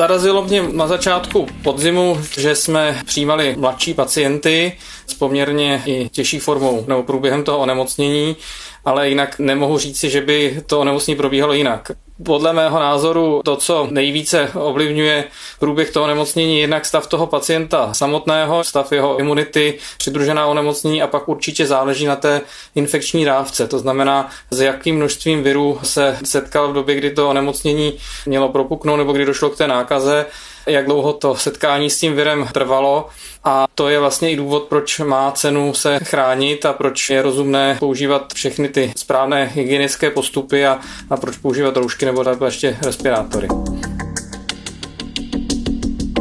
Zarazilo 0.00 0.44
mě 0.44 0.62
na 0.62 0.86
začátku 0.86 1.46
podzimu, 1.62 2.20
že 2.38 2.54
jsme 2.54 3.02
přijímali 3.06 3.56
mladší 3.58 3.94
pacienty 3.94 4.72
s 5.06 5.14
poměrně 5.14 5.82
i 5.86 6.08
těžší 6.08 6.38
formou 6.38 6.84
nebo 6.88 7.02
průběhem 7.02 7.44
toho 7.44 7.58
onemocnění 7.58 8.36
ale 8.84 9.08
jinak 9.08 9.38
nemohu 9.38 9.78
říci, 9.78 10.10
že 10.10 10.20
by 10.20 10.62
to 10.66 10.80
onemocnění 10.80 11.16
probíhalo 11.16 11.52
jinak. 11.52 11.92
Podle 12.24 12.52
mého 12.52 12.80
názoru 12.80 13.40
to, 13.44 13.56
co 13.56 13.88
nejvíce 13.90 14.50
ovlivňuje 14.54 15.24
průběh 15.58 15.90
toho 15.90 16.06
nemocnění, 16.06 16.54
je 16.54 16.60
jednak 16.60 16.86
stav 16.86 17.06
toho 17.06 17.26
pacienta 17.26 17.94
samotného, 17.94 18.64
stav 18.64 18.92
jeho 18.92 19.18
imunity, 19.18 19.78
přidružená 19.98 20.46
onemocnění 20.46 21.02
a 21.02 21.06
pak 21.06 21.28
určitě 21.28 21.66
záleží 21.66 22.06
na 22.06 22.16
té 22.16 22.40
infekční 22.74 23.24
dávce. 23.24 23.66
To 23.66 23.78
znamená, 23.78 24.28
s 24.50 24.60
jakým 24.60 24.96
množstvím 24.96 25.42
virů 25.42 25.78
se 25.82 26.18
setkal 26.24 26.68
v 26.68 26.74
době, 26.74 26.94
kdy 26.94 27.10
to 27.10 27.28
onemocnění 27.28 27.92
mělo 28.26 28.48
propuknout 28.48 28.98
nebo 28.98 29.12
kdy 29.12 29.24
došlo 29.24 29.50
k 29.50 29.56
té 29.56 29.66
nákaze 29.66 30.26
jak 30.66 30.86
dlouho 30.86 31.12
to 31.12 31.36
setkání 31.36 31.90
s 31.90 32.00
tím 32.00 32.16
virem 32.16 32.48
trvalo 32.52 33.08
a 33.44 33.66
to 33.74 33.88
je 33.88 33.98
vlastně 33.98 34.30
i 34.30 34.36
důvod, 34.36 34.62
proč 34.62 34.98
má 34.98 35.32
cenu 35.32 35.74
se 35.74 35.98
chránit 35.98 36.66
a 36.66 36.72
proč 36.72 37.10
je 37.10 37.22
rozumné 37.22 37.76
používat 37.80 38.34
všechny 38.34 38.68
ty 38.68 38.92
správné 38.96 39.50
hygienické 39.54 40.10
postupy 40.10 40.66
a, 40.66 40.80
a 41.10 41.16
proč 41.16 41.36
používat 41.36 41.76
roušky 41.76 42.06
nebo 42.06 42.24
tak 42.24 42.40
ještě 42.40 42.78
respirátory. 42.82 43.48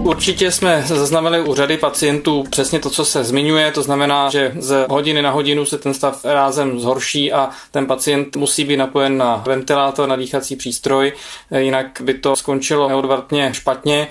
Určitě 0.04 0.52
jsme 0.52 0.84
zaznamenali 0.88 1.44
u 1.44 1.56
řady 1.56 1.78
pacientů 1.78 2.44
přesně 2.50 2.80
to, 2.80 2.90
co 2.90 3.06
se 3.06 3.24
zmiňuje, 3.24 3.72
to 3.72 3.82
znamená, 3.82 4.30
že 4.30 4.52
z 4.60 4.86
hodiny 4.90 5.22
na 5.22 5.32
hodinu 5.32 5.66
se 5.66 5.78
ten 5.78 5.94
stav 5.94 6.26
rázem 6.26 6.80
zhorší 6.80 7.32
a 7.32 7.50
ten 7.72 7.86
pacient 7.86 8.36
musí 8.36 8.64
být 8.64 8.78
napojen 8.78 9.18
na 9.18 9.44
ventilátor, 9.48 10.10
na 10.10 10.16
dýchací 10.16 10.56
přístroj, 10.56 11.14
jinak 11.58 12.02
by 12.04 12.14
to 12.14 12.36
skončilo 12.36 12.90
neodvratně 12.90 13.54
špatně 13.54 14.08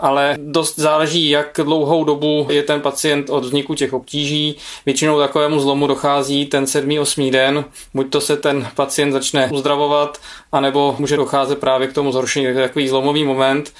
ale 0.00 0.36
dost 0.38 0.78
záleží, 0.78 1.30
jak 1.30 1.60
dlouhou 1.62 2.04
dobu 2.04 2.46
je 2.50 2.62
ten 2.62 2.80
pacient 2.80 3.30
od 3.30 3.44
vzniku 3.44 3.74
těch 3.74 3.92
obtíží. 3.92 4.56
Většinou 4.86 5.18
takovému 5.18 5.60
zlomu 5.60 5.86
dochází 5.86 6.46
ten 6.46 6.64
7-8 6.64 7.30
den, 7.30 7.64
buď 7.94 8.10
to 8.10 8.20
se 8.20 8.36
ten 8.36 8.68
pacient 8.74 9.12
začne 9.12 9.50
uzdravovat, 9.52 10.18
anebo 10.52 10.96
může 10.98 11.16
docházet 11.16 11.58
právě 11.58 11.88
k 11.88 11.92
tomu 11.92 12.12
zhoršení, 12.12 12.54
takový 12.54 12.88
zlomový 12.88 13.24
moment. 13.24 13.72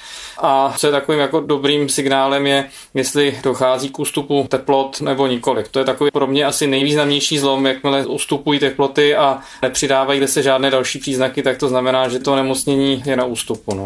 A 0.43 0.73
co 0.77 0.87
je 0.87 0.91
takovým 0.91 1.19
jako 1.19 1.39
dobrým 1.39 1.89
signálem 1.89 2.47
je, 2.47 2.69
jestli 2.93 3.39
dochází 3.43 3.89
k 3.89 3.99
ústupu 3.99 4.45
teplot 4.49 5.01
nebo 5.01 5.27
nikoliv. 5.27 5.67
To 5.69 5.79
je 5.79 5.85
takový 5.85 6.11
pro 6.11 6.27
mě 6.27 6.45
asi 6.45 6.67
nejvýznamnější 6.67 7.37
zlom, 7.37 7.65
jakmile 7.65 8.05
ustupují 8.05 8.59
teploty 8.59 9.15
a 9.15 9.39
nepřidávají 9.61 10.27
se 10.27 10.43
žádné 10.43 10.69
další 10.69 10.99
příznaky, 10.99 11.43
tak 11.43 11.57
to 11.57 11.67
znamená, 11.67 12.07
že 12.07 12.19
to 12.19 12.35
nemocnění 12.35 13.03
je 13.05 13.15
na 13.15 13.25
ústupu. 13.25 13.75
No. 13.75 13.85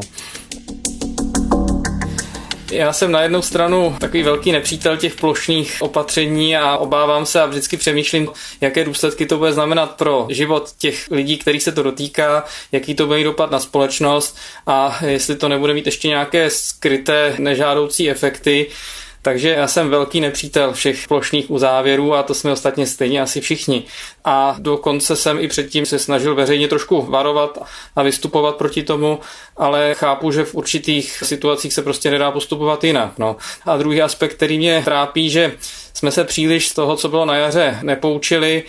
Já 2.75 2.93
jsem 2.93 3.11
na 3.11 3.21
jednu 3.21 3.41
stranu 3.41 3.95
takový 3.99 4.23
velký 4.23 4.51
nepřítel 4.51 4.97
těch 4.97 5.15
plošných 5.15 5.77
opatření 5.79 6.57
a 6.57 6.77
obávám 6.77 7.25
se 7.25 7.41
a 7.41 7.45
vždycky 7.45 7.77
přemýšlím, 7.77 8.29
jaké 8.61 8.83
důsledky 8.83 9.25
to 9.25 9.37
bude 9.37 9.53
znamenat 9.53 9.95
pro 9.95 10.27
život 10.29 10.71
těch 10.77 11.07
lidí, 11.11 11.37
kterých 11.37 11.63
se 11.63 11.71
to 11.71 11.83
dotýká, 11.83 12.43
jaký 12.71 12.95
to 12.95 13.07
bude 13.07 13.23
dopad 13.23 13.51
na 13.51 13.59
společnost 13.59 14.37
a 14.67 14.99
jestli 15.05 15.35
to 15.35 15.47
nebude 15.47 15.73
mít 15.73 15.85
ještě 15.85 16.07
nějaké 16.07 16.49
skryté 16.49 17.35
nežádoucí 17.39 18.09
efekty. 18.09 18.67
Takže 19.25 19.49
já 19.49 19.67
jsem 19.67 19.89
velký 19.89 20.21
nepřítel 20.21 20.73
všech 20.73 21.07
plošných 21.07 21.51
uzávěrů 21.51 22.13
a 22.13 22.23
to 22.23 22.33
jsme 22.33 22.51
ostatně 22.51 22.87
stejně 22.87 23.21
asi 23.21 23.41
všichni. 23.41 23.83
A 24.25 24.55
dokonce 24.59 25.15
jsem 25.15 25.39
i 25.39 25.47
předtím 25.47 25.85
se 25.85 25.99
snažil 25.99 26.35
veřejně 26.35 26.67
trošku 26.67 27.01
varovat 27.01 27.57
a 27.95 28.03
vystupovat 28.03 28.55
proti 28.55 28.83
tomu, 28.83 29.19
ale 29.57 29.93
chápu, 29.93 30.31
že 30.31 30.43
v 30.43 30.55
určitých 30.55 31.23
situacích 31.25 31.73
se 31.73 31.81
prostě 31.81 32.11
nedá 32.11 32.31
postupovat 32.31 32.83
jinak. 32.83 33.11
No. 33.17 33.35
A 33.65 33.77
druhý 33.77 34.01
aspekt, 34.01 34.33
který 34.33 34.57
mě 34.57 34.81
trápí, 34.85 35.29
že 35.29 35.51
jsme 35.93 36.11
se 36.11 36.23
příliš 36.23 36.67
z 36.67 36.73
toho, 36.73 36.95
co 36.95 37.09
bylo 37.09 37.25
na 37.25 37.35
jaře, 37.35 37.79
nepoučili, 37.81 38.63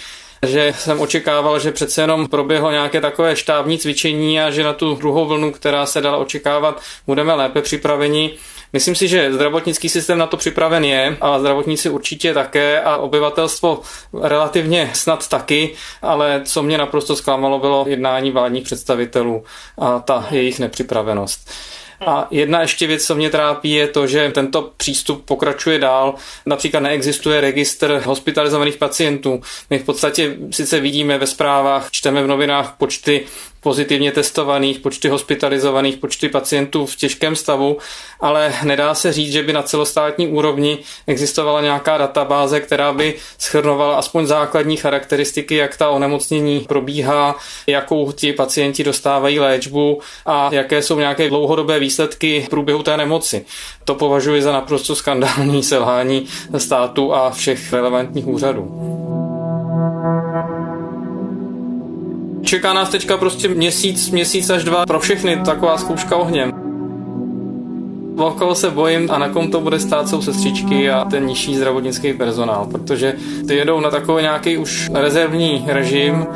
že 0.47 0.75
jsem 0.79 1.01
očekával, 1.01 1.59
že 1.61 1.73
přece 1.73 2.01
jenom 2.01 2.29
proběhlo 2.29 2.71
nějaké 2.71 3.01
takové 3.01 3.37
štábní 3.37 3.79
cvičení 3.79 4.41
a 4.41 4.51
že 4.51 4.63
na 4.63 4.73
tu 4.73 4.95
druhou 4.95 5.27
vlnu, 5.27 5.53
která 5.53 5.87
se 5.87 6.01
dala 6.01 6.17
očekávat, 6.17 6.83
budeme 7.07 7.35
lépe 7.35 7.63
připraveni. 7.63 8.35
Myslím 8.77 8.95
si, 8.95 9.09
že 9.09 9.33
zdravotnický 9.33 9.89
systém 9.89 10.19
na 10.19 10.27
to 10.27 10.37
připraven 10.37 10.85
je 10.85 11.17
a 11.21 11.39
zdravotníci 11.39 11.91
určitě 11.91 12.35
také 12.35 12.81
a 12.81 12.97
obyvatelstvo 12.97 13.81
relativně 14.23 14.91
snad 14.95 15.29
taky, 15.29 15.75
ale 16.03 16.41
co 16.45 16.63
mě 16.63 16.79
naprosto 16.79 17.17
zklamalo, 17.17 17.59
bylo 17.59 17.85
jednání 17.89 18.31
vládních 18.31 18.65
představitelů 18.65 19.45
a 19.79 19.99
ta 19.99 20.27
jejich 20.31 20.59
nepřipravenost. 20.59 21.51
A 22.07 22.27
jedna 22.31 22.61
ještě 22.61 22.87
věc, 22.87 23.07
co 23.07 23.15
mě 23.15 23.31
trápí, 23.31 23.71
je 23.71 23.89
to, 23.89 24.07
že 24.07 24.31
tento 24.35 24.73
přístup 24.77 25.25
pokračuje 25.25 25.79
dál. 25.79 26.15
Například 26.47 26.81
neexistuje 26.81 27.41
registr 27.41 28.03
hospitalizovaných 28.05 28.77
pacientů. 28.77 29.41
My 29.71 29.79
v 29.79 29.85
podstatě 29.85 30.37
sice 30.51 30.81
vidíme 30.81 31.19
ve 31.19 31.27
zprávách, 31.27 31.89
čteme 31.91 32.23
v 32.23 32.27
novinách 32.27 32.75
počty 32.79 33.27
pozitivně 33.67 34.13
testovaných, 34.13 34.79
počty 34.79 35.09
hospitalizovaných, 35.09 35.97
počty 35.97 36.29
pacientů 36.29 36.87
v 36.87 36.97
těžkém 36.97 37.37
stavu, 37.37 37.79
ale 38.21 38.55
nedá 38.63 38.95
se 38.95 39.13
říct, 39.13 39.33
že 39.33 39.43
by 39.43 39.53
na 39.53 39.63
celostátní 39.63 40.29
úrovni 40.29 40.79
existovala 41.07 41.61
nějaká 41.61 41.99
databáze, 41.99 42.61
která 42.61 42.93
by 42.93 43.15
schrnovala 43.39 43.99
aspoň 43.99 44.27
základní 44.27 44.77
charakteristiky, 44.77 45.57
jak 45.57 45.77
ta 45.77 45.91
onemocnění 45.91 46.61
probíhá, 46.61 47.37
jakou 47.67 48.13
ti 48.13 48.33
pacienti 48.33 48.85
dostávají 48.85 49.41
léčbu 49.41 50.01
a 50.27 50.49
jaké 50.53 50.83
jsou 50.83 50.99
nějaké 50.99 51.29
dlouhodobé 51.29 51.79
výsledky 51.79 52.47
průběhu 52.51 52.83
té 52.83 52.97
nemoci. 52.97 53.45
To 53.85 53.95
považuji 53.95 54.43
za 54.43 54.53
naprosto 54.53 54.95
skandální 54.95 55.63
selhání 55.63 56.27
státu 56.57 57.15
a 57.15 57.31
všech 57.31 57.73
relevantních 57.73 58.27
úřadů. 58.27 58.96
Čeká 62.47 62.73
nás 62.73 62.89
teďka 62.89 63.17
prostě 63.17 63.49
měsíc, 63.49 64.11
měsíc 64.11 64.51
až 64.51 64.65
dva 64.65 64.87
pro 64.87 65.01
všechny 65.01 65.37
taková 65.45 65.79
zkouška 65.79 66.17
ohněm. 66.17 66.53
Koho 68.39 68.55
se 68.55 68.71
bojím 68.71 69.11
a 69.11 69.19
na 69.19 69.29
kom 69.29 69.51
to 69.51 69.61
bude 69.61 69.81
stát 69.81 70.09
jsou 70.09 70.23
sestřičky 70.23 70.91
a 70.91 71.05
ten 71.05 71.27
nižší 71.27 71.57
zdravotnický 71.57 72.13
personál, 72.13 72.67
protože 72.67 73.17
ty 73.49 73.55
jedou 73.55 73.81
na 73.81 73.91
takový 73.91 74.23
nějaký 74.23 74.57
už 74.57 74.91
rezervní 74.95 75.65
režim. 75.67 76.27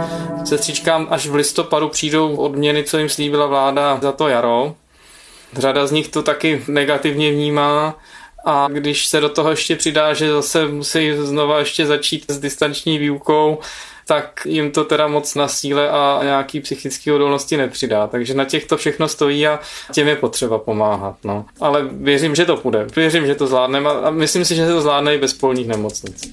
Sestřičkám 0.45 1.07
až 1.11 1.27
v 1.27 1.35
listopadu 1.35 1.89
přijdou 1.89 2.37
odměny, 2.37 2.85
co 2.85 2.99
jim 2.99 3.09
slíbila 3.09 3.47
vláda 3.47 3.99
za 4.03 4.13
to 4.13 4.29
jaro. 4.29 4.75
Řada 5.53 5.87
z 5.87 5.93
nich 5.93 6.09
to 6.09 6.23
taky 6.23 6.63
negativně 6.69 7.33
vnímá 7.33 7.99
a 8.45 8.69
když 8.71 9.07
se 9.07 9.21
do 9.21 9.29
toho 9.29 9.51
ještě 9.51 9.77
přidá, 9.77 10.15
že 10.15 10.33
zase 10.33 10.67
musí 10.67 11.13
znova 11.17 11.59
ještě 11.59 11.87
začít 11.87 12.25
s 12.29 12.39
distanční 12.39 12.99
výukou, 12.99 13.59
tak 14.11 14.47
jim 14.47 14.71
to 14.71 14.85
teda 14.85 15.09
moc 15.09 15.35
na 15.35 15.49
síle 15.49 15.91
a 15.91 16.21
nějaký 16.23 16.61
psychické 16.61 17.13
odolnosti 17.13 17.57
nepřidá. 17.57 18.07
Takže 18.07 18.35
na 18.35 18.45
těch 18.45 18.65
to 18.65 18.77
všechno 18.77 19.09
stojí 19.09 19.47
a 19.47 19.61
těm 19.93 20.09
je 20.09 20.17
potřeba 20.17 20.59
pomáhat. 20.59 21.17
No. 21.25 21.45
Ale 21.61 21.89
věřím, 21.93 22.35
že 22.35 22.45
to 22.45 22.57
půjde. 22.57 22.87
Věřím, 22.97 23.27
že 23.27 23.35
to 23.35 23.47
zvládneme 23.47 23.91
a 23.91 24.11
myslím 24.11 24.45
si, 24.45 24.55
že 24.55 24.67
to 24.67 24.81
zvládne 24.81 25.15
i 25.15 25.19
bez 25.19 25.35
polních 25.35 25.69
nemocnic. 25.69 26.33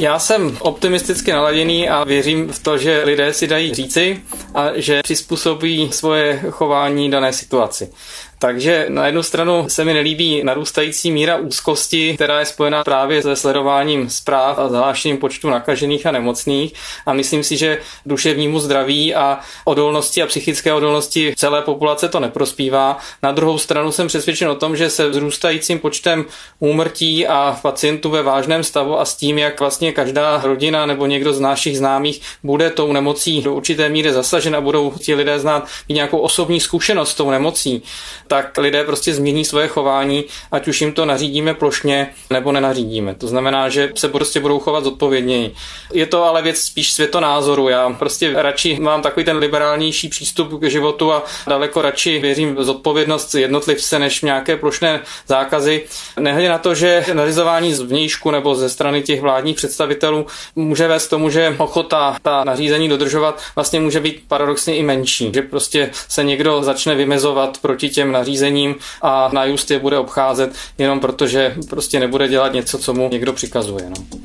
Já 0.00 0.18
jsem 0.18 0.56
optimisticky 0.60 1.32
naladěný 1.32 1.88
a 1.88 2.04
věřím 2.04 2.52
v 2.52 2.62
to, 2.62 2.78
že 2.78 3.02
lidé 3.04 3.32
si 3.32 3.46
dají 3.46 3.74
říci 3.74 4.22
a 4.54 4.68
že 4.74 5.00
přizpůsobí 5.02 5.92
svoje 5.92 6.42
chování 6.50 7.10
dané 7.10 7.32
situaci. 7.32 7.90
Takže 8.38 8.86
na 8.88 9.06
jednu 9.06 9.22
stranu 9.22 9.64
se 9.68 9.84
mi 9.84 9.94
nelíbí 9.94 10.44
narůstající 10.44 11.10
míra 11.10 11.36
úzkosti, 11.36 12.14
která 12.14 12.40
je 12.40 12.46
spojená 12.46 12.84
právě 12.84 13.22
se 13.22 13.36
sledováním 13.36 14.10
zpráv 14.10 14.58
a 14.58 14.68
zvláštním 14.68 15.18
počtu 15.18 15.50
nakažených 15.50 16.06
a 16.06 16.10
nemocných. 16.10 16.72
A 17.06 17.12
myslím 17.12 17.44
si, 17.44 17.56
že 17.56 17.78
duševnímu 18.06 18.60
zdraví 18.60 19.14
a 19.14 19.38
odolnosti 19.64 20.22
a 20.22 20.26
psychické 20.26 20.72
odolnosti 20.72 21.34
celé 21.36 21.62
populace 21.62 22.08
to 22.08 22.20
neprospívá. 22.20 22.98
Na 23.22 23.32
druhou 23.32 23.58
stranu 23.58 23.92
jsem 23.92 24.08
přesvědčen 24.08 24.48
o 24.48 24.54
tom, 24.54 24.76
že 24.76 24.90
se 24.90 25.08
vzrůstajícím 25.08 25.78
počtem 25.78 26.24
úmrtí 26.58 27.26
a 27.26 27.58
pacientů 27.62 28.10
ve 28.10 28.22
vážném 28.22 28.64
stavu 28.64 29.00
a 29.00 29.04
s 29.04 29.16
tím, 29.16 29.38
jak 29.38 29.60
vlastně 29.60 29.92
každá 29.92 30.40
rodina 30.44 30.86
nebo 30.86 31.06
někdo 31.06 31.32
z 31.32 31.40
našich 31.40 31.78
známých 31.78 32.20
bude 32.42 32.70
tou 32.70 32.92
nemocí 32.92 33.42
do 33.42 33.54
určité 33.54 33.88
míry 33.88 34.12
zasažen 34.12 34.56
a 34.56 34.60
budou 34.60 34.90
ti 34.90 35.14
lidé 35.14 35.38
znát 35.38 35.66
nějakou 35.88 36.18
osobní 36.18 36.60
zkušenost 36.60 37.10
s 37.10 37.14
tou 37.14 37.30
nemocí, 37.30 37.82
tak 38.26 38.58
lidé 38.58 38.84
prostě 38.84 39.14
změní 39.14 39.44
svoje 39.44 39.68
chování, 39.68 40.24
ať 40.52 40.68
už 40.68 40.80
jim 40.80 40.92
to 40.92 41.04
nařídíme 41.04 41.54
plošně 41.54 42.08
nebo 42.30 42.52
nenařídíme. 42.52 43.14
To 43.14 43.26
znamená, 43.26 43.68
že 43.68 43.92
se 43.94 44.08
prostě 44.08 44.40
budou 44.40 44.58
chovat 44.58 44.84
zodpovědněji. 44.84 45.54
Je 45.92 46.06
to 46.06 46.24
ale 46.24 46.42
věc 46.42 46.58
spíš 46.58 46.92
světonázoru. 46.92 47.68
Já 47.68 47.90
prostě 47.90 48.32
radši 48.36 48.80
mám 48.80 49.02
takový 49.02 49.24
ten 49.24 49.36
liberálnější 49.36 50.08
přístup 50.08 50.60
k 50.60 50.70
životu 50.70 51.12
a 51.12 51.24
daleko 51.46 51.82
radši 51.82 52.18
věřím 52.18 52.54
v 52.54 52.64
zodpovědnost 52.64 53.34
jednotlivce 53.34 53.98
než 53.98 54.22
nějaké 54.22 54.56
plošné 54.56 55.00
zákazy. 55.26 55.84
Nehledě 56.20 56.48
na 56.48 56.58
to, 56.58 56.74
že 56.74 57.04
nařizování 57.12 57.74
z 57.74 57.80
vnějšku 57.80 58.30
nebo 58.30 58.54
ze 58.54 58.68
strany 58.68 59.02
těch 59.02 59.20
vládních 59.20 59.56
představitelů 59.56 60.26
může 60.56 60.88
vést 60.88 61.06
k 61.06 61.10
tomu, 61.10 61.30
že 61.30 61.54
ochota 61.58 62.16
ta 62.22 62.44
nařízení 62.44 62.88
dodržovat 62.88 63.42
vlastně 63.54 63.80
může 63.80 64.00
být 64.00 64.22
paradoxně 64.28 64.76
i 64.76 64.82
menší. 64.82 65.30
Že 65.34 65.42
prostě 65.42 65.90
se 66.08 66.24
někdo 66.24 66.62
začne 66.62 66.94
vymezovat 66.94 67.58
proti 67.58 67.88
těm 67.88 68.12
nařízením 68.18 68.74
a 69.02 69.30
na 69.32 69.44
just 69.44 69.70
je 69.70 69.78
bude 69.78 69.98
obcházet 69.98 70.54
jenom 70.78 71.00
proto, 71.00 71.26
že 71.26 71.54
prostě 71.70 72.00
nebude 72.00 72.28
dělat 72.28 72.52
něco, 72.52 72.78
co 72.78 72.94
mu 72.94 73.08
někdo 73.08 73.32
přikazuje. 73.32 73.90
No 73.90 74.18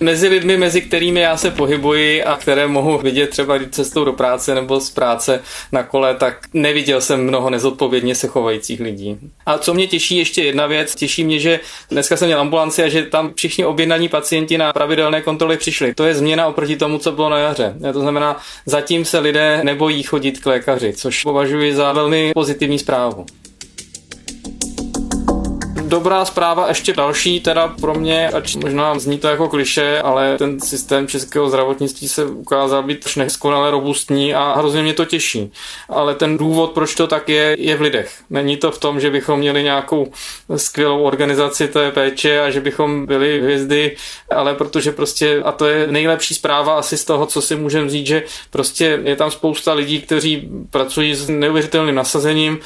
mezi 0.00 0.28
lidmi, 0.28 0.56
mezi 0.56 0.80
kterými 0.80 1.20
já 1.20 1.36
se 1.36 1.50
pohybuji 1.50 2.24
a 2.24 2.36
které 2.36 2.66
mohu 2.66 2.98
vidět 2.98 3.30
třeba 3.30 3.58
cestou 3.70 4.04
do 4.04 4.12
práce 4.12 4.54
nebo 4.54 4.80
z 4.80 4.90
práce 4.90 5.42
na 5.72 5.82
kole, 5.82 6.14
tak 6.14 6.38
neviděl 6.54 7.00
jsem 7.00 7.24
mnoho 7.24 7.50
nezodpovědně 7.50 8.14
se 8.14 8.26
chovajících 8.26 8.80
lidí. 8.80 9.18
A 9.46 9.58
co 9.58 9.74
mě 9.74 9.86
těší 9.86 10.16
ještě 10.16 10.44
jedna 10.44 10.66
věc, 10.66 10.94
těší 10.94 11.24
mě, 11.24 11.38
že 11.38 11.60
dneska 11.90 12.16
jsem 12.16 12.28
měl 12.28 12.40
ambulanci 12.40 12.82
a 12.82 12.88
že 12.88 13.02
tam 13.02 13.32
všichni 13.34 13.64
objednaní 13.64 14.08
pacienti 14.08 14.58
na 14.58 14.72
pravidelné 14.72 15.22
kontroly 15.22 15.56
přišli. 15.56 15.94
To 15.94 16.04
je 16.04 16.14
změna 16.14 16.46
oproti 16.46 16.76
tomu, 16.76 16.98
co 16.98 17.12
bylo 17.12 17.28
na 17.28 17.38
jaře. 17.38 17.74
To 17.92 18.00
znamená, 18.00 18.40
zatím 18.66 19.04
se 19.04 19.18
lidé 19.18 19.60
nebojí 19.64 20.02
chodit 20.02 20.40
k 20.40 20.46
lékaři, 20.46 20.92
což 20.92 21.22
považuji 21.22 21.74
za 21.74 21.92
velmi 21.92 22.32
pozitivní 22.34 22.78
zprávu 22.78 23.26
dobrá 25.88 26.24
zpráva 26.24 26.68
ještě 26.68 26.92
další, 26.92 27.40
teda 27.40 27.68
pro 27.68 27.94
mě, 27.94 28.28
ač 28.28 28.54
možná 28.54 28.98
zní 28.98 29.18
to 29.18 29.28
jako 29.28 29.48
kliše, 29.48 30.02
ale 30.02 30.38
ten 30.38 30.60
systém 30.60 31.08
českého 31.08 31.48
zdravotnictví 31.48 32.08
se 32.08 32.24
ukázal 32.24 32.82
být 32.82 33.06
už 33.06 33.16
neskonale 33.16 33.70
robustní 33.70 34.34
a 34.34 34.54
hrozně 34.58 34.82
mě 34.82 34.94
to 34.94 35.04
těší. 35.04 35.52
Ale 35.88 36.14
ten 36.14 36.38
důvod, 36.38 36.72
proč 36.72 36.94
to 36.94 37.06
tak 37.06 37.28
je, 37.28 37.56
je 37.58 37.76
v 37.76 37.80
lidech. 37.80 38.22
Není 38.30 38.56
to 38.56 38.70
v 38.70 38.78
tom, 38.78 39.00
že 39.00 39.10
bychom 39.10 39.38
měli 39.38 39.62
nějakou 39.62 40.12
skvělou 40.56 41.02
organizaci 41.02 41.68
té 41.68 41.90
péče 41.90 42.40
a 42.40 42.50
že 42.50 42.60
bychom 42.60 43.06
byli 43.06 43.40
hvězdy, 43.40 43.96
ale 44.30 44.54
protože 44.54 44.92
prostě, 44.92 45.42
a 45.44 45.52
to 45.52 45.66
je 45.66 45.86
nejlepší 45.86 46.34
zpráva 46.34 46.78
asi 46.78 46.96
z 46.96 47.04
toho, 47.04 47.26
co 47.26 47.42
si 47.42 47.56
můžeme 47.56 47.90
říct, 47.90 48.06
že 48.06 48.22
prostě 48.50 49.00
je 49.04 49.16
tam 49.16 49.30
spousta 49.30 49.72
lidí, 49.72 50.00
kteří 50.00 50.48
pracují 50.70 51.14
s 51.14 51.28
neuvěřitelným 51.28 51.94
nasazením, 51.94 52.58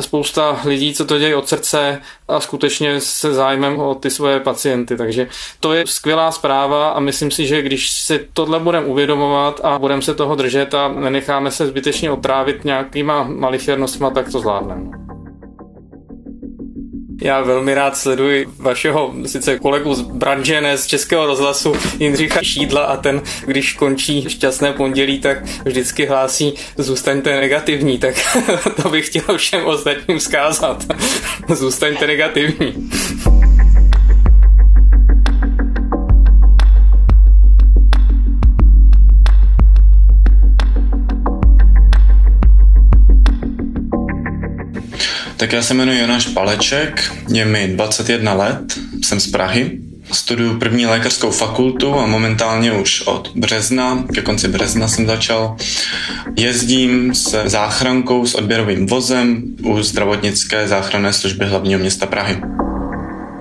spousta 0.00 0.60
lidí, 0.64 0.94
co 0.94 1.04
to 1.04 1.18
dějí 1.18 1.34
od 1.34 1.48
srdce 1.48 2.00
a 2.28 2.40
skutečně 2.40 3.00
se 3.00 3.34
zájmem 3.34 3.78
o 3.78 3.94
ty 3.94 4.10
svoje 4.10 4.40
pacienty. 4.40 4.96
Takže 4.96 5.28
to 5.60 5.72
je 5.72 5.86
skvělá 5.86 6.32
zpráva 6.32 6.88
a 6.88 7.00
myslím 7.00 7.30
si, 7.30 7.46
že 7.46 7.62
když 7.62 7.90
si 7.90 8.28
tohle 8.32 8.60
budeme 8.60 8.86
uvědomovat 8.86 9.60
a 9.64 9.78
budeme 9.78 10.02
se 10.02 10.14
toho 10.14 10.34
držet 10.34 10.74
a 10.74 10.88
nenecháme 10.88 11.50
se 11.50 11.66
zbytečně 11.66 12.10
otrávit 12.10 12.64
nějakýma 12.64 13.22
malichernostma, 13.22 14.10
tak 14.10 14.32
to 14.32 14.40
zvládneme. 14.40 15.09
Já 17.20 17.40
velmi 17.40 17.74
rád 17.74 17.96
sleduji 17.96 18.46
vašeho 18.58 19.14
sice 19.26 19.58
kolegu 19.58 19.94
z 19.94 20.00
branže, 20.00 20.60
ne 20.60 20.78
z 20.78 20.86
Českého 20.86 21.26
rozhlasu, 21.26 21.74
Jindřicha 21.98 22.42
Šídla 22.42 22.82
a 22.82 22.96
ten, 22.96 23.22
když 23.46 23.72
končí 23.72 24.28
šťastné 24.28 24.72
pondělí, 24.72 25.20
tak 25.20 25.44
vždycky 25.64 26.06
hlásí 26.06 26.54
zůstaňte 26.76 27.40
negativní, 27.40 27.98
tak 27.98 28.14
to 28.82 28.88
bych 28.88 29.06
chtěl 29.06 29.36
všem 29.36 29.64
ostatním 29.64 30.18
vzkázat. 30.18 30.84
zůstaňte 31.48 32.06
negativní. 32.06 32.90
Tak 45.40 45.52
já 45.52 45.62
se 45.62 45.74
jmenuji 45.74 45.98
Jonáš 45.98 46.26
Paleček, 46.26 47.12
je 47.32 47.44
mi 47.44 47.68
21 47.68 48.34
let, 48.34 48.78
jsem 49.04 49.20
z 49.20 49.26
Prahy. 49.26 49.78
Studuju 50.12 50.58
první 50.58 50.86
lékařskou 50.86 51.30
fakultu 51.30 51.94
a 51.94 52.06
momentálně 52.06 52.72
už 52.72 53.00
od 53.00 53.32
března, 53.34 54.04
ke 54.14 54.22
konci 54.22 54.48
března 54.48 54.88
jsem 54.88 55.06
začal. 55.06 55.56
Jezdím 56.36 57.14
se 57.14 57.42
záchrankou 57.48 58.26
s 58.26 58.34
odběrovým 58.34 58.86
vozem 58.86 59.42
u 59.62 59.82
zdravotnické 59.82 60.68
záchranné 60.68 61.12
služby 61.12 61.44
hlavního 61.44 61.80
města 61.80 62.06
Prahy. 62.06 62.40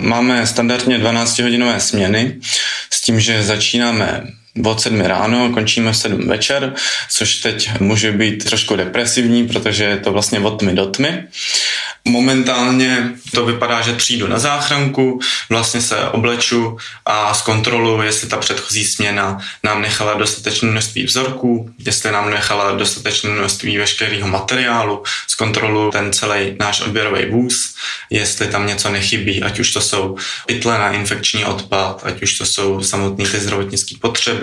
Máme 0.01 0.47
standardně 0.47 0.99
12-hodinové 0.99 1.77
směny 1.77 2.39
s 2.89 3.01
tím, 3.01 3.19
že 3.19 3.43
začínáme 3.43 4.23
od 4.65 4.81
sedmi 4.81 5.07
ráno, 5.07 5.49
končíme 5.49 5.91
v 5.91 5.97
sedm 5.97 6.27
večer, 6.27 6.73
což 7.09 7.35
teď 7.35 7.79
může 7.79 8.11
být 8.11 8.43
trošku 8.45 8.75
depresivní, 8.75 9.47
protože 9.47 9.83
je 9.83 9.97
to 9.97 10.11
vlastně 10.11 10.39
od 10.39 10.59
tmy 10.59 10.73
do 10.73 10.85
tmy. 10.85 11.23
Momentálně 12.05 13.11
to 13.35 13.45
vypadá, 13.45 13.81
že 13.81 13.93
přijdu 13.93 14.27
na 14.27 14.39
záchranku, 14.39 15.19
vlastně 15.49 15.81
se 15.81 15.97
obleču 15.97 16.77
a 17.05 17.33
zkontroluji, 17.33 18.05
jestli 18.05 18.27
ta 18.27 18.37
předchozí 18.37 18.85
směna 18.85 19.37
nám 19.63 19.81
nechala 19.81 20.13
dostatečné 20.13 20.69
množství 20.69 21.03
vzorků, 21.03 21.69
jestli 21.85 22.11
nám 22.11 22.29
nechala 22.29 22.71
dostatečné 22.71 23.29
množství 23.29 23.77
veškerého 23.77 24.27
materiálu, 24.27 25.03
zkontroluji 25.27 25.91
ten 25.91 26.13
celý 26.13 26.55
náš 26.59 26.81
odběrový 26.81 27.25
vůz, 27.25 27.75
jestli 28.09 28.47
tam 28.47 28.67
něco 28.67 28.89
nechybí, 28.89 29.43
ať 29.43 29.59
už 29.59 29.71
to 29.71 29.81
jsou 29.81 30.17
pytle 30.45 30.79
na 30.79 30.91
infekční 30.91 31.45
odpad, 31.45 32.01
ať 32.05 32.21
už 32.21 32.37
to 32.37 32.45
jsou 32.45 32.83
samotné 32.83 33.25
ty 33.25 33.39
zdravotnické 33.39 33.95
potřeby, 34.01 34.38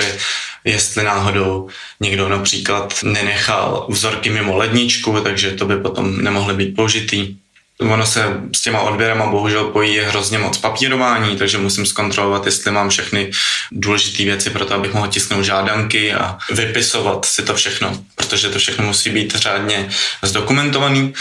jestli 0.65 1.05
náhodou 1.05 1.69
někdo 2.01 2.29
například 2.29 2.95
nenechal 3.03 3.87
vzorky 3.89 4.31
mimo 4.31 4.57
ledničku, 4.57 5.21
takže 5.21 5.51
to 5.51 5.67
by 5.67 5.77
potom 5.77 6.25
nemohly 6.25 6.55
být 6.55 6.77
použitý. 6.77 7.37
Ono 7.81 8.07
se 8.07 8.41
s 8.57 8.61
těma 8.61 8.81
odběrama 8.81 9.27
bohužel 9.27 9.65
pojí 9.65 9.99
hrozně 9.99 10.39
moc 10.39 10.59
papírování, 10.59 11.37
takže 11.37 11.59
musím 11.59 11.87
zkontrolovat, 11.87 12.47
jestli 12.47 12.71
mám 12.71 12.89
všechny 12.89 13.31
důležité 13.73 14.25
věci 14.25 14.51
pro 14.51 14.65
to, 14.65 14.75
abych 14.75 14.95
mohl 14.95 15.09
tisknout 15.09 15.45
žádanky 15.45 16.15
a 16.15 16.39
vypisovat 16.51 17.25
si 17.25 17.43
to 17.43 17.55
všechno, 17.55 17.99
protože 18.15 18.49
to 18.49 18.59
všechno 18.59 18.85
musí 18.85 19.11
být 19.11 19.35
řádně 19.35 19.89
zdokumentovaný, 20.23 21.15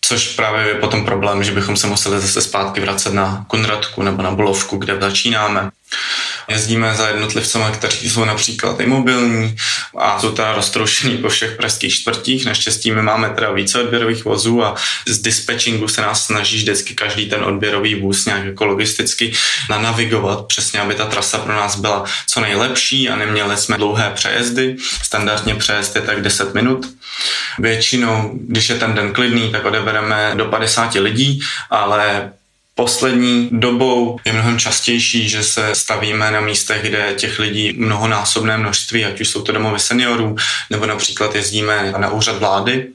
což 0.00 0.28
právě 0.28 0.66
je 0.66 0.74
potom 0.74 1.04
problém, 1.04 1.44
že 1.44 1.52
bychom 1.52 1.76
se 1.76 1.86
museli 1.86 2.20
zase 2.20 2.42
zpátky 2.42 2.80
vracet 2.80 3.14
na 3.14 3.44
Kunratku 3.48 4.02
nebo 4.02 4.22
na 4.22 4.30
Bolovku, 4.30 4.76
kde 4.76 5.00
začínáme. 5.00 5.70
Jezdíme 6.48 6.94
za 6.94 7.08
jednotlivcemi, 7.08 7.64
kteří 7.72 8.10
jsou 8.10 8.24
například 8.24 8.80
imobilní 8.80 9.56
a 9.98 10.20
jsou 10.20 10.32
teda 10.32 10.52
roztroušený 10.52 11.18
po 11.18 11.28
všech 11.28 11.56
pražských 11.56 11.94
čtvrtích. 11.94 12.46
Naštěstí 12.46 12.90
my 12.90 13.02
máme 13.02 13.30
teda 13.30 13.52
více 13.52 13.82
odběrových 13.82 14.24
vozů 14.24 14.64
a 14.64 14.74
z 15.06 15.18
dispatchingu 15.18 15.88
se 15.88 16.00
nás 16.00 16.26
snaží 16.26 16.56
vždycky 16.56 16.94
každý 16.94 17.26
ten 17.26 17.44
odběrový 17.44 17.94
vůz 17.94 18.26
nějak 18.26 18.44
jako 18.44 18.64
logisticky 18.64 19.32
nanavigovat, 19.70 20.46
přesně 20.46 20.80
aby 20.80 20.94
ta 20.94 21.04
trasa 21.06 21.38
pro 21.38 21.56
nás 21.56 21.76
byla 21.76 22.04
co 22.26 22.40
nejlepší 22.40 23.08
a 23.08 23.16
neměli 23.16 23.56
jsme 23.56 23.76
dlouhé 23.76 24.10
přejezdy. 24.14 24.76
Standardně 25.02 25.54
přejezd 25.54 25.96
je 25.96 26.02
tak 26.02 26.22
10 26.22 26.54
minut. 26.54 26.86
Většinou, 27.58 28.30
když 28.48 28.68
je 28.68 28.74
ten 28.74 28.94
den 28.94 29.12
klidný, 29.12 29.52
tak 29.52 29.64
odebereme 29.64 30.32
do 30.34 30.44
50 30.44 30.94
lidí, 30.94 31.42
ale 31.70 32.32
Poslední 32.78 33.48
dobou 33.52 34.18
je 34.24 34.32
mnohem 34.32 34.58
častější, 34.58 35.28
že 35.28 35.42
se 35.42 35.74
stavíme 35.74 36.30
na 36.30 36.40
místech, 36.40 36.82
kde 36.82 37.14
těch 37.16 37.38
lidí 37.38 37.72
mnohonásobné 37.76 38.58
množství, 38.58 39.04
ať 39.04 39.20
už 39.20 39.28
jsou 39.28 39.42
to 39.42 39.52
domovy 39.52 39.78
seniorů, 39.78 40.36
nebo 40.70 40.86
například 40.86 41.34
jezdíme 41.34 41.94
na 41.96 42.10
úřad 42.10 42.38
vlády, 42.38 42.86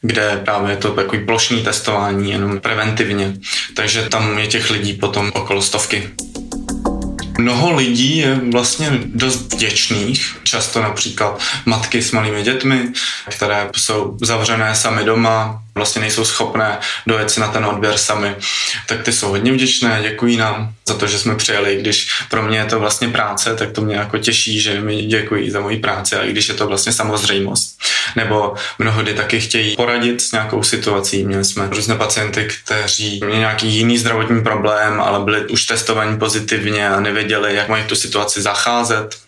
kde 0.00 0.42
právě 0.44 0.72
je 0.72 0.76
to 0.76 0.90
takový 0.90 1.24
plošný 1.24 1.62
testování, 1.62 2.30
jenom 2.30 2.60
preventivně. 2.60 3.34
Takže 3.74 4.02
tam 4.02 4.38
je 4.38 4.46
těch 4.46 4.70
lidí 4.70 4.92
potom 4.92 5.30
okolo 5.34 5.62
stovky. 5.62 6.10
Mnoho 7.38 7.76
lidí 7.76 8.16
je 8.16 8.40
vlastně 8.52 8.90
dost 9.04 9.52
vděčných, 9.52 10.36
často 10.42 10.82
například 10.82 11.40
matky 11.66 12.02
s 12.02 12.12
malými 12.12 12.42
dětmi, 12.42 12.88
které 13.30 13.70
jsou 13.76 14.18
zavřené 14.22 14.74
sami 14.74 15.04
doma, 15.04 15.63
vlastně 15.74 16.00
nejsou 16.00 16.24
schopné 16.24 16.78
dojet 17.06 17.30
si 17.30 17.40
na 17.40 17.48
ten 17.48 17.64
odběr 17.64 17.96
sami, 17.96 18.36
tak 18.86 19.02
ty 19.02 19.12
jsou 19.12 19.28
hodně 19.28 19.52
vděčné, 19.52 19.98
děkují 20.02 20.36
nám 20.36 20.72
za 20.88 20.94
to, 20.94 21.06
že 21.06 21.18
jsme 21.18 21.36
přijeli. 21.36 21.76
Když 21.80 22.08
pro 22.30 22.42
mě 22.42 22.58
je 22.58 22.64
to 22.64 22.80
vlastně 22.80 23.08
práce, 23.08 23.56
tak 23.56 23.72
to 23.72 23.80
mě 23.80 23.96
jako 23.96 24.18
těší, 24.18 24.60
že 24.60 24.80
mi 24.80 25.02
děkují 25.02 25.50
za 25.50 25.60
moji 25.60 25.76
práci, 25.76 26.16
a 26.16 26.22
i 26.22 26.30
když 26.30 26.48
je 26.48 26.54
to 26.54 26.66
vlastně 26.66 26.92
samozřejmost. 26.92 27.78
Nebo 28.16 28.54
mnohdy 28.78 29.14
taky 29.14 29.40
chtějí 29.40 29.76
poradit 29.76 30.20
s 30.20 30.32
nějakou 30.32 30.62
situací. 30.62 31.24
Měli 31.24 31.44
jsme 31.44 31.68
různé 31.70 31.94
pacienty, 31.94 32.48
kteří 32.64 33.20
měli 33.24 33.38
nějaký 33.38 33.68
jiný 33.68 33.98
zdravotní 33.98 34.42
problém, 34.42 35.00
ale 35.00 35.24
byli 35.24 35.46
už 35.46 35.64
testovaní 35.64 36.18
pozitivně 36.18 36.88
a 36.88 37.00
nevěděli, 37.00 37.54
jak 37.54 37.68
mají 37.68 37.84
tu 37.84 37.96
situaci 37.96 38.42
zacházet 38.42 39.23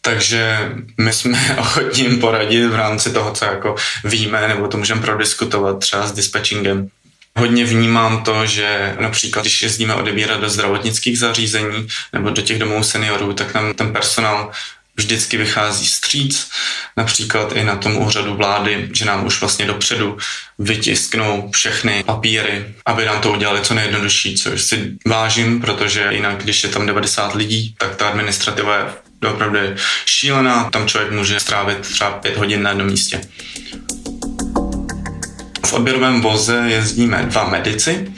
takže 0.00 0.72
my 0.98 1.12
jsme 1.12 1.56
ochotní 1.58 2.02
jim 2.02 2.20
poradit 2.20 2.66
v 2.66 2.74
rámci 2.74 3.12
toho, 3.12 3.32
co 3.32 3.44
jako 3.44 3.74
víme, 4.04 4.48
nebo 4.48 4.68
to 4.68 4.76
můžeme 4.76 5.00
prodiskutovat 5.00 5.78
třeba 5.78 6.06
s 6.06 6.12
dispatchingem. 6.12 6.88
Hodně 7.36 7.64
vnímám 7.64 8.24
to, 8.24 8.46
že 8.46 8.96
například, 9.00 9.42
když 9.42 9.62
jezdíme 9.62 9.94
odebírat 9.94 10.40
do 10.40 10.48
zdravotnických 10.48 11.18
zařízení 11.18 11.88
nebo 12.12 12.30
do 12.30 12.42
těch 12.42 12.58
domů 12.58 12.84
seniorů, 12.84 13.32
tak 13.32 13.54
nám 13.54 13.74
ten 13.74 13.92
personál 13.92 14.50
vždycky 14.96 15.36
vychází 15.36 15.86
stříc, 15.86 16.50
například 16.96 17.52
i 17.52 17.64
na 17.64 17.76
tom 17.76 17.96
úřadu 17.96 18.34
vlády, 18.34 18.88
že 18.92 19.04
nám 19.04 19.26
už 19.26 19.40
vlastně 19.40 19.66
dopředu 19.66 20.18
vytisknou 20.58 21.50
všechny 21.50 22.04
papíry, 22.04 22.74
aby 22.86 23.04
nám 23.04 23.20
to 23.20 23.32
udělali 23.32 23.60
co 23.60 23.74
nejjednodušší, 23.74 24.36
což 24.36 24.62
si 24.62 24.92
vážím, 25.06 25.60
protože 25.60 26.08
jinak, 26.10 26.42
když 26.42 26.64
je 26.64 26.70
tam 26.70 26.86
90 26.86 27.34
lidí, 27.34 27.74
tak 27.78 27.96
ta 27.96 28.08
administrativa 28.08 28.76
je 28.76 28.84
opravdu 29.28 29.58
šílená. 30.06 30.70
Tam 30.70 30.88
člověk 30.88 31.12
může 31.12 31.40
strávit 31.40 31.80
třeba 31.80 32.10
pět 32.10 32.36
hodin 32.36 32.62
na 32.62 32.70
jednom 32.70 32.86
místě. 32.86 33.20
V 35.66 35.72
odběrovém 35.72 36.20
voze 36.20 36.64
jezdíme 36.66 37.22
dva 37.22 37.48
medici 37.48 38.12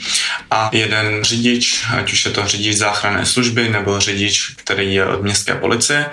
a 0.51 0.69
jeden 0.73 1.23
řidič, 1.23 1.85
ať 1.97 2.13
už 2.13 2.25
je 2.25 2.31
to 2.31 2.47
řidič 2.47 2.77
záchranné 2.77 3.25
služby 3.25 3.69
nebo 3.69 3.99
řidič, 3.99 4.53
který 4.57 4.93
je 4.93 5.05
od 5.05 5.23
městské 5.23 5.55
policie. 5.55 6.05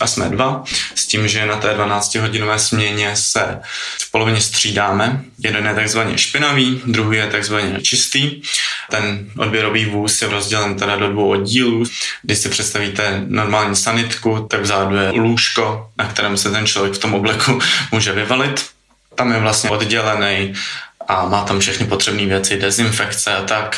A 0.00 0.06
jsme 0.06 0.28
dva, 0.28 0.64
s 0.94 1.06
tím, 1.06 1.28
že 1.28 1.46
na 1.46 1.56
té 1.56 1.74
12-hodinové 1.74 2.56
směně 2.56 3.16
se 3.16 3.58
v 4.00 4.10
polovině 4.10 4.40
střídáme. 4.40 5.24
Jeden 5.38 5.66
je 5.66 5.74
takzvaně 5.74 6.18
špinavý, 6.18 6.82
druhý 6.86 7.18
je 7.18 7.26
takzvaně 7.26 7.80
čistý. 7.82 8.42
Ten 8.90 9.30
odběrový 9.36 9.84
vůz 9.84 10.22
je 10.22 10.28
rozdělen 10.28 10.74
teda 10.74 10.96
do 10.96 11.08
dvou 11.08 11.28
oddílů. 11.28 11.84
Když 12.22 12.38
si 12.38 12.48
představíte 12.48 13.24
normální 13.26 13.76
sanitku, 13.76 14.46
tak 14.50 14.60
vzadu 14.60 14.96
je 14.96 15.10
lůžko, 15.10 15.90
na 15.98 16.08
kterém 16.08 16.36
se 16.36 16.50
ten 16.50 16.66
člověk 16.66 16.94
v 16.94 16.98
tom 16.98 17.14
obleku 17.14 17.58
může 17.92 18.12
vyvalit 18.12 18.77
tam 19.18 19.32
je 19.32 19.38
vlastně 19.38 19.70
oddělený 19.70 20.54
a 21.08 21.26
má 21.26 21.44
tam 21.44 21.60
všechny 21.60 21.86
potřebné 21.86 22.26
věci, 22.26 22.56
dezinfekce 22.56 23.34
a 23.34 23.42
tak. 23.42 23.76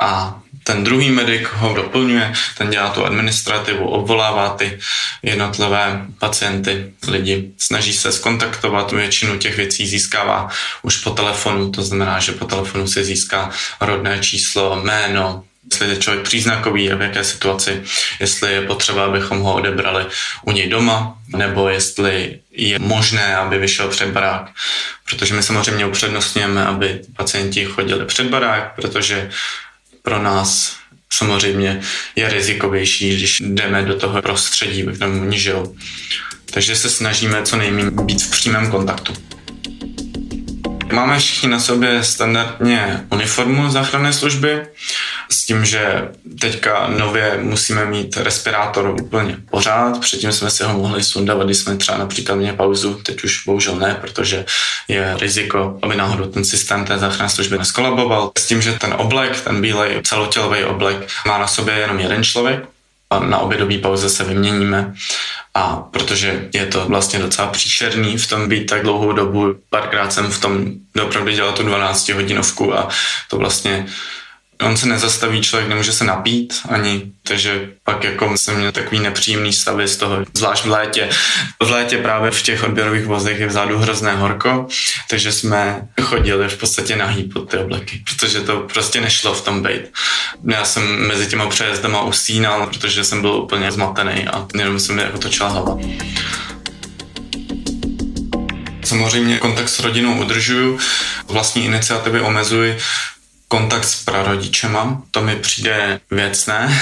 A 0.00 0.40
ten 0.64 0.84
druhý 0.84 1.10
medic 1.10 1.42
ho 1.52 1.74
doplňuje, 1.74 2.32
ten 2.58 2.70
dělá 2.70 2.90
tu 2.90 3.04
administrativu, 3.04 3.88
obvolává 3.88 4.48
ty 4.48 4.78
jednotlivé 5.22 6.06
pacienty, 6.18 6.92
lidi, 7.08 7.50
snaží 7.58 7.92
se 7.92 8.12
skontaktovat, 8.12 8.92
většinu 8.92 9.38
těch 9.38 9.56
věcí 9.56 9.86
získává 9.86 10.48
už 10.82 10.96
po 10.96 11.10
telefonu, 11.10 11.70
to 11.70 11.82
znamená, 11.82 12.20
že 12.20 12.32
po 12.32 12.44
telefonu 12.44 12.86
se 12.86 13.04
získá 13.04 13.50
rodné 13.80 14.18
číslo, 14.18 14.80
jméno, 14.82 15.44
jestli 15.64 15.88
je 15.88 15.96
člověk 15.96 16.24
příznakový 16.24 16.92
a 16.92 16.96
v 16.96 17.02
jaké 17.02 17.24
situaci, 17.24 17.82
jestli 18.20 18.52
je 18.52 18.62
potřeba, 18.62 19.04
abychom 19.04 19.40
ho 19.40 19.54
odebrali 19.54 20.06
u 20.44 20.52
něj 20.52 20.68
doma, 20.68 21.18
nebo 21.36 21.68
jestli 21.68 22.38
je 22.50 22.78
možné, 22.78 23.36
aby 23.36 23.58
vyšel 23.58 23.88
před 23.88 24.08
barák. 24.08 24.50
Protože 25.04 25.34
my 25.34 25.42
samozřejmě 25.42 25.86
upřednostňujeme, 25.86 26.66
aby 26.66 27.00
pacienti 27.16 27.64
chodili 27.64 28.04
před 28.04 28.26
barák, 28.26 28.74
protože 28.74 29.30
pro 30.02 30.22
nás 30.22 30.76
samozřejmě 31.12 31.80
je 32.16 32.28
rizikovější, 32.28 33.16
když 33.16 33.40
jdeme 33.40 33.82
do 33.82 33.94
toho 33.94 34.22
prostředí, 34.22 34.82
ve 34.82 34.92
kterém 34.92 35.20
oni 35.20 35.38
žijou. 35.38 35.76
Takže 36.50 36.76
se 36.76 36.90
snažíme 36.90 37.42
co 37.42 37.56
nejméně 37.56 37.90
být 37.90 38.22
v 38.22 38.30
přímém 38.30 38.70
kontaktu. 38.70 39.12
Máme 40.92 41.18
všichni 41.18 41.48
na 41.48 41.60
sobě 41.60 42.04
standardně 42.04 43.04
uniformu 43.10 43.70
záchranné 43.70 44.12
služby, 44.12 44.66
s 45.30 45.46
tím, 45.46 45.64
že 45.64 46.08
teďka 46.40 46.88
nově 46.88 47.38
musíme 47.42 47.84
mít 47.84 48.16
respirátor 48.16 48.96
úplně 49.02 49.36
pořád. 49.50 50.00
Předtím 50.00 50.32
jsme 50.32 50.50
si 50.50 50.64
ho 50.64 50.78
mohli 50.78 51.04
sundat, 51.04 51.42
když 51.44 51.56
jsme 51.56 51.76
třeba 51.76 51.98
například 51.98 52.34
měli 52.34 52.56
pauzu, 52.56 52.94
teď 52.94 53.24
už 53.24 53.44
bohužel 53.46 53.76
ne, 53.76 53.96
protože 54.00 54.44
je 54.88 55.16
riziko, 55.20 55.78
aby 55.82 55.96
náhodou 55.96 56.24
ten 56.24 56.44
systém 56.44 56.84
té 56.84 56.98
záchranné 56.98 57.30
služby 57.30 57.58
neskolaboval. 57.58 58.32
S 58.38 58.46
tím, 58.46 58.62
že 58.62 58.72
ten 58.72 58.94
oblek, 58.98 59.40
ten 59.40 59.60
bílej 59.60 60.00
celotělový 60.02 60.64
oblek, 60.64 61.08
má 61.26 61.38
na 61.38 61.46
sobě 61.46 61.74
jenom 61.74 62.00
jeden 62.00 62.24
člověk, 62.24 62.64
na 63.18 63.38
obědový 63.38 63.78
pauze 63.78 64.10
se 64.10 64.24
vyměníme. 64.24 64.94
A 65.54 65.76
protože 65.76 66.48
je 66.54 66.66
to 66.66 66.84
vlastně 66.86 67.18
docela 67.18 67.48
příšerný 67.48 68.18
v 68.18 68.28
tom 68.28 68.48
být 68.48 68.66
tak 68.66 68.82
dlouhou 68.82 69.12
dobu, 69.12 69.54
párkrát 69.70 70.12
jsem 70.12 70.30
v 70.30 70.40
tom 70.40 70.66
opravdu 71.02 71.30
dělal 71.30 71.52
tu 71.52 71.62
12 71.62 72.08
hodinovku 72.08 72.74
a 72.74 72.88
to 73.28 73.36
vlastně 73.36 73.86
on 74.60 74.76
se 74.76 74.86
nezastaví, 74.86 75.40
člověk 75.40 75.68
nemůže 75.68 75.92
se 75.92 76.04
napít 76.04 76.60
ani, 76.68 77.02
takže 77.22 77.68
pak 77.84 78.04
jako 78.04 78.36
jsem 78.36 78.56
měl 78.56 78.72
takový 78.72 79.00
nepříjemný 79.00 79.52
stavy 79.52 79.88
z 79.88 79.96
toho, 79.96 80.16
zvlášť 80.34 80.64
v 80.64 80.70
létě. 80.70 81.08
V 81.62 81.70
létě 81.70 81.98
právě 81.98 82.30
v 82.30 82.42
těch 82.42 82.64
odběrových 82.64 83.06
vozech 83.06 83.40
je 83.40 83.46
vzadu 83.46 83.78
hrozné 83.78 84.16
horko, 84.16 84.66
takže 85.10 85.32
jsme 85.32 85.88
chodili 86.02 86.48
v 86.48 86.56
podstatě 86.56 86.96
nahý 86.96 87.24
pod 87.24 87.50
ty 87.50 87.56
obleky, 87.56 88.02
protože 88.04 88.40
to 88.40 88.60
prostě 88.72 89.00
nešlo 89.00 89.34
v 89.34 89.44
tom 89.44 89.62
být. 89.62 89.82
Já 90.50 90.64
jsem 90.64 91.06
mezi 91.08 91.26
těma 91.26 91.46
přejezdama 91.46 92.02
usínal, 92.02 92.66
protože 92.66 93.04
jsem 93.04 93.20
byl 93.20 93.30
úplně 93.30 93.72
zmatený 93.72 94.28
a 94.28 94.46
jenom 94.58 94.80
jsem 94.80 94.96
mi 94.96 95.02
jako 95.02 95.18
točila 95.18 95.48
hlava. 95.48 95.78
Samozřejmě 98.84 99.38
kontakt 99.38 99.68
s 99.68 99.80
rodinou 99.80 100.20
udržuju, 100.20 100.78
vlastní 101.28 101.64
iniciativy 101.64 102.20
omezuji, 102.20 102.78
kontakt 103.50 103.84
s 103.84 104.04
prarodičema, 104.04 105.02
to 105.10 105.22
mi 105.22 105.36
přijde 105.36 106.00
věcné, 106.10 106.80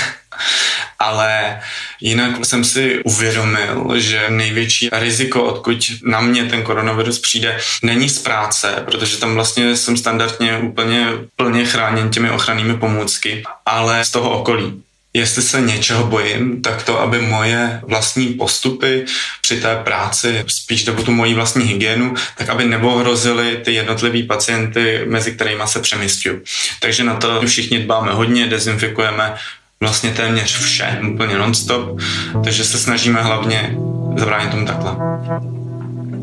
ale 0.98 1.60
jinak 2.00 2.44
jsem 2.44 2.64
si 2.64 3.02
uvědomil, 3.04 4.00
že 4.00 4.24
největší 4.28 4.88
riziko, 4.92 5.42
odkud 5.42 5.92
na 6.02 6.20
mě 6.20 6.44
ten 6.44 6.62
koronavirus 6.62 7.18
přijde, 7.18 7.58
není 7.82 8.08
z 8.08 8.18
práce, 8.18 8.82
protože 8.84 9.16
tam 9.16 9.34
vlastně 9.34 9.76
jsem 9.76 9.96
standardně 9.96 10.58
úplně 10.58 11.06
plně 11.36 11.64
chráněn 11.64 12.10
těmi 12.10 12.30
ochrannými 12.30 12.76
pomůcky, 12.76 13.42
ale 13.66 14.04
z 14.04 14.10
toho 14.10 14.30
okolí 14.30 14.82
jestli 15.18 15.42
se 15.42 15.60
něčeho 15.60 16.06
bojím, 16.06 16.62
tak 16.62 16.82
to, 16.82 17.00
aby 17.00 17.20
moje 17.20 17.80
vlastní 17.82 18.26
postupy 18.26 19.04
při 19.42 19.60
té 19.60 19.76
práci, 19.76 20.44
spíš 20.46 20.84
nebo 20.84 21.02
tu 21.02 21.12
moji 21.12 21.34
vlastní 21.34 21.64
hygienu, 21.64 22.14
tak 22.36 22.48
aby 22.48 22.64
neohrozily 22.64 23.56
ty 23.64 23.74
jednotlivý 23.74 24.22
pacienty, 24.22 25.00
mezi 25.06 25.32
kterými 25.32 25.62
se 25.66 25.80
přemysťuju. 25.80 26.42
Takže 26.80 27.04
na 27.04 27.14
to 27.14 27.42
všichni 27.46 27.78
dbáme 27.78 28.12
hodně, 28.12 28.46
dezinfikujeme 28.46 29.34
vlastně 29.80 30.10
téměř 30.10 30.58
vše, 30.58 31.00
úplně 31.12 31.38
nonstop, 31.38 32.00
takže 32.44 32.64
se 32.64 32.78
snažíme 32.78 33.22
hlavně 33.22 33.76
zabránit 34.16 34.50
tomu 34.50 34.66
takhle. 34.66 34.96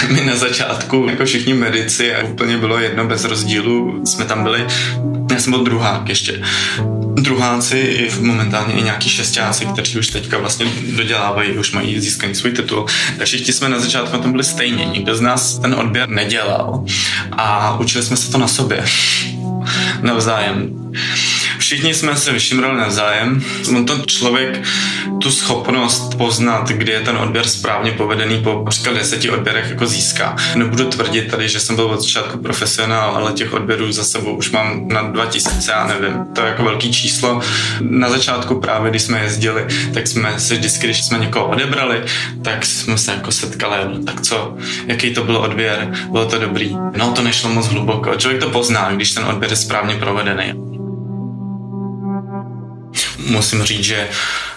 My 0.10 0.26
na 0.26 0.36
začátku, 0.36 1.08
jako 1.10 1.26
všichni 1.26 1.54
medici, 1.54 2.16
a 2.16 2.24
úplně 2.24 2.58
bylo 2.58 2.80
jedno 2.80 3.08
bez 3.08 3.26
rozdílu, 3.26 4.02
jsme 4.06 4.26
tam 4.26 4.44
byli, 4.44 4.66
já 5.32 5.40
jsem 5.40 5.52
byl 5.52 5.64
druhák 5.64 6.10
ještě, 6.10 6.42
druháci 7.16 7.78
i 7.78 8.12
momentálně 8.20 8.74
i 8.74 8.84
nějaký 8.84 9.10
šestáci, 9.10 9.66
kteří 9.66 10.00
už 10.00 10.08
teďka 10.08 10.38
vlastně 10.38 10.66
dodělávají, 10.96 11.52
už 11.58 11.72
mají 11.72 12.00
získaný 12.00 12.36
svůj 12.36 12.52
titul, 12.52 12.86
tak 13.18 13.28
všichni 13.28 13.54
jsme 13.54 13.70
na 13.70 13.80
začátku 13.80 14.18
tom 14.18 14.32
byli 14.32 14.44
stejně. 14.44 14.86
Nikdo 14.86 15.16
z 15.16 15.22
nás 15.22 15.60
ten 15.60 15.74
odběr 15.74 16.10
nedělal. 16.10 16.86
A 17.32 17.78
učili 17.80 18.04
jsme 18.04 18.18
se 18.18 18.32
to 18.32 18.38
na 18.38 18.48
sobě. 18.48 18.86
Navzájem. 20.02 20.70
Všichni 21.66 21.94
jsme 21.94 22.16
se 22.16 22.32
vyšimrali 22.32 22.78
navzájem. 22.78 23.44
On 23.70 23.86
ten 23.86 24.04
člověk 24.06 24.62
tu 25.22 25.32
schopnost 25.32 26.16
poznat, 26.18 26.70
kdy 26.70 26.92
je 26.92 27.00
ten 27.00 27.18
odběr 27.18 27.48
správně 27.48 27.92
povedený 27.92 28.44
po 28.44 28.66
říkal 28.70 28.94
deseti 28.94 29.30
odběrech 29.30 29.70
jako 29.70 29.88
získá. 29.88 30.36
Nebudu 30.56 30.90
tvrdit 30.90 31.32
tady, 31.32 31.50
že 31.50 31.60
jsem 31.60 31.76
byl 31.76 31.86
od 31.86 32.02
začátku 32.02 32.38
profesionál, 32.38 33.16
ale 33.16 33.34
těch 33.34 33.54
odběrů 33.54 33.92
za 33.92 34.04
sebou 34.04 34.36
už 34.36 34.52
mám 34.52 34.88
na 34.88 35.02
2000, 35.02 35.72
já 35.72 35.88
nevím. 35.88 36.26
To 36.34 36.42
je 36.42 36.48
jako 36.48 36.64
velký 36.64 36.94
číslo. 36.94 37.42
Na 37.82 38.10
začátku 38.10 38.60
právě, 38.60 38.90
když 38.90 39.02
jsme 39.02 39.24
jezdili, 39.24 39.66
tak 39.94 40.08
jsme 40.08 40.40
se 40.40 40.56
vždycky, 40.56 40.88
když 40.88 41.06
jsme 41.06 41.20
někoho 41.20 41.48
odebrali, 41.48 42.04
tak 42.42 42.66
jsme 42.66 42.98
se 42.98 43.12
jako 43.12 43.32
setkali, 43.32 43.78
tak 44.06 44.22
co, 44.22 44.58
jaký 44.88 45.14
to 45.14 45.24
byl 45.24 45.38
odběr, 45.38 45.94
bylo 46.12 46.26
to 46.26 46.40
dobrý. 46.40 46.78
No 46.98 47.12
to 47.12 47.22
nešlo 47.22 47.50
moc 47.50 47.68
hluboko. 47.68 48.16
Člověk 48.16 48.44
to 48.44 48.50
pozná, 48.50 48.92
když 48.92 49.12
ten 49.12 49.26
odběr 49.26 49.52
je 49.52 49.58
správně 49.58 49.96
provedený 49.96 50.75
musím 53.26 53.64
říct, 53.64 53.84
že 53.84 54.10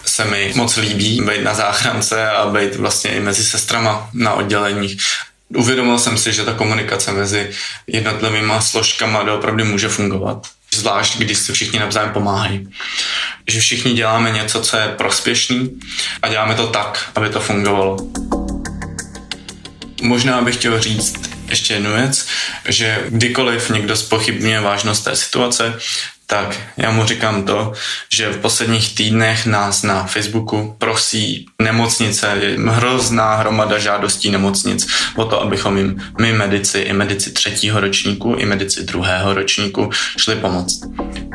se 0.04 0.24
mi 0.24 0.52
moc 0.56 0.76
líbí 0.76 1.20
být 1.20 1.42
na 1.42 1.54
záchrance 1.54 2.30
a 2.30 2.46
být 2.46 2.76
vlastně 2.76 3.10
i 3.10 3.20
mezi 3.20 3.44
sestrama 3.44 4.10
na 4.14 4.32
odděleních. 4.32 5.00
Uvědomil 5.48 5.98
jsem 5.98 6.18
si, 6.18 6.32
že 6.32 6.44
ta 6.44 6.52
komunikace 6.52 7.12
mezi 7.12 7.50
jednotlivými 7.86 8.52
složkama 8.60 9.22
doopravdy 9.22 9.64
může 9.64 9.88
fungovat. 9.88 10.46
Zvlášť, 10.74 11.18
když 11.18 11.38
si 11.38 11.52
všichni 11.52 11.78
navzájem 11.78 12.12
pomáhají. 12.12 12.68
Že 13.46 13.60
všichni 13.60 13.92
děláme 13.92 14.30
něco, 14.30 14.60
co 14.60 14.76
je 14.76 14.88
prospěšný 14.88 15.80
a 16.22 16.28
děláme 16.28 16.54
to 16.54 16.66
tak, 16.66 17.10
aby 17.14 17.28
to 17.28 17.40
fungovalo. 17.40 17.96
Možná 20.02 20.42
bych 20.42 20.56
chtěl 20.56 20.80
říct 20.80 21.30
ještě 21.48 21.74
jednu 21.74 21.94
věc, 21.94 22.26
že 22.68 23.04
kdykoliv 23.08 23.70
někdo 23.70 23.96
spochybňuje 23.96 24.60
vážnost 24.60 25.00
té 25.00 25.16
situace, 25.16 25.78
tak 26.31 26.61
já 26.76 26.91
mu 26.91 27.05
říkám 27.05 27.43
to, 27.43 27.72
že 28.12 28.33
v 28.33 28.39
posledních 28.39 28.95
týdnech 28.95 29.47
nás 29.47 29.83
na 29.83 30.05
Facebooku 30.05 30.74
prosí 30.79 31.47
nemocnice, 31.62 32.57
hrozná 32.68 33.37
hromada 33.37 33.79
žádostí 33.79 34.31
nemocnic 34.31 34.87
o 35.16 35.24
to, 35.24 35.43
abychom 35.43 35.76
jim 35.76 36.03
my 36.20 36.33
medici, 36.33 36.79
i 36.79 36.93
medici 36.93 37.33
třetího 37.33 37.81
ročníku, 37.81 38.35
i 38.35 38.47
medici 38.47 38.85
druhého 38.85 39.35
ročníku 39.35 39.91
šli 40.16 40.37
pomoct. 40.37 40.81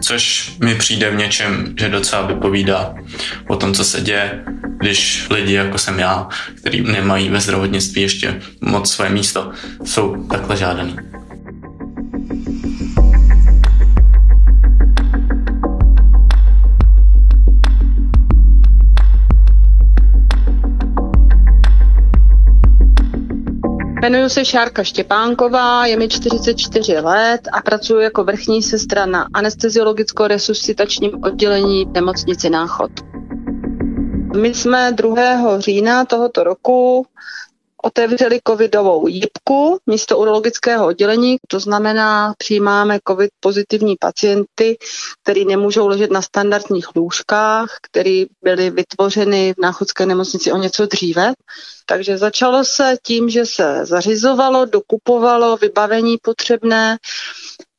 Což 0.02 0.52
mi 0.64 0.76
přijde 0.76 1.10
v 1.10 1.16
něčem, 1.16 1.74
že 1.80 1.89
docela 1.89 2.22
vypovídá 2.22 2.96
o 3.48 3.56
tom, 3.56 3.74
co 3.74 3.84
se 3.84 4.02
děje, 4.02 4.44
když 4.78 5.28
lidi 5.30 5.54
jako 5.54 5.78
jsem 5.78 6.00
já, 6.00 6.28
který 6.58 6.82
nemají 6.82 7.30
ve 7.30 7.39
zdravotnictví 7.39 8.02
ještě 8.02 8.41
moc 8.62 8.91
své 8.91 9.10
místo, 9.10 9.52
jsou 9.84 10.28
takhle 10.28 10.58
žádaný. 10.58 10.96
Jmenuji 24.04 24.30
se 24.30 24.45
Šárka 24.45 24.84
Štěpánková, 24.84 25.86
je 25.86 25.97
mi 25.97 26.08
44 26.08 26.99
let 26.99 27.41
a 27.51 27.62
pracuji 27.62 27.99
jako 28.04 28.24
vrchní 28.24 28.64
sestra 28.64 29.06
na 29.06 29.28
anesteziologicko-resuscitačním 29.34 31.24
oddělení 31.24 31.86
nemocnici 31.86 32.49
Náchod. 32.49 32.91
My 34.41 34.54
jsme 34.54 34.91
2. 34.91 35.60
října 35.60 36.06
tohoto 36.06 36.43
roku 36.43 37.06
otevřeli 37.86 38.39
covidovou 38.47 39.07
jipku 39.07 39.79
místo 39.86 40.17
urologického 40.17 40.86
oddělení, 40.88 41.38
to 41.47 41.59
znamená, 41.59 42.34
přijímáme 42.38 42.99
covid 43.07 43.29
pozitivní 43.39 43.95
pacienty, 43.99 44.77
který 45.23 45.45
nemůžou 45.45 45.88
ležet 45.88 46.11
na 46.11 46.21
standardních 46.21 46.95
lůžkách, 46.95 47.77
které 47.81 48.23
byly 48.41 48.69
vytvořeny 48.69 49.53
v 49.53 49.61
náchodské 49.61 50.05
nemocnici 50.05 50.51
o 50.51 50.57
něco 50.57 50.86
dříve. 50.86 51.34
Takže 51.86 52.17
začalo 52.17 52.65
se 52.65 52.95
tím, 53.03 53.29
že 53.29 53.45
se 53.45 53.86
zařizovalo, 53.86 54.65
dokupovalo 54.65 55.57
vybavení 55.57 56.17
potřebné, 56.21 56.97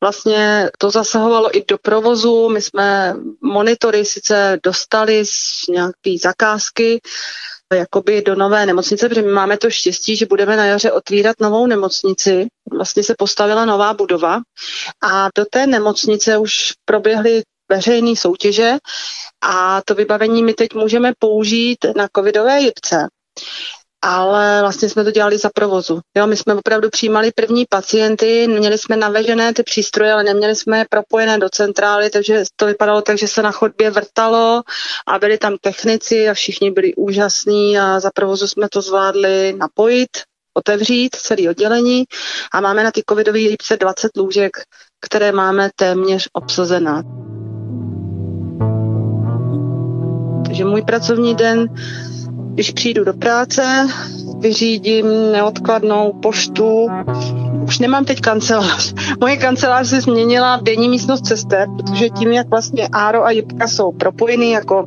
Vlastně 0.00 0.70
to 0.78 0.90
zasahovalo 0.90 1.56
i 1.56 1.64
do 1.68 1.78
provozu. 1.78 2.48
My 2.48 2.62
jsme 2.62 3.14
monitory 3.40 4.04
sice 4.04 4.58
dostali 4.62 5.24
z 5.26 5.68
nějaké 5.68 6.14
zakázky, 6.22 7.00
jakoby 7.74 8.22
do 8.22 8.34
nové 8.34 8.66
nemocnice, 8.66 9.08
protože 9.08 9.22
my 9.22 9.32
máme 9.32 9.58
to 9.58 9.70
štěstí, 9.70 10.16
že 10.16 10.26
budeme 10.26 10.56
na 10.56 10.66
jaře 10.66 10.92
otvírat 10.92 11.36
novou 11.40 11.66
nemocnici. 11.66 12.46
Vlastně 12.72 13.02
se 13.02 13.14
postavila 13.18 13.64
nová 13.64 13.94
budova 13.94 14.40
a 15.02 15.28
do 15.36 15.44
té 15.50 15.66
nemocnice 15.66 16.38
už 16.38 16.72
proběhly 16.84 17.42
veřejné 17.68 18.16
soutěže 18.16 18.76
a 19.42 19.82
to 19.84 19.94
vybavení 19.94 20.42
my 20.42 20.54
teď 20.54 20.68
můžeme 20.74 21.12
použít 21.18 21.78
na 21.96 22.08
covidové 22.16 22.60
jipce 22.60 23.08
ale 24.04 24.60
vlastně 24.60 24.88
jsme 24.88 25.04
to 25.04 25.10
dělali 25.10 25.38
za 25.38 25.50
provozu. 25.54 26.00
Jo, 26.16 26.26
my 26.26 26.36
jsme 26.36 26.54
opravdu 26.54 26.90
přijímali 26.90 27.32
první 27.34 27.64
pacienty, 27.68 28.48
měli 28.48 28.78
jsme 28.78 28.96
navežené 28.96 29.52
ty 29.52 29.62
přístroje, 29.62 30.12
ale 30.12 30.24
neměli 30.24 30.56
jsme 30.56 30.78
je 30.78 30.86
propojené 30.90 31.38
do 31.38 31.48
centrály, 31.48 32.10
takže 32.10 32.44
to 32.56 32.66
vypadalo 32.66 33.02
tak, 33.02 33.18
že 33.18 33.28
se 33.28 33.42
na 33.42 33.50
chodbě 33.50 33.90
vrtalo 33.90 34.62
a 35.06 35.18
byli 35.18 35.38
tam 35.38 35.56
technici 35.60 36.28
a 36.28 36.34
všichni 36.34 36.70
byli 36.70 36.94
úžasní 36.94 37.78
a 37.78 38.00
za 38.00 38.10
provozu 38.14 38.48
jsme 38.48 38.68
to 38.68 38.82
zvládli 38.82 39.54
napojit, 39.58 40.10
otevřít 40.54 41.16
celé 41.16 41.50
oddělení 41.50 42.04
a 42.52 42.60
máme 42.60 42.84
na 42.84 42.90
ty 42.90 43.02
covidové 43.08 43.38
lípce 43.38 43.76
20 43.76 44.16
lůžek, 44.16 44.56
které 45.00 45.32
máme 45.32 45.70
téměř 45.76 46.28
obsazená. 46.32 47.02
Takže 50.46 50.64
můj 50.64 50.82
pracovní 50.82 51.34
den 51.34 51.68
když 52.54 52.70
přijdu 52.70 53.04
do 53.04 53.12
práce, 53.12 53.86
vyřídím 54.38 55.32
neodkladnou 55.32 56.12
poštu. 56.12 56.88
Už 57.64 57.78
nemám 57.78 58.04
teď 58.04 58.20
kancelář. 58.20 58.94
Moje 59.20 59.36
kancelář 59.36 59.86
se 59.86 60.00
změnila 60.00 60.56
v 60.56 60.62
denní 60.62 60.88
místnost 60.88 61.26
cester, 61.26 61.68
protože 61.76 62.08
tím, 62.08 62.32
jak 62.32 62.48
vlastně 62.48 62.88
Áro 62.92 63.24
a 63.24 63.30
Jipka 63.30 63.68
jsou 63.68 63.92
propojeny 63.92 64.50
jako 64.50 64.86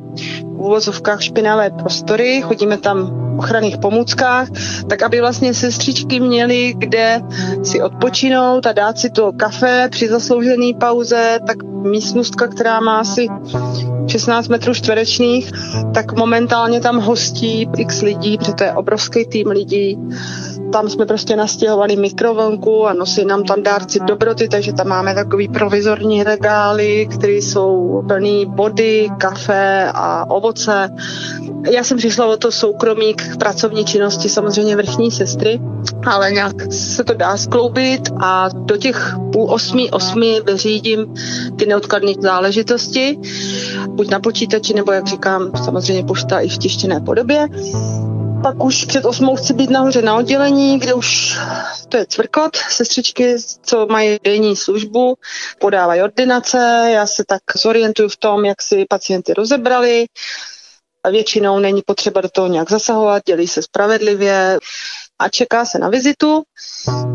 v 0.55 0.59
úvozovkách 0.59 1.21
špinavé 1.21 1.69
prostory, 1.69 2.41
chodíme 2.41 2.77
tam 2.77 3.27
v 3.35 3.39
ochranných 3.39 3.77
pomůckách, 3.77 4.47
tak 4.89 5.03
aby 5.03 5.21
vlastně 5.21 5.53
sestřičky 5.53 6.19
měly 6.19 6.73
kde 6.77 7.21
si 7.63 7.81
odpočinout 7.81 8.65
a 8.65 8.71
dát 8.71 8.97
si 8.97 9.09
to 9.09 9.31
kafe 9.31 9.87
při 9.91 10.09
zasloužené 10.09 10.73
pauze, 10.79 11.39
tak 11.47 11.57
místnostka, 11.63 12.47
která 12.47 12.79
má 12.79 12.99
asi 12.99 13.27
16 14.07 14.47
metrů 14.47 14.73
čtverečných, 14.73 15.51
tak 15.93 16.13
momentálně 16.13 16.81
tam 16.81 16.99
hostí 16.99 17.69
x 17.77 18.01
lidí, 18.01 18.37
protože 18.37 18.53
to 18.53 18.63
je 18.63 18.73
obrovský 18.73 19.25
tým 19.25 19.36
lidí. 19.45 19.97
Tam 20.71 20.89
jsme 20.89 21.05
prostě 21.05 21.35
nastěhovali 21.35 21.95
mikrovlnku 21.95 22.87
a 22.87 22.93
nosí 22.93 23.25
nám 23.25 23.43
tam 23.43 23.63
dárci 23.63 23.99
dobroty, 23.99 24.47
takže 24.47 24.73
tam 24.73 24.87
máme 24.87 25.15
takový 25.15 25.47
provizorní 25.47 26.23
regály, 26.23 27.07
které 27.11 27.33
jsou 27.33 28.03
plný 28.07 28.45
body, 28.45 29.09
kafe 29.17 29.91
a 29.93 30.29
ovoce. 30.29 30.89
Já 31.71 31.83
jsem 31.83 31.97
přišla 31.97 32.25
o 32.25 32.37
to 32.37 32.51
soukromí 32.51 33.13
k 33.13 33.37
pracovní 33.37 33.85
činnosti 33.85 34.29
samozřejmě 34.29 34.75
vrchní 34.75 35.11
sestry, 35.11 35.59
ale 36.05 36.31
nějak 36.31 36.73
se 36.73 37.03
to 37.03 37.13
dá 37.13 37.37
skloubit 37.37 38.09
a 38.19 38.49
do 38.53 38.77
těch 38.77 39.15
půl 39.31 39.53
osmi, 39.53 39.91
osmi 39.91 40.41
vyřídím 40.45 41.13
ty 41.55 41.65
neodkladné 41.65 42.13
záležitosti, 42.19 43.19
buď 43.89 44.09
na 44.09 44.19
počítači, 44.19 44.73
nebo 44.73 44.91
jak 44.91 45.07
říkám, 45.07 45.51
samozřejmě 45.63 46.03
pošta 46.03 46.39
i 46.39 46.49
v 46.49 46.57
tištěné 46.57 46.99
podobě. 46.99 47.47
Pak 48.43 48.63
už 48.63 48.85
před 48.85 49.05
osmou 49.05 49.35
chci 49.35 49.53
být 49.53 49.69
nahoře 49.69 50.01
na 50.01 50.15
oddělení, 50.15 50.79
kde 50.79 50.93
už 50.93 51.37
to 51.89 51.97
je 51.97 52.05
cvrkot, 52.05 52.55
sestřičky, 52.55 53.35
co 53.61 53.85
mají 53.85 54.17
denní 54.23 54.55
službu, 54.55 55.15
podávají 55.59 56.01
ordinace, 56.01 56.89
já 56.93 57.07
se 57.07 57.23
tak 57.27 57.41
zorientuju 57.57 58.09
v 58.09 58.17
tom, 58.17 58.45
jak 58.45 58.61
si 58.61 58.85
pacienty 58.89 59.33
rozebrali, 59.33 60.05
a 61.03 61.09
většinou 61.09 61.59
není 61.59 61.81
potřeba 61.85 62.21
do 62.21 62.29
toho 62.29 62.47
nějak 62.47 62.71
zasahovat, 62.71 63.23
dělí 63.25 63.47
se 63.47 63.61
spravedlivě 63.61 64.59
a 65.19 65.29
čeká 65.29 65.65
se 65.65 65.79
na 65.79 65.89
vizitu. 65.89 66.43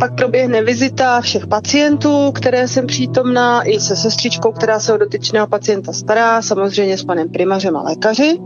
Pak 0.00 0.16
proběhne 0.16 0.62
vizita 0.62 1.20
všech 1.20 1.46
pacientů, 1.46 2.32
které 2.32 2.68
jsem 2.68 2.86
přítomná, 2.86 3.62
i 3.62 3.80
se 3.80 3.96
sestřičkou, 3.96 4.52
která 4.52 4.80
se 4.80 4.92
o 4.92 4.96
dotyčného 4.96 5.46
pacienta 5.46 5.92
stará, 5.92 6.42
samozřejmě 6.42 6.98
s 6.98 7.04
panem 7.04 7.32
primařem 7.32 7.76
a 7.76 7.82
lékaři. 7.82 8.38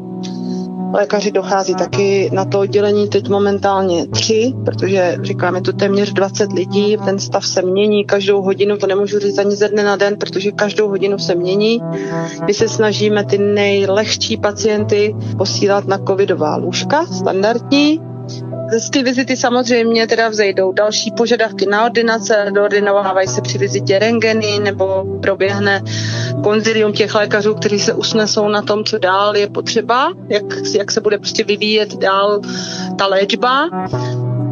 Lékaři 0.97 1.30
dochází 1.30 1.74
taky 1.74 2.30
na 2.32 2.44
to 2.44 2.61
oddělení 2.61 3.09
teď 3.09 3.28
momentálně 3.28 4.07
tři, 4.07 4.53
protože 4.64 5.18
říkám, 5.22 5.55
je 5.55 5.62
to 5.62 5.72
téměř 5.72 6.12
20 6.12 6.53
lidí, 6.53 6.97
ten 7.05 7.18
stav 7.18 7.47
se 7.47 7.62
mění 7.62 8.05
každou 8.05 8.42
hodinu, 8.42 8.76
to 8.76 8.86
nemůžu 8.86 9.18
říct 9.18 9.38
ani 9.38 9.57
ze 9.57 9.68
dne 9.68 9.82
na 9.82 9.97
den, 9.97 10.16
protože 10.16 10.51
každou 10.51 10.88
hodinu 10.88 11.18
se 11.18 11.34
mění. 11.34 11.80
My 12.47 12.55
se 12.55 12.68
snažíme 12.68 13.24
ty 13.24 13.38
nejlehčí 13.38 14.36
pacienty 14.36 15.16
posílat 15.38 15.86
na 15.86 15.99
covidová 15.99 16.57
lůžka, 16.57 17.07
standardní, 17.07 18.01
z 18.79 18.91
ty 18.91 19.03
vizity 19.03 19.37
samozřejmě 19.37 20.07
teda 20.07 20.29
vzejdou 20.29 20.72
další 20.72 21.11
požadavky 21.11 21.66
na 21.66 21.85
ordinace, 21.85 22.47
doordinovávají 22.55 23.29
se 23.29 23.41
při 23.41 23.59
vizitě 23.59 23.99
rengeny 23.99 24.59
nebo 24.59 25.05
proběhne 25.22 25.83
konzilium 26.43 26.93
těch 26.93 27.14
lékařů, 27.14 27.55
kteří 27.55 27.79
se 27.79 27.95
usnesou 27.95 28.49
na 28.49 28.62
tom, 28.62 28.85
co 28.85 28.99
dál 28.99 29.37
je 29.37 29.49
potřeba, 29.49 30.12
jak, 30.29 30.45
jak 30.79 30.91
se 30.91 31.01
bude 31.01 31.18
prostě 31.18 31.45
vyvíjet 31.45 31.97
dál 31.97 32.41
ta 32.99 33.07
léčba. 33.07 33.68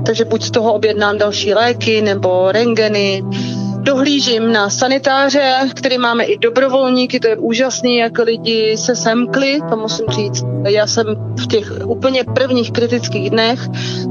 Takže 0.06 0.24
buď 0.24 0.42
z 0.42 0.50
toho 0.50 0.72
objednám 0.72 1.18
další 1.18 1.54
léky 1.54 2.02
nebo 2.02 2.52
rengeny, 2.52 3.22
Dohlížím 3.84 4.52
na 4.52 4.70
sanitáře, 4.70 5.58
který 5.74 5.98
máme 5.98 6.24
i 6.24 6.38
dobrovolníky, 6.38 7.20
to 7.20 7.28
je 7.28 7.36
úžasný, 7.36 7.96
jak 7.96 8.18
lidi 8.18 8.76
se 8.76 8.96
semkli, 8.96 9.60
to 9.70 9.76
musím 9.76 10.06
říct. 10.08 10.44
Já 10.68 10.86
jsem 10.86 11.06
v 11.40 11.46
těch 11.46 11.72
úplně 11.86 12.24
prvních 12.24 12.72
kritických 12.72 13.30
dnech 13.30 13.60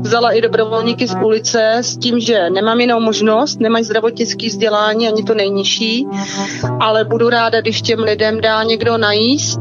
vzala 0.01 0.31
i 0.31 0.41
dobrovolníky 0.41 1.07
z 1.07 1.15
ulice 1.23 1.73
s 1.81 1.97
tím, 1.97 2.19
že 2.19 2.49
nemám 2.49 2.79
jinou 2.79 2.99
možnost, 2.99 3.59
nemají 3.59 3.83
zdravotnické 3.83 4.47
vzdělání, 4.47 5.07
ani 5.07 5.23
to 5.23 5.33
nejnižší, 5.33 6.07
ale 6.79 7.05
budu 7.05 7.29
ráda, 7.29 7.61
když 7.61 7.81
těm 7.81 7.99
lidem 7.99 8.41
dá 8.41 8.63
někdo 8.63 8.97
najíst, 8.97 9.59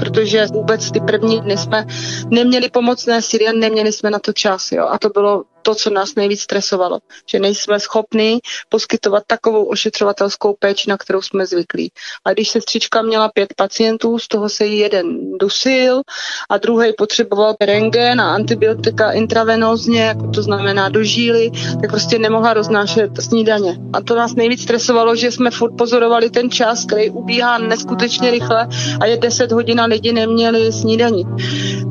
protože 0.00 0.46
vůbec 0.46 0.90
ty 0.90 1.00
první 1.00 1.40
dny 1.40 1.56
jsme 1.56 1.86
neměli 2.30 2.70
pomocné 2.70 3.22
síly 3.22 3.48
a 3.48 3.52
neměli 3.52 3.92
jsme 3.92 4.10
na 4.10 4.18
to 4.18 4.32
čas. 4.32 4.72
Jo? 4.72 4.86
A 4.90 4.98
to 4.98 5.08
bylo 5.08 5.44
to, 5.62 5.74
co 5.74 5.90
nás 5.90 6.14
nejvíc 6.14 6.40
stresovalo, 6.40 6.98
že 7.26 7.38
nejsme 7.38 7.80
schopni 7.80 8.40
poskytovat 8.68 9.22
takovou 9.26 9.64
ošetřovatelskou 9.64 10.56
péči, 10.58 10.90
na 10.90 10.96
kterou 10.96 11.22
jsme 11.22 11.46
zvyklí. 11.46 11.92
A 12.24 12.32
když 12.32 12.48
sestřička 12.48 13.02
měla 13.02 13.28
pět 13.28 13.54
pacientů, 13.56 14.18
z 14.18 14.28
toho 14.28 14.48
se 14.48 14.66
jí 14.66 14.78
jeden 14.78 15.38
dusil 15.38 16.02
a 16.50 16.58
druhý 16.58 16.92
potřeboval 16.98 17.54
rengen 17.60 18.20
a 18.20 18.34
antibiotika 18.34 19.12
intravenózně, 19.12 20.02
jako 20.02 20.26
to 20.26 20.42
znamená 20.42 20.88
do 20.88 21.02
žíly, 21.02 21.50
tak 21.80 21.90
prostě 21.90 22.18
nemohla 22.18 22.54
roznášet 22.54 23.10
snídaně. 23.20 23.78
A 23.92 24.02
to 24.02 24.14
nás 24.14 24.34
nejvíc 24.34 24.62
stresovalo, 24.62 25.16
že 25.16 25.32
jsme 25.32 25.50
furt 25.50 25.76
pozorovali 25.76 26.30
ten 26.30 26.50
čas, 26.50 26.84
který 26.84 27.10
ubíhá 27.10 27.58
neskutečně 27.58 28.30
rychle 28.30 28.68
a 29.00 29.06
je 29.06 29.16
10 29.16 29.52
hodin 29.52 29.80
a 29.80 29.86
lidi 29.90 30.12
neměli 30.12 30.72
snídaní. 30.72 31.24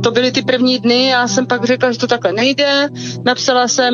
To 0.03 0.11
byly 0.11 0.31
ty 0.31 0.41
první 0.41 0.79
dny, 0.79 1.07
já 1.07 1.27
jsem 1.27 1.47
pak 1.47 1.65
řekla, 1.65 1.91
že 1.91 1.99
to 1.99 2.07
takhle 2.07 2.33
nejde, 2.33 2.87
napsala 3.25 3.67
jsem, 3.67 3.93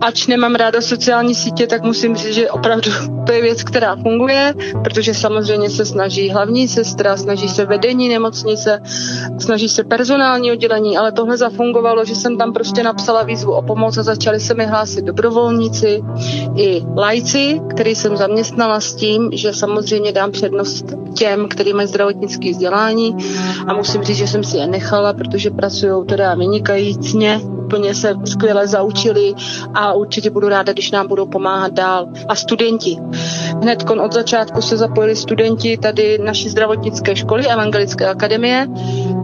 ač 0.00 0.26
nemám 0.26 0.54
ráda 0.54 0.80
sociální 0.80 1.34
sítě, 1.34 1.66
tak 1.66 1.82
musím 1.82 2.16
říct, 2.16 2.34
že 2.34 2.50
opravdu 2.50 2.90
to 3.26 3.32
je 3.32 3.42
věc, 3.42 3.62
která 3.62 3.96
funguje, 3.96 4.54
protože 4.84 5.14
samozřejmě 5.14 5.70
se 5.70 5.84
snaží 5.84 6.30
hlavní 6.30 6.68
sestra, 6.68 7.16
snaží 7.16 7.48
se 7.48 7.64
vedení 7.64 8.08
nemocnice, 8.08 8.80
snaží 9.38 9.68
se 9.68 9.84
personální 9.84 10.52
oddělení, 10.52 10.98
ale 10.98 11.12
tohle 11.12 11.36
zafungovalo, 11.36 12.04
že 12.04 12.14
jsem 12.14 12.38
tam 12.38 12.52
prostě 12.52 12.82
napsala 12.82 13.22
výzvu 13.22 13.52
o 13.52 13.62
pomoc 13.62 13.98
a 13.98 14.02
začali 14.02 14.40
se 14.40 14.54
mi 14.54 14.66
hlásit 14.66 15.04
dobrovolníci 15.04 16.02
i 16.56 16.82
lajci, 16.96 17.60
který 17.70 17.94
jsem 17.94 18.16
zaměstnala 18.16 18.80
s 18.80 18.94
tím, 18.94 19.30
že 19.32 19.52
samozřejmě 19.52 20.12
dám 20.12 20.32
přednost 20.32 20.84
těm, 21.14 21.48
který 21.48 21.72
mají 21.72 21.88
zdravotnické 21.88 22.50
vzdělání. 22.50 23.16
A 23.66 23.74
musím 23.74 24.02
říct, 24.02 24.16
že 24.16 24.26
jsem 24.26 24.44
si 24.44 24.56
je 24.56 24.66
nechala, 24.66 25.12
protože 25.12 25.50
pracují 25.50 26.06
teda 26.06 26.34
vynikajícně 26.34 27.40
úplně 27.68 27.94
se 27.94 28.14
skvěle 28.24 28.66
zaučili 28.66 29.34
a 29.74 29.92
určitě 29.92 30.30
budu 30.30 30.48
ráda, 30.48 30.72
když 30.72 30.90
nám 30.90 31.08
budou 31.08 31.26
pomáhat 31.26 31.72
dál. 31.72 32.08
A 32.28 32.34
studenti. 32.34 32.96
Hned 33.62 33.84
od 34.04 34.12
začátku 34.12 34.62
se 34.62 34.76
zapojili 34.76 35.16
studenti 35.16 35.76
tady 35.76 36.18
naší 36.18 36.48
zdravotnické 36.48 37.16
školy 37.16 37.46
Evangelické 37.46 38.08
akademie 38.08 38.66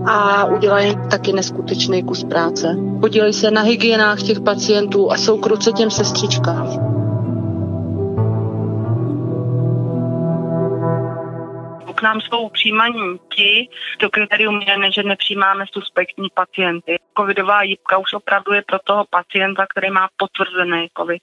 a 0.06 0.44
udělají 0.44 0.96
taky 1.10 1.32
neskutečný 1.32 2.02
kus 2.02 2.24
práce. 2.24 2.76
Podílejí 3.00 3.32
se 3.32 3.50
na 3.50 3.62
hygienách 3.62 4.22
těch 4.22 4.40
pacientů 4.40 5.12
a 5.12 5.16
jsou 5.16 5.38
kruce 5.38 5.72
těm 5.72 5.90
sestřičkám. 5.90 6.94
Nám 12.04 12.20
jsou 12.20 12.48
přijímaní 12.48 13.18
ti, 13.34 13.68
to 13.98 14.10
kritérium 14.10 14.60
je, 14.62 14.92
že 14.92 15.02
nepřijímáme 15.02 15.64
suspektní 15.72 16.28
pacienty. 16.34 16.96
Covidová 17.18 17.62
jípka 17.62 17.98
už 17.98 18.12
opravdu 18.12 18.52
je 18.52 18.62
pro 18.62 18.78
toho 18.84 19.04
pacienta, 19.10 19.66
který 19.66 19.90
má 19.90 20.08
potvrzený 20.16 20.88
covid. 20.98 21.22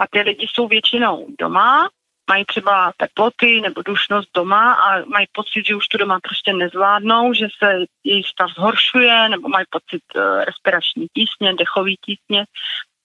A 0.00 0.06
ty 0.06 0.20
lidi 0.20 0.46
jsou 0.50 0.68
většinou 0.68 1.26
doma, 1.38 1.88
mají 2.30 2.44
třeba 2.44 2.92
teploty 2.96 3.60
nebo 3.60 3.82
dušnost 3.82 4.28
doma 4.34 4.72
a 4.72 5.04
mají 5.04 5.26
pocit, 5.32 5.66
že 5.66 5.74
už 5.74 5.88
to 5.88 5.98
doma 5.98 6.18
prostě 6.22 6.52
nezvládnou, 6.52 7.34
že 7.34 7.46
se 7.58 7.78
jejich 8.04 8.28
stav 8.28 8.50
zhoršuje 8.50 9.28
nebo 9.28 9.48
mají 9.48 9.66
pocit 9.70 10.02
uh, 10.14 10.44
respirační 10.44 11.06
tísně, 11.16 11.54
dechový 11.54 11.96
tísně, 12.04 12.44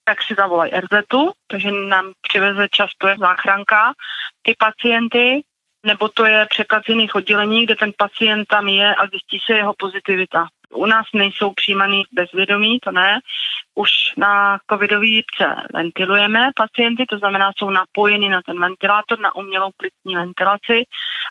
tak 0.04 0.22
si 0.22 0.34
zavolají 0.34 0.72
RZ, 0.72 1.04
takže 1.46 1.70
nám 1.70 2.12
přiveze 2.28 2.68
často 2.70 3.08
je 3.08 3.16
záchranka 3.18 3.92
ty 4.42 4.54
pacienty 4.58 5.42
nebo 5.86 6.08
to 6.08 6.24
je 6.24 6.46
překlad 6.50 6.84
z 6.84 6.88
jiných 6.88 7.14
oddělení, 7.14 7.64
kde 7.64 7.76
ten 7.76 7.92
pacient 7.96 8.48
tam 8.48 8.68
je 8.68 8.94
a 8.94 9.06
zjistí 9.06 9.38
se 9.46 9.52
jeho 9.52 9.74
pozitivita. 9.78 10.48
U 10.70 10.86
nás 10.86 11.06
nejsou 11.14 11.52
přijímaný 11.52 12.02
bezvědomí, 12.12 12.78
to 12.80 12.90
ne. 12.90 13.20
Už 13.74 13.90
na 14.16 14.58
covidový 14.70 15.14
jípce 15.14 15.56
ventilujeme 15.74 16.50
pacienty, 16.56 17.06
to 17.06 17.18
znamená, 17.18 17.50
jsou 17.56 17.70
napojeni 17.70 18.28
na 18.28 18.40
ten 18.46 18.60
ventilátor, 18.60 19.18
na 19.18 19.34
umělou 19.34 19.70
plicní 19.76 20.16
ventilaci, 20.16 20.84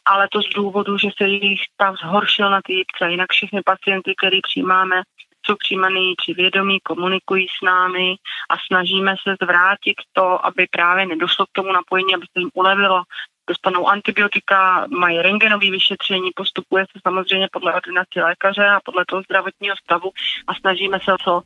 ale 0.05 0.27
to 0.31 0.41
z 0.41 0.49
důvodu, 0.49 0.97
že 0.97 1.09
se 1.17 1.27
jejich 1.27 1.61
stav 1.73 1.95
zhoršil 1.95 2.49
na 2.49 2.61
ty 2.65 2.73
jípce. 2.73 3.11
Jinak 3.11 3.31
všechny 3.31 3.61
pacienty, 3.65 4.13
který 4.17 4.41
přijímáme, 4.41 5.01
jsou 5.45 5.55
přijímaný 5.55 6.13
při 6.17 6.33
vědomí, 6.33 6.79
komunikují 6.79 7.47
s 7.47 7.65
námi 7.65 8.15
a 8.49 8.55
snažíme 8.67 9.15
se 9.23 9.35
zvrátit 9.43 9.95
to, 10.13 10.45
aby 10.45 10.67
právě 10.71 11.05
nedošlo 11.05 11.45
k 11.45 11.51
tomu 11.51 11.71
napojení, 11.71 12.15
aby 12.15 12.25
se 12.25 12.39
jim 12.39 12.49
ulevilo, 12.53 13.03
dostanou 13.47 13.87
antibiotika, 13.87 14.87
mají 14.87 15.21
rengenové 15.21 15.71
vyšetření, 15.71 16.29
postupuje 16.35 16.85
se 16.91 16.99
samozřejmě 17.03 17.47
podle 17.51 17.73
ordinace 17.73 18.23
lékaře 18.23 18.67
a 18.67 18.79
podle 18.85 19.05
toho 19.07 19.21
zdravotního 19.21 19.75
stavu 19.83 20.11
a 20.47 20.53
snažíme 20.53 20.99
se 20.99 21.11
co 21.23 21.41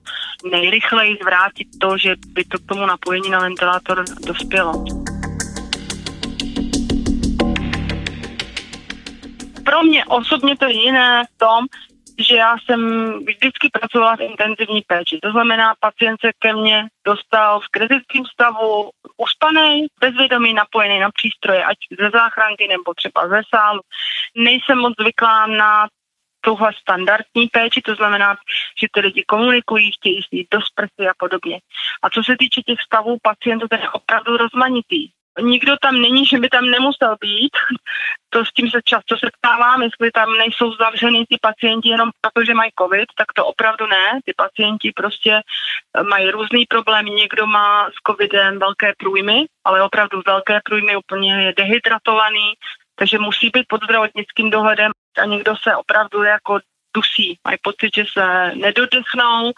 nejrychleji 0.52 1.18
zvrátit 1.22 1.68
to, 1.82 1.98
že 1.98 2.16
by 2.28 2.44
to 2.44 2.58
k 2.60 2.66
tomu 2.66 2.86
napojení 2.86 3.30
na 3.30 3.40
ventilátor 3.40 4.04
dospělo. 4.26 4.86
Pro 9.66 9.84
mě 9.84 10.06
osobně 10.06 10.58
to 10.58 10.66
je 10.66 10.84
jiné 10.84 11.24
v 11.36 11.38
tom, 11.38 11.66
že 12.20 12.36
já 12.36 12.56
jsem 12.58 12.80
vždycky 13.26 13.70
pracovala 13.70 14.16
v 14.16 14.22
intenzivní 14.22 14.82
péči. 14.82 15.20
To 15.22 15.32
znamená, 15.32 15.76
pacient 15.80 16.18
se 16.22 16.32
ke 16.40 16.54
mně 16.54 16.88
dostal 17.06 17.60
v 17.60 17.68
kritickém 17.72 18.26
stavu, 18.26 18.90
uspaný, 19.18 19.88
bezvědomý, 20.00 20.54
napojený 20.54 21.00
na 21.00 21.12
přístroje, 21.12 21.66
ať 21.66 21.78
ze 22.00 22.10
záchranky 22.10 22.68
nebo 22.68 22.94
třeba 22.94 23.28
ze 23.28 23.42
sálu. 23.56 23.82
Nejsem 24.36 24.78
moc 24.78 24.94
zvyklá 25.00 25.48
na 25.48 25.88
tuhle 26.42 26.72
standardní 26.82 27.48
péči, 27.52 27.82
to 27.82 27.96
znamená, 27.96 28.36
že 28.82 28.88
ty 28.94 29.00
lidi 29.00 29.24
komunikují, 29.28 29.92
chtějí 29.92 30.22
jít 30.32 30.48
do 30.52 30.62
sprsy 30.62 31.10
a 31.10 31.14
podobně. 31.18 31.60
A 32.02 32.10
co 32.10 32.24
se 32.24 32.36
týče 32.40 32.62
těch 32.62 32.82
stavů 32.82 33.18
pacientů, 33.22 33.68
to 33.68 33.76
je 33.76 33.90
opravdu 33.90 34.38
rozmanitý 34.38 35.10
nikdo 35.42 35.76
tam 35.82 36.02
není, 36.02 36.26
že 36.26 36.40
by 36.40 36.50
tam 36.50 36.66
nemusel 36.66 37.16
být. 37.22 37.58
To 38.30 38.46
s 38.46 38.52
tím 38.52 38.70
se 38.70 38.80
často 38.86 39.18
setkávám, 39.18 39.82
jestli 39.82 40.12
tam 40.12 40.38
nejsou 40.38 40.74
zavřený 40.74 41.26
ty 41.30 41.38
pacienti 41.42 41.90
jenom 41.90 42.10
proto, 42.22 42.46
že 42.46 42.54
mají 42.54 42.72
covid, 42.80 43.08
tak 43.18 43.28
to 43.36 43.46
opravdu 43.46 43.88
ne. 43.88 44.20
Ty 44.26 44.34
pacienti 44.38 44.92
prostě 44.96 45.32
eh, 45.42 46.04
mají 46.04 46.32
různý 46.32 46.66
problém. 46.66 47.06
Někdo 47.06 47.46
má 47.48 47.90
s 47.90 47.98
covidem 48.08 48.60
velké 48.60 48.94
průjmy, 48.98 49.46
ale 49.66 49.84
opravdu 49.84 50.22
velké 50.26 50.60
průjmy 50.64 50.96
úplně 50.96 51.46
je 51.46 51.54
dehydratovaný, 51.58 52.54
takže 52.96 53.20
musí 53.20 53.50
být 53.50 53.66
pod 53.68 53.84
zdravotnickým 53.84 54.50
dohledem 54.50 54.92
a 55.22 55.26
někdo 55.26 55.56
se 55.56 55.76
opravdu 55.76 56.24
jako 56.24 56.60
dusí. 56.96 57.38
Mají 57.46 57.58
pocit, 57.62 57.90
že 57.96 58.04
se 58.14 58.52
nedodechnou, 58.56 59.52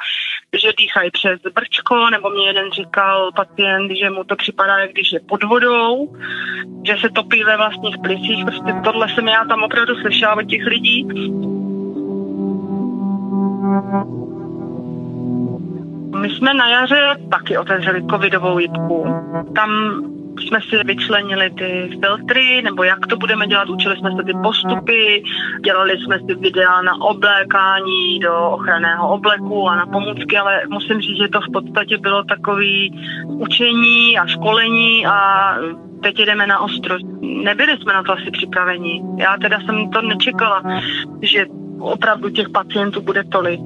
že 0.62 0.74
dýchají 0.78 1.12
přes 1.12 1.40
brčko, 1.54 2.10
nebo 2.10 2.30
mě 2.30 2.48
jeden 2.48 2.72
říkal 2.72 3.32
pacient, 3.32 3.92
že 4.00 4.10
mu 4.10 4.24
to 4.24 4.36
připadá, 4.36 4.78
jak 4.80 4.92
když 4.92 5.12
je 5.12 5.20
pod 5.20 5.44
vodou, 5.44 6.18
že 6.88 6.98
se 7.02 7.10
topí 7.10 7.44
ve 7.44 7.58
vlastních 7.58 7.98
plicích. 8.04 8.46
Prostě 8.46 8.74
tohle 8.84 9.10
jsem 9.10 9.28
já 9.28 9.46
tam 9.46 9.64
opravdu 9.64 9.96
slyšela 9.96 10.36
od 10.36 10.44
těch 10.44 10.66
lidí. 10.66 11.08
My 16.22 16.30
jsme 16.30 16.54
na 16.54 16.70
jaře 16.70 17.16
taky 17.32 17.58
otevřeli 17.58 18.04
covidovou 18.12 18.60
jitku. 18.60 19.06
Tam 19.56 19.70
jsme 20.42 20.60
si 20.62 20.84
vyčlenili 20.84 21.50
ty 21.50 22.00
filtry, 22.02 22.62
nebo 22.62 22.84
jak 22.84 23.08
to 23.08 23.18
budeme 23.18 23.48
dělat, 23.48 23.70
učili 23.70 23.98
jsme 23.98 24.12
se 24.12 24.24
ty 24.24 24.34
postupy, 24.44 25.24
dělali 25.66 25.98
jsme 25.98 26.20
si 26.20 26.36
videa 26.36 26.82
na 26.82 27.02
oblékání 27.02 28.20
do 28.20 28.50
ochranného 28.50 29.10
obleku 29.10 29.70
a 29.70 29.76
na 29.76 29.86
pomůcky, 29.86 30.38
ale 30.38 30.62
musím 30.70 31.02
říct, 31.02 31.18
že 31.18 31.28
to 31.28 31.42
v 31.42 31.52
podstatě 31.54 31.98
bylo 31.98 32.24
takový 32.24 32.94
učení 33.28 34.18
a 34.18 34.28
školení 34.28 35.06
a 35.08 35.56
teď 36.04 36.18
jdeme 36.18 36.48
na 36.48 36.60
ostro. 36.60 36.98
Nebyli 37.22 37.78
jsme 37.78 37.94
na 37.94 38.04
to 38.04 38.12
asi 38.12 38.32
připraveni. 38.32 39.02
Já 39.18 39.38
teda 39.38 39.60
jsem 39.60 39.90
to 39.90 40.02
nečekala, 40.02 40.64
že 41.22 41.46
opravdu 41.80 42.30
těch 42.30 42.50
pacientů 42.50 43.02
bude 43.02 43.24
tolik. 43.24 43.62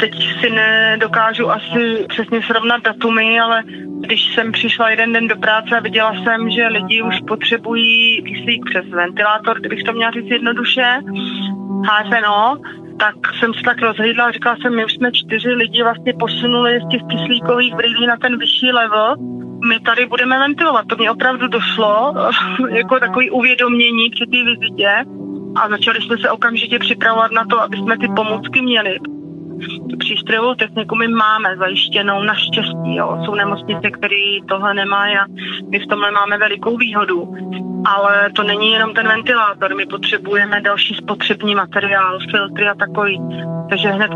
Teď 0.00 0.40
si 0.40 0.50
nedokážu 0.50 1.50
asi 1.50 2.06
přesně 2.08 2.42
srovnat 2.42 2.82
datumy, 2.82 3.40
ale 3.40 3.62
když 4.00 4.34
jsem 4.34 4.52
přišla 4.52 4.90
jeden 4.90 5.12
den 5.12 5.28
do 5.28 5.36
práce 5.36 5.76
a 5.76 5.80
viděla 5.80 6.12
jsem, 6.24 6.50
že 6.50 6.66
lidi 6.66 7.02
už 7.02 7.14
potřebují 7.28 8.22
kyslík 8.22 8.64
přes 8.70 8.84
ventilátor, 8.90 9.60
kdybych 9.60 9.82
to 9.82 9.92
měla 9.92 10.10
říct 10.10 10.30
jednoduše, 10.30 11.00
HFNO, 11.90 12.56
tak 12.98 13.14
jsem 13.38 13.54
se 13.54 13.62
tak 13.64 13.82
rozhlídla 13.82 14.24
a 14.24 14.30
říkala 14.30 14.56
jsem, 14.56 14.76
my 14.76 14.84
už 14.84 14.94
jsme 14.94 15.12
čtyři 15.12 15.48
lidi 15.48 15.82
vlastně 15.82 16.12
posunuli 16.18 16.80
z 16.80 16.88
těch 16.88 17.02
kyslíkových 17.10 17.74
brýlí 17.74 18.06
na 18.06 18.16
ten 18.16 18.38
vyšší 18.38 18.72
level, 18.72 19.16
my 19.68 19.80
tady 19.80 20.06
budeme 20.06 20.38
ventilovat. 20.38 20.86
To 20.86 20.96
mi 20.96 21.10
opravdu 21.10 21.48
došlo 21.48 22.14
jako 22.70 23.00
takový 23.00 23.30
uvědomění 23.30 24.10
při 24.10 24.24
té 24.26 24.44
vizitě. 24.44 24.90
A 25.56 25.68
začali 25.68 26.02
jsme 26.02 26.18
se 26.18 26.30
okamžitě 26.30 26.78
připravovat 26.78 27.32
na 27.32 27.44
to, 27.44 27.60
aby 27.60 27.76
jsme 27.76 27.98
ty 27.98 28.08
pomůcky 28.16 28.62
měli 28.62 28.98
přístrojovou 29.98 30.54
techniku 30.54 30.96
my 30.96 31.08
máme 31.08 31.56
zajištěnou 31.56 32.22
naštěstí. 32.22 32.94
Jo. 32.96 33.18
Jsou 33.24 33.34
nemocnice, 33.34 33.90
které 33.90 34.38
tohle 34.48 34.74
nemají 34.74 35.16
a 35.16 35.26
my 35.68 35.78
v 35.78 35.86
tomhle 35.86 36.10
máme 36.10 36.38
velikou 36.38 36.76
výhodu. 36.76 37.34
Ale 37.86 38.30
to 38.36 38.42
není 38.42 38.72
jenom 38.72 38.94
ten 38.94 39.08
ventilátor, 39.08 39.74
my 39.74 39.86
potřebujeme 39.86 40.60
další 40.60 40.94
spotřební 40.94 41.54
materiál, 41.54 42.18
filtry 42.30 42.68
a 42.68 42.74
takový. 42.74 43.20
Takže 43.70 43.88
hned 43.88 44.10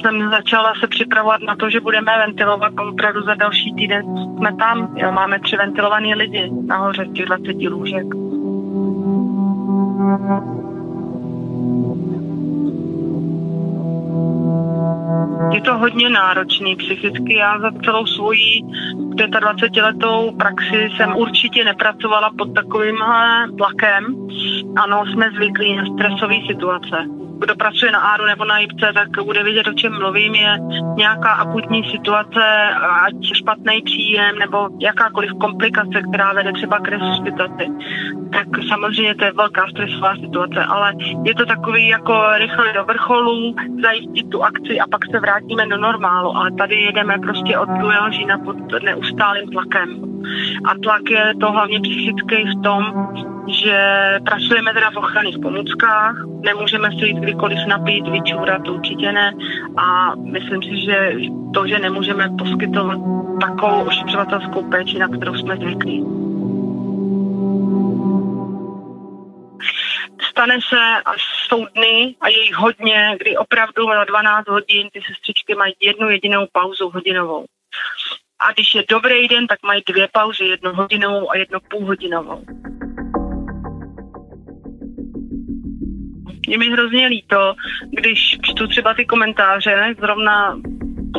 jsem 0.00 0.30
začala 0.30 0.72
se 0.80 0.86
připravovat 0.86 1.40
na 1.40 1.56
to, 1.56 1.70
že 1.70 1.80
budeme 1.80 2.12
ventilovat 2.26 2.72
opravdu 2.90 3.22
za 3.22 3.34
další 3.34 3.74
týden. 3.74 4.02
Jsme 4.36 4.56
tam, 4.56 4.96
jo, 4.96 5.12
máme 5.12 5.40
tři 5.40 5.56
ventilované 5.56 6.14
lidi 6.14 6.50
nahoře 6.66 7.06
těch 7.06 7.26
20 7.26 7.56
lůžek. 7.70 8.06
Je 15.52 15.60
to 15.60 15.78
hodně 15.78 16.10
náročný 16.10 16.76
psychicky. 16.76 17.36
Já 17.36 17.60
za 17.60 17.70
celou 17.84 18.06
svoji 18.06 18.62
25-letou 19.16 20.36
praxi 20.36 20.88
jsem 20.96 21.16
určitě 21.16 21.64
nepracovala 21.64 22.30
pod 22.38 22.54
takovýmhle 22.54 23.48
tlakem. 23.58 24.04
Ano, 24.76 25.04
jsme 25.06 25.30
zvyklí 25.30 25.76
na 25.76 25.84
stresové 25.86 26.36
situace 26.46 27.25
kdo 27.38 27.54
pracuje 27.56 27.92
na 27.92 27.98
áru 27.98 28.24
nebo 28.26 28.44
na 28.44 28.58
JIPce, 28.58 28.92
tak 28.94 29.24
bude 29.24 29.42
vědět, 29.42 29.66
o 29.66 29.72
čem 29.72 29.98
mluvím. 29.98 30.34
Je 30.34 30.58
nějaká 30.96 31.30
akutní 31.30 31.90
situace, 31.90 32.44
ať 33.06 33.14
špatný 33.32 33.82
příjem 33.82 34.38
nebo 34.38 34.68
jakákoliv 34.80 35.30
komplikace, 35.40 36.02
která 36.08 36.32
vede 36.32 36.52
třeba 36.52 36.78
k 36.78 36.88
resuscitaci. 36.88 37.66
Tak 38.32 38.46
samozřejmě 38.68 39.14
to 39.14 39.24
je 39.24 39.32
velká 39.32 39.66
stresová 39.70 40.16
situace, 40.16 40.64
ale 40.64 40.92
je 41.24 41.34
to 41.34 41.46
takový 41.46 41.88
jako 41.88 42.22
rychle 42.36 42.72
do 42.72 42.84
vrcholu, 42.84 43.54
zajistit 43.82 44.30
tu 44.30 44.44
akci 44.44 44.80
a 44.80 44.86
pak 44.90 45.00
se 45.10 45.20
vrátíme 45.20 45.66
do 45.66 45.76
normálu. 45.76 46.36
Ale 46.36 46.52
tady 46.52 46.74
jedeme 46.74 47.18
prostě 47.18 47.58
od 47.58 47.68
2. 47.68 48.10
října 48.10 48.38
pod 48.38 48.56
neustálým 48.82 49.50
tlakem. 49.50 49.88
A 50.64 50.74
tlak 50.82 51.10
je 51.10 51.32
to 51.40 51.52
hlavně 51.52 51.80
psychický 51.80 52.36
v 52.44 52.62
tom, 52.62 53.08
že 53.48 53.78
pracujeme 54.24 54.74
teda 54.74 54.90
v 54.90 54.96
ochranných 54.96 55.38
pomůckách, 55.38 56.14
nemůžeme 56.44 56.88
se 56.98 57.06
jít 57.06 57.20
kdykoliv 57.26 57.58
napít, 57.66 58.08
vyčůrat, 58.08 58.68
určitě 58.68 59.12
ne. 59.12 59.34
A 59.76 60.14
myslím 60.14 60.62
si, 60.62 60.80
že 60.86 61.12
to, 61.54 61.66
že 61.66 61.78
nemůžeme 61.78 62.30
poskytovat 62.38 62.98
takovou 63.40 63.84
ošetřovatelskou 63.84 64.70
péči, 64.70 64.98
na 64.98 65.08
kterou 65.08 65.34
jsme 65.34 65.56
zvyklí. 65.56 66.04
Stane 70.30 70.58
se, 70.68 71.02
až 71.04 71.20
jsou 71.48 71.66
dny 71.74 72.14
a 72.20 72.28
je 72.28 72.44
jich 72.44 72.54
hodně, 72.54 73.16
kdy 73.20 73.36
opravdu 73.36 73.88
na 73.88 74.04
12 74.04 74.48
hodin 74.48 74.88
ty 74.92 75.00
sestřičky 75.08 75.54
mají 75.54 75.74
jednu 75.80 76.10
jedinou 76.10 76.46
pauzu 76.52 76.90
hodinovou. 76.90 77.44
A 78.38 78.52
když 78.52 78.74
je 78.74 78.84
dobrý 78.90 79.28
den, 79.28 79.46
tak 79.46 79.58
mají 79.62 79.82
dvě 79.88 80.08
pauzy, 80.12 80.44
jednu 80.44 80.72
hodinovou 80.72 81.30
a 81.30 81.36
jednu 81.36 81.58
půlhodinovou. 81.70 82.44
Je 86.46 86.58
mi 86.58 86.70
hrozně 86.70 87.06
líto, 87.06 87.54
když 87.90 88.38
čtu 88.42 88.66
třeba 88.66 88.94
ty 88.94 89.04
komentáře, 89.04 89.94
zrovna 90.00 90.56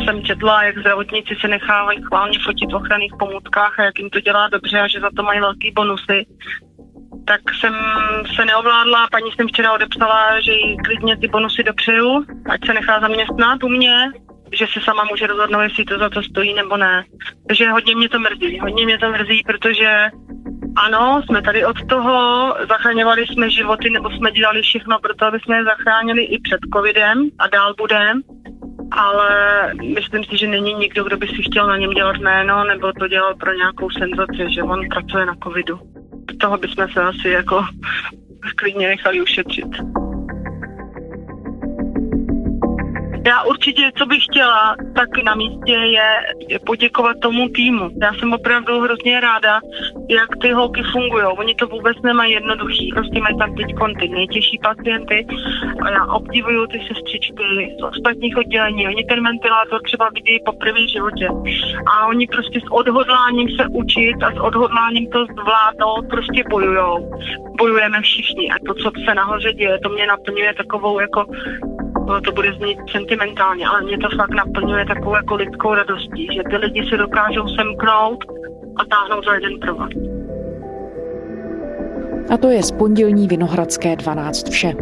jsem 0.03 0.23
četla, 0.23 0.63
jak 0.63 0.77
zdravotníci 0.77 1.35
se 1.41 1.47
nechávají 1.47 1.99
chválně 2.03 2.39
fotit 2.45 2.71
v 2.71 2.75
ochranných 2.75 3.13
pomůckách 3.19 3.79
a 3.79 3.83
jak 3.83 3.99
jim 3.99 4.09
to 4.09 4.19
dělá 4.19 4.49
dobře 4.49 4.79
a 4.79 4.87
že 4.87 4.99
za 4.99 5.09
to 5.15 5.23
mají 5.23 5.39
velký 5.39 5.71
bonusy. 5.71 6.25
Tak 7.25 7.41
jsem 7.59 7.73
se 8.35 8.45
neovládla, 8.45 9.07
paní 9.11 9.31
jsem 9.31 9.47
včera 9.47 9.73
odepsala, 9.73 10.39
že 10.39 10.51
jí 10.51 10.77
klidně 10.77 11.17
ty 11.17 11.27
bonusy 11.27 11.63
dopřeju, 11.63 12.25
ať 12.49 12.65
se 12.65 12.73
nechá 12.73 12.99
zaměstnat 12.99 13.63
u 13.63 13.69
mě, 13.69 14.11
že 14.51 14.65
se 14.73 14.79
sama 14.83 15.03
může 15.09 15.27
rozhodnout, 15.27 15.61
jestli 15.61 15.85
to 15.85 15.99
za 15.99 16.09
to 16.09 16.23
stojí 16.23 16.53
nebo 16.53 16.77
ne. 16.77 17.03
Takže 17.47 17.69
hodně 17.69 17.95
mě 17.95 18.09
to 18.09 18.19
mrzí. 18.19 18.59
Hodně 18.59 18.85
mě 18.85 18.97
to 18.97 19.11
mrzí, 19.11 19.43
protože 19.45 20.09
ano, 20.75 21.21
jsme 21.25 21.41
tady 21.41 21.65
od 21.65 21.85
toho, 21.89 22.55
zachraňovali 22.69 23.25
jsme 23.27 23.49
životy 23.49 23.89
nebo 23.89 24.09
jsme 24.09 24.31
dělali 24.31 24.61
všechno 24.61 24.99
pro 24.99 25.15
to, 25.15 25.25
aby 25.25 25.39
jsme 25.39 25.55
je 25.55 25.63
zachránili 25.63 26.23
i 26.23 26.41
před 26.41 26.59
covidem 26.73 27.29
a 27.39 27.47
dál 27.47 27.73
budeme. 27.77 28.21
Ale 28.91 29.29
myslím 29.93 30.23
si, 30.23 30.37
že 30.37 30.47
není 30.47 30.73
nikdo, 30.73 31.03
kdo 31.03 31.17
by 31.17 31.27
si 31.27 31.41
chtěl 31.41 31.67
na 31.67 31.77
něm 31.77 31.91
dělat 31.91 32.17
jméno 32.17 32.63
nebo 32.63 32.93
to 32.93 33.07
dělal 33.07 33.35
pro 33.35 33.53
nějakou 33.53 33.89
senzaci, 33.89 34.53
že 34.55 34.63
on 34.63 34.89
pracuje 34.89 35.25
na 35.25 35.35
covidu. 35.43 35.79
Toho 36.39 36.57
bychom 36.57 36.87
se 36.87 37.01
asi 37.01 37.29
jako 37.29 37.65
klidně 38.55 38.87
nechali 38.87 39.21
ušetřit. 39.21 39.67
Já 43.27 43.43
určitě, 43.43 43.91
co 43.97 44.05
bych 44.05 44.23
chtěla, 44.23 44.75
tak 44.95 45.23
na 45.23 45.35
místě 45.35 45.73
je 45.73 46.59
poděkovat 46.65 47.19
tomu 47.21 47.49
týmu. 47.49 47.89
Já 48.01 48.13
jsem 48.13 48.33
opravdu 48.33 48.79
hrozně 48.79 49.19
ráda, 49.19 49.59
jak 50.09 50.29
ty 50.41 50.51
holky 50.51 50.83
fungují. 50.83 51.23
Oni 51.23 51.55
to 51.55 51.67
vůbec 51.67 51.97
nemají 52.03 52.33
jednoduchý. 52.33 52.91
Prostě 52.93 53.21
mají 53.21 53.37
tam 53.37 53.55
teď 53.55 53.67
ty 53.99 54.09
nejtěžší 54.09 54.59
pacienty 54.63 55.27
a 55.81 55.89
já 55.89 56.05
obdivuju 56.05 56.67
ty 56.67 56.79
sestřičky 56.87 57.75
z 57.79 57.83
ostatních 57.83 58.37
oddělení. 58.37 58.87
Oni 58.87 59.03
ten 59.03 59.23
ventilátor 59.23 59.81
třeba 59.83 60.09
vidí 60.09 60.39
po 60.45 60.51
první 60.51 60.87
životě. 60.87 61.27
A 61.85 62.07
oni 62.07 62.27
prostě 62.27 62.59
s 62.59 62.71
odhodláním 62.71 63.49
se 63.49 63.67
učit 63.67 64.23
a 64.23 64.31
s 64.31 64.39
odhodláním 64.39 65.09
to 65.09 65.25
zvládnout 65.25 66.09
prostě 66.09 66.43
bojujou. 66.49 67.11
Bojujeme 67.57 68.01
všichni 68.01 68.51
a 68.51 68.55
to, 68.67 68.73
co 68.73 68.91
se 69.05 69.15
nahoře 69.15 69.53
děje, 69.53 69.79
to 69.79 69.89
mě 69.89 70.07
naplňuje 70.07 70.53
takovou 70.53 70.99
jako 70.99 71.25
No, 72.07 72.21
to 72.21 72.31
bude 72.31 72.53
znít 72.53 72.79
sentimentálně, 73.17 73.67
ale 73.67 73.81
mě 73.81 73.97
to 73.97 74.09
fakt 74.17 74.29
naplňuje 74.29 74.85
takovou 74.85 75.15
jako 75.15 75.35
lidskou 75.35 75.73
radostí, 75.73 76.27
že 76.35 76.41
ty 76.49 76.57
lidi 76.57 76.89
se 76.89 76.97
dokážou 76.97 77.47
semknout 77.47 78.25
a 78.75 78.85
táhnout 78.85 79.25
za 79.25 79.33
jeden 79.33 79.59
provod. 79.59 79.89
A 82.29 82.37
to 82.37 82.49
je 82.49 82.63
z 82.63 82.71
pondělní 82.71 83.27
Vinohradské 83.27 83.95
12 83.95 84.49
vše. 84.49 84.73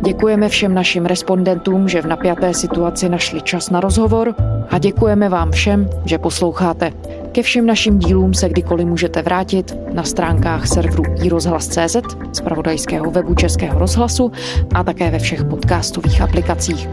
Děkujeme 0.00 0.48
všem 0.48 0.74
našim 0.74 1.06
respondentům, 1.06 1.88
že 1.88 2.02
v 2.02 2.06
napjaté 2.06 2.54
situaci 2.54 3.08
našli 3.08 3.40
čas 3.40 3.70
na 3.70 3.80
rozhovor 3.80 4.34
a 4.70 4.78
děkujeme 4.78 5.28
vám 5.28 5.50
všem, 5.50 5.90
že 6.04 6.18
posloucháte. 6.18 6.92
Ke 7.32 7.42
všem 7.42 7.66
našim 7.66 7.98
dílům 7.98 8.34
se 8.34 8.48
kdykoliv 8.48 8.86
můžete 8.86 9.22
vrátit 9.22 9.78
na 9.92 10.02
stránkách 10.02 10.66
serveru 10.66 11.04
iRozhlas.cz, 11.22 11.96
z 12.32 12.40
pravodajského 12.40 13.10
webu 13.10 13.34
Českého 13.34 13.78
rozhlasu 13.78 14.32
a 14.74 14.84
také 14.84 15.10
ve 15.10 15.18
všech 15.18 15.44
podcastových 15.44 16.22
aplikacích. 16.22 16.88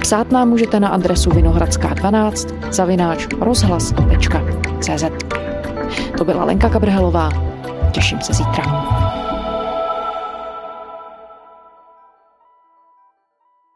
Psát 0.00 0.32
nám 0.32 0.48
můžete 0.48 0.80
na 0.80 0.88
adresu 0.88 1.30
vinohradská12 1.30 2.72
zavináč 2.72 3.26
rozhlas.cz. 3.40 5.04
To 6.18 6.24
byla 6.24 6.44
Lenka 6.44 6.68
Kabrhelová. 6.68 7.28
Těším 7.92 8.20
se 8.20 8.32
zítra. 8.32 9.01